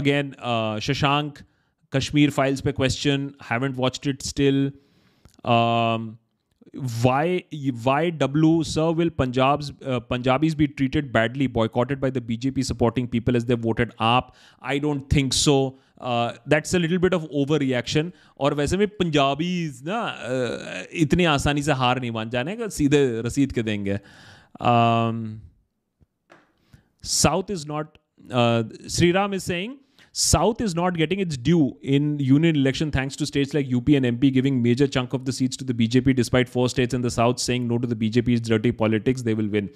[0.00, 0.32] अगेन
[0.82, 1.38] शशांक
[1.92, 4.70] कश्मीर फाइल्स पे question haven't watched it still
[7.02, 7.44] why
[7.84, 13.08] why W sir will Punjab's uh, Punjabis be treated badly boycotted by the BJP supporting
[13.08, 14.32] people as they voted AAP
[14.62, 19.72] I don't think so uh, a little bit of over reaction और वैसे भी पंजाबी
[19.82, 23.98] ना uh, इतनी आसानी से हार नहीं मान जाने का सीधे रसीद के देंगे।
[27.04, 27.98] South is not
[28.90, 29.74] Shri Ram is saying
[30.16, 31.58] south is not getting its due
[31.94, 35.30] in union election thanks to states like UP and MP giving major chunk of the
[35.32, 38.34] seats to the BJP despite four states in the south saying no to the BJP
[38.34, 39.68] is dirty politics they will win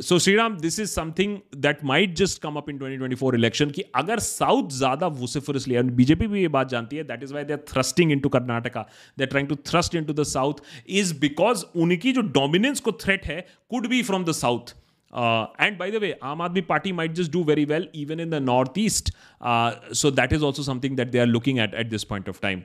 [0.00, 4.18] so Sriram this is something that might just come up in 2024 election की अगर
[4.20, 7.64] south ज़्यादा वुसिफरसली and BJP भी ये बात जानती है that is why they are
[7.68, 8.86] thrusting into Karnataka
[9.18, 10.62] they are trying to thrust into the south
[10.94, 13.40] is because उनकी जो डोमिनेंस को थ्रेट है
[13.70, 14.74] could be from the south
[15.14, 18.30] Uh, and by the way, Aam Aadmi Party might just do very well even in
[18.30, 19.12] the Northeast.
[19.40, 22.40] Uh, so that is also something that they are looking at at this point of
[22.40, 22.64] time.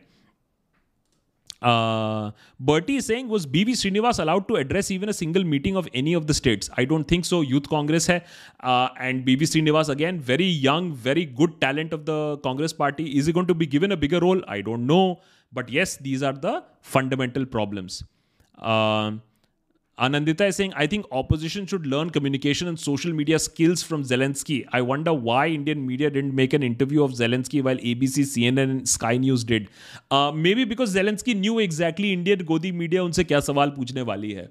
[1.61, 5.88] Uh, Bertie is saying, was BV Srinivas allowed to address even a single meeting of
[5.93, 6.69] any of the states?
[6.77, 7.41] I don't think so.
[7.41, 8.23] Youth Congress hai.
[8.61, 13.17] Uh, and BV Srinivas, again, very young, very good talent of the Congress party.
[13.17, 14.41] Is he going to be given a bigger role?
[14.47, 15.19] I don't know.
[15.51, 18.03] But yes, these are the fundamental problems.
[18.57, 19.11] Uh,
[19.99, 24.65] Anandita is saying, I think opposition should learn communication and social media skills from Zelensky.
[24.71, 28.88] I wonder why Indian media didn't make an interview of Zelensky while ABC, CNN, and
[28.88, 29.67] Sky News did.
[30.09, 34.47] Uh, maybe because Zelensky knew exactly Indian Godi media unse kya sawal poochne wali hai.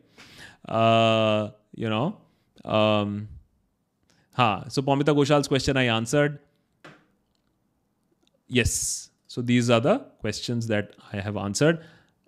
[0.68, 2.18] Uh, you know?
[2.64, 3.28] Um,
[4.34, 6.40] ha, so Pamita Goshal's question I answered.
[8.48, 9.10] Yes.
[9.28, 11.84] So these are the questions that I have answered.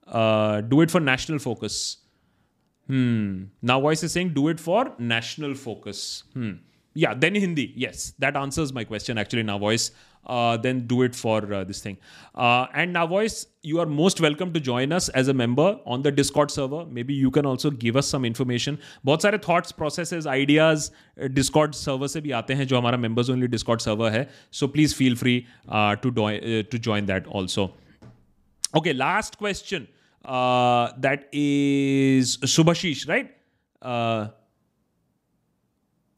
[0.06, 1.98] Uh, do it for national focus.
[2.89, 3.45] Hmm.
[3.61, 6.23] Now voice is saying do it for national focus.
[6.33, 6.51] Hmm.
[6.93, 7.73] Yeah, then Hindi.
[7.75, 9.43] Yes, that answers my question actually.
[9.43, 9.91] Now voice.
[10.27, 11.97] Uh, then do it for uh, this thing.
[12.33, 16.01] Uh, and now voice, you are most welcome to join us as a member on
[16.01, 16.83] the Discord server.
[16.87, 18.79] Maybe you can also give us some information.
[19.05, 20.89] बहुत सारे thoughts, processes, ideas
[21.33, 24.27] Discord server से भी आते हैं जो हमारा members only Discord server है.
[24.49, 27.71] So please feel free uh, to, do- uh, to join that also.
[28.75, 29.87] Okay, last question.
[30.24, 33.34] Uh, that is Subhashish, right?
[33.80, 34.28] Uh,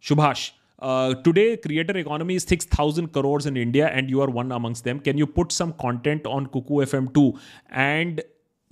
[0.03, 0.51] Subhash,
[0.81, 4.99] uh, today creator economy is 6000 crores in india and you are one amongst them
[4.99, 7.39] can you put some content on kuku fm too
[7.70, 8.20] and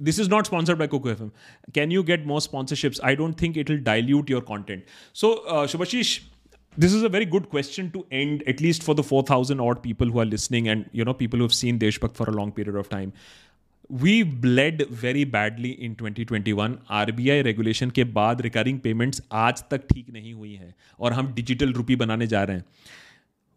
[0.00, 1.30] this is not sponsored by Kuku FM.
[1.74, 2.98] Can you get more sponsorships?
[3.02, 4.84] I don't think it will dilute your content.
[5.12, 5.66] So, uh,
[6.78, 10.08] this is a very good question to end, at least for the 4,000 odd people
[10.08, 12.76] who are listening and, you know, people who have seen Deshbhakt for a long period
[12.76, 13.12] of time.
[13.92, 20.10] We bled very badly in 2021 RBI regulation के बाद recurring payments आज तक ठीक
[20.12, 22.64] नहीं हुई हैं और हम डिजिटल रूपी बनाने जा रहे हैं।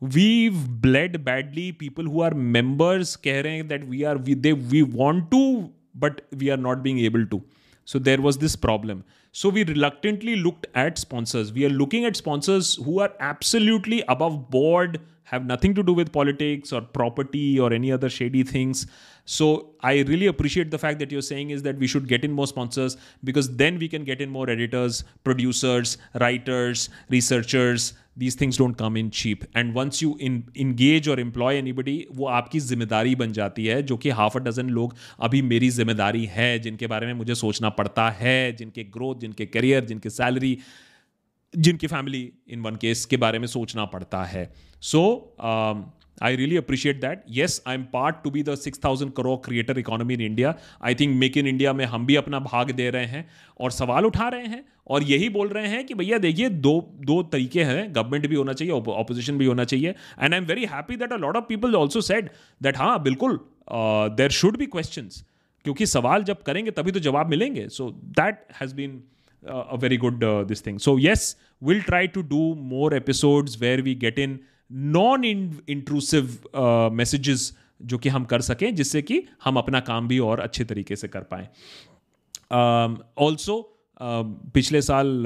[0.02, 0.50] We
[0.82, 4.82] bled badly people who are members कह रहे हैं that we are we they we
[4.82, 7.42] want to but we are not being able to
[7.86, 9.04] so there was this problem
[9.36, 14.50] so we reluctantly looked at sponsors we are looking at sponsors who are absolutely above
[14.50, 18.86] board have nothing to do with politics or property or any other shady things
[19.26, 22.32] so I really appreciate the fact that you're saying is that we should get in
[22.32, 27.94] more sponsors because then we can get in more editors, producers, writers, researchers.
[28.20, 32.26] These things don't come in cheap and once you in engage और employ anybody वो
[32.28, 36.60] आपकी ज़िम्मेदारी बन जाती है जो कि half अ dozen लोग अभी मेरी ज़िम्मेदारी है
[36.60, 40.58] जिनके बारे में मुझे सोचना पड़ता है जिनके ग्रोथ जिनके करियर जिनके सैलरी
[41.54, 46.58] जिनकी फैमिली इन वन केस के बारे में सोचना पड़ता है। So so, I really
[46.58, 50.22] appreciate that yes I am part to be the six thousand crore creator economy in
[50.22, 53.28] India I think make in India में हम भी अपना भाग दे रहे हैं
[53.60, 57.22] और सवाल उठा रहे हैं और यही बोल रहे हैं कि भैया देखिए दो दो
[57.24, 60.96] तरीके हैं। गवर्नमेंट भी होना चाहिए ऑपोजिशन भी होना चाहिए। And I am very happy
[60.96, 62.30] that a lot of people also said
[62.64, 63.40] that हाँ बिल्कुल
[64.18, 65.10] देर शुड भी क्वेश्चन
[65.66, 69.02] क्योंकि सवाल जब करेंगे तभी तो जवाब मिलेंगे। So that has been
[69.44, 73.96] a very good this thing so yes will try to do more episodes where we
[73.96, 74.40] get in
[74.72, 76.40] non intrusive
[76.94, 80.96] messages जो कि हम कर सकें जिससे कि हम अपना काम भी और अच्छे तरीके
[80.96, 81.48] से कर पाएँ।
[83.18, 85.26] ऑल्सो uh, uh, पिछले साल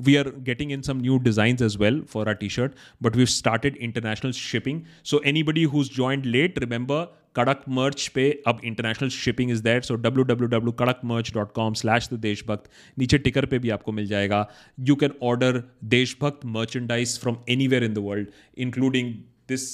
[0.00, 2.72] we are getting in some new design as well for our T shirt
[3.02, 8.60] but we started international shipping so anybody who's joined late remember Kadak merch पे अब
[8.64, 12.70] international shipping is that so W W W Kadak merch dot com slash the Deshbhakt
[12.98, 14.46] नीचे ticker पे भी आपको मिल जाएगा।
[14.88, 15.62] You can order
[15.92, 17.36] Deshbhakt merchandise from
[17.68, 18.28] anywhere in the world
[18.58, 19.14] including
[19.48, 19.68] this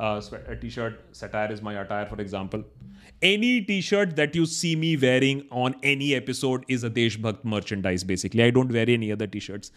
[0.00, 2.64] T shirt satire is my attire for example
[3.24, 8.04] any T shirt that you see me wearing on any episode is a Deshbhakt merchandise
[8.06, 9.72] basically I don't wear any other T shirts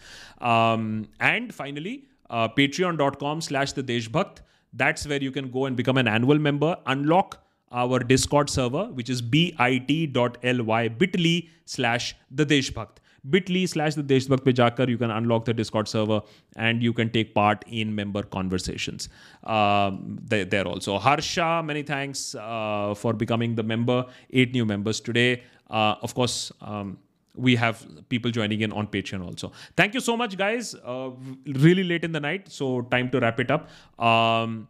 [1.22, 1.98] and finally
[2.84, 4.44] Patreon dot com slash the Deshbhakt
[4.76, 7.42] that's where you can go and become an annual member, unlock
[7.72, 12.98] our Discord server, which is bit.ly bit.ly slash the Deshbhakt.
[13.28, 16.20] bit.ly slash the Deshbhakt jaakar, you can unlock the Discord server
[16.56, 19.08] and you can take part in member conversations
[19.44, 20.98] um, there, there, also.
[20.98, 24.04] Harsha, many thanks uh, for becoming the member.
[24.32, 25.42] Eight new members today.
[25.70, 26.98] Uh, of course, um,
[27.35, 29.51] we have people joining in on Patreon also.
[29.77, 30.75] Thank you so much, guys.
[30.75, 31.11] Uh,
[31.45, 33.69] really late in the night, so time to wrap it up.
[33.99, 34.67] Um,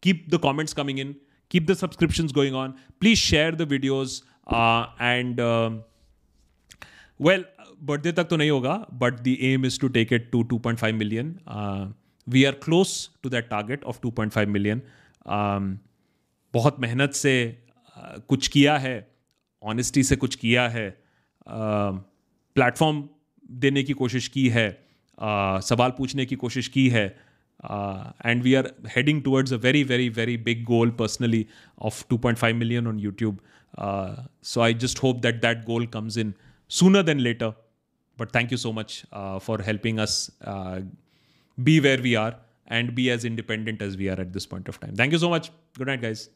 [0.00, 1.16] keep the comments coming in,
[1.48, 2.76] keep the subscriptions going on.
[3.00, 5.84] Please share the videos uh, and um,
[7.18, 7.44] well,
[7.80, 11.40] birthday tak to nahi hoga, but the aim is to take it to 2.5 million.
[11.46, 11.86] Uh,
[12.26, 14.82] we are close to that target of 2.5 million.
[15.26, 15.80] Um,
[16.52, 17.34] बहुत मेहनत से
[17.96, 18.94] uh, कुछ किया है
[19.62, 20.84] honesty से कुछ किया है
[21.48, 23.08] प्लेटफॉर्म
[23.64, 24.68] देने की कोशिश की है
[25.70, 27.06] सवाल पूछने की कोशिश की है
[27.64, 31.46] and we are heading towards a very very very big goal personally
[31.90, 33.36] of 2.5 million on YouTube.
[33.78, 36.34] Uh, so I just hope that that goal comes in
[36.68, 37.54] sooner than later.
[38.18, 40.80] But thank you so much uh, for helping us uh,
[41.58, 42.36] be where we are
[42.68, 44.94] and be as independent as we are at this point of time.
[44.94, 45.50] Thank you so much.
[45.76, 46.28] Good night, guys.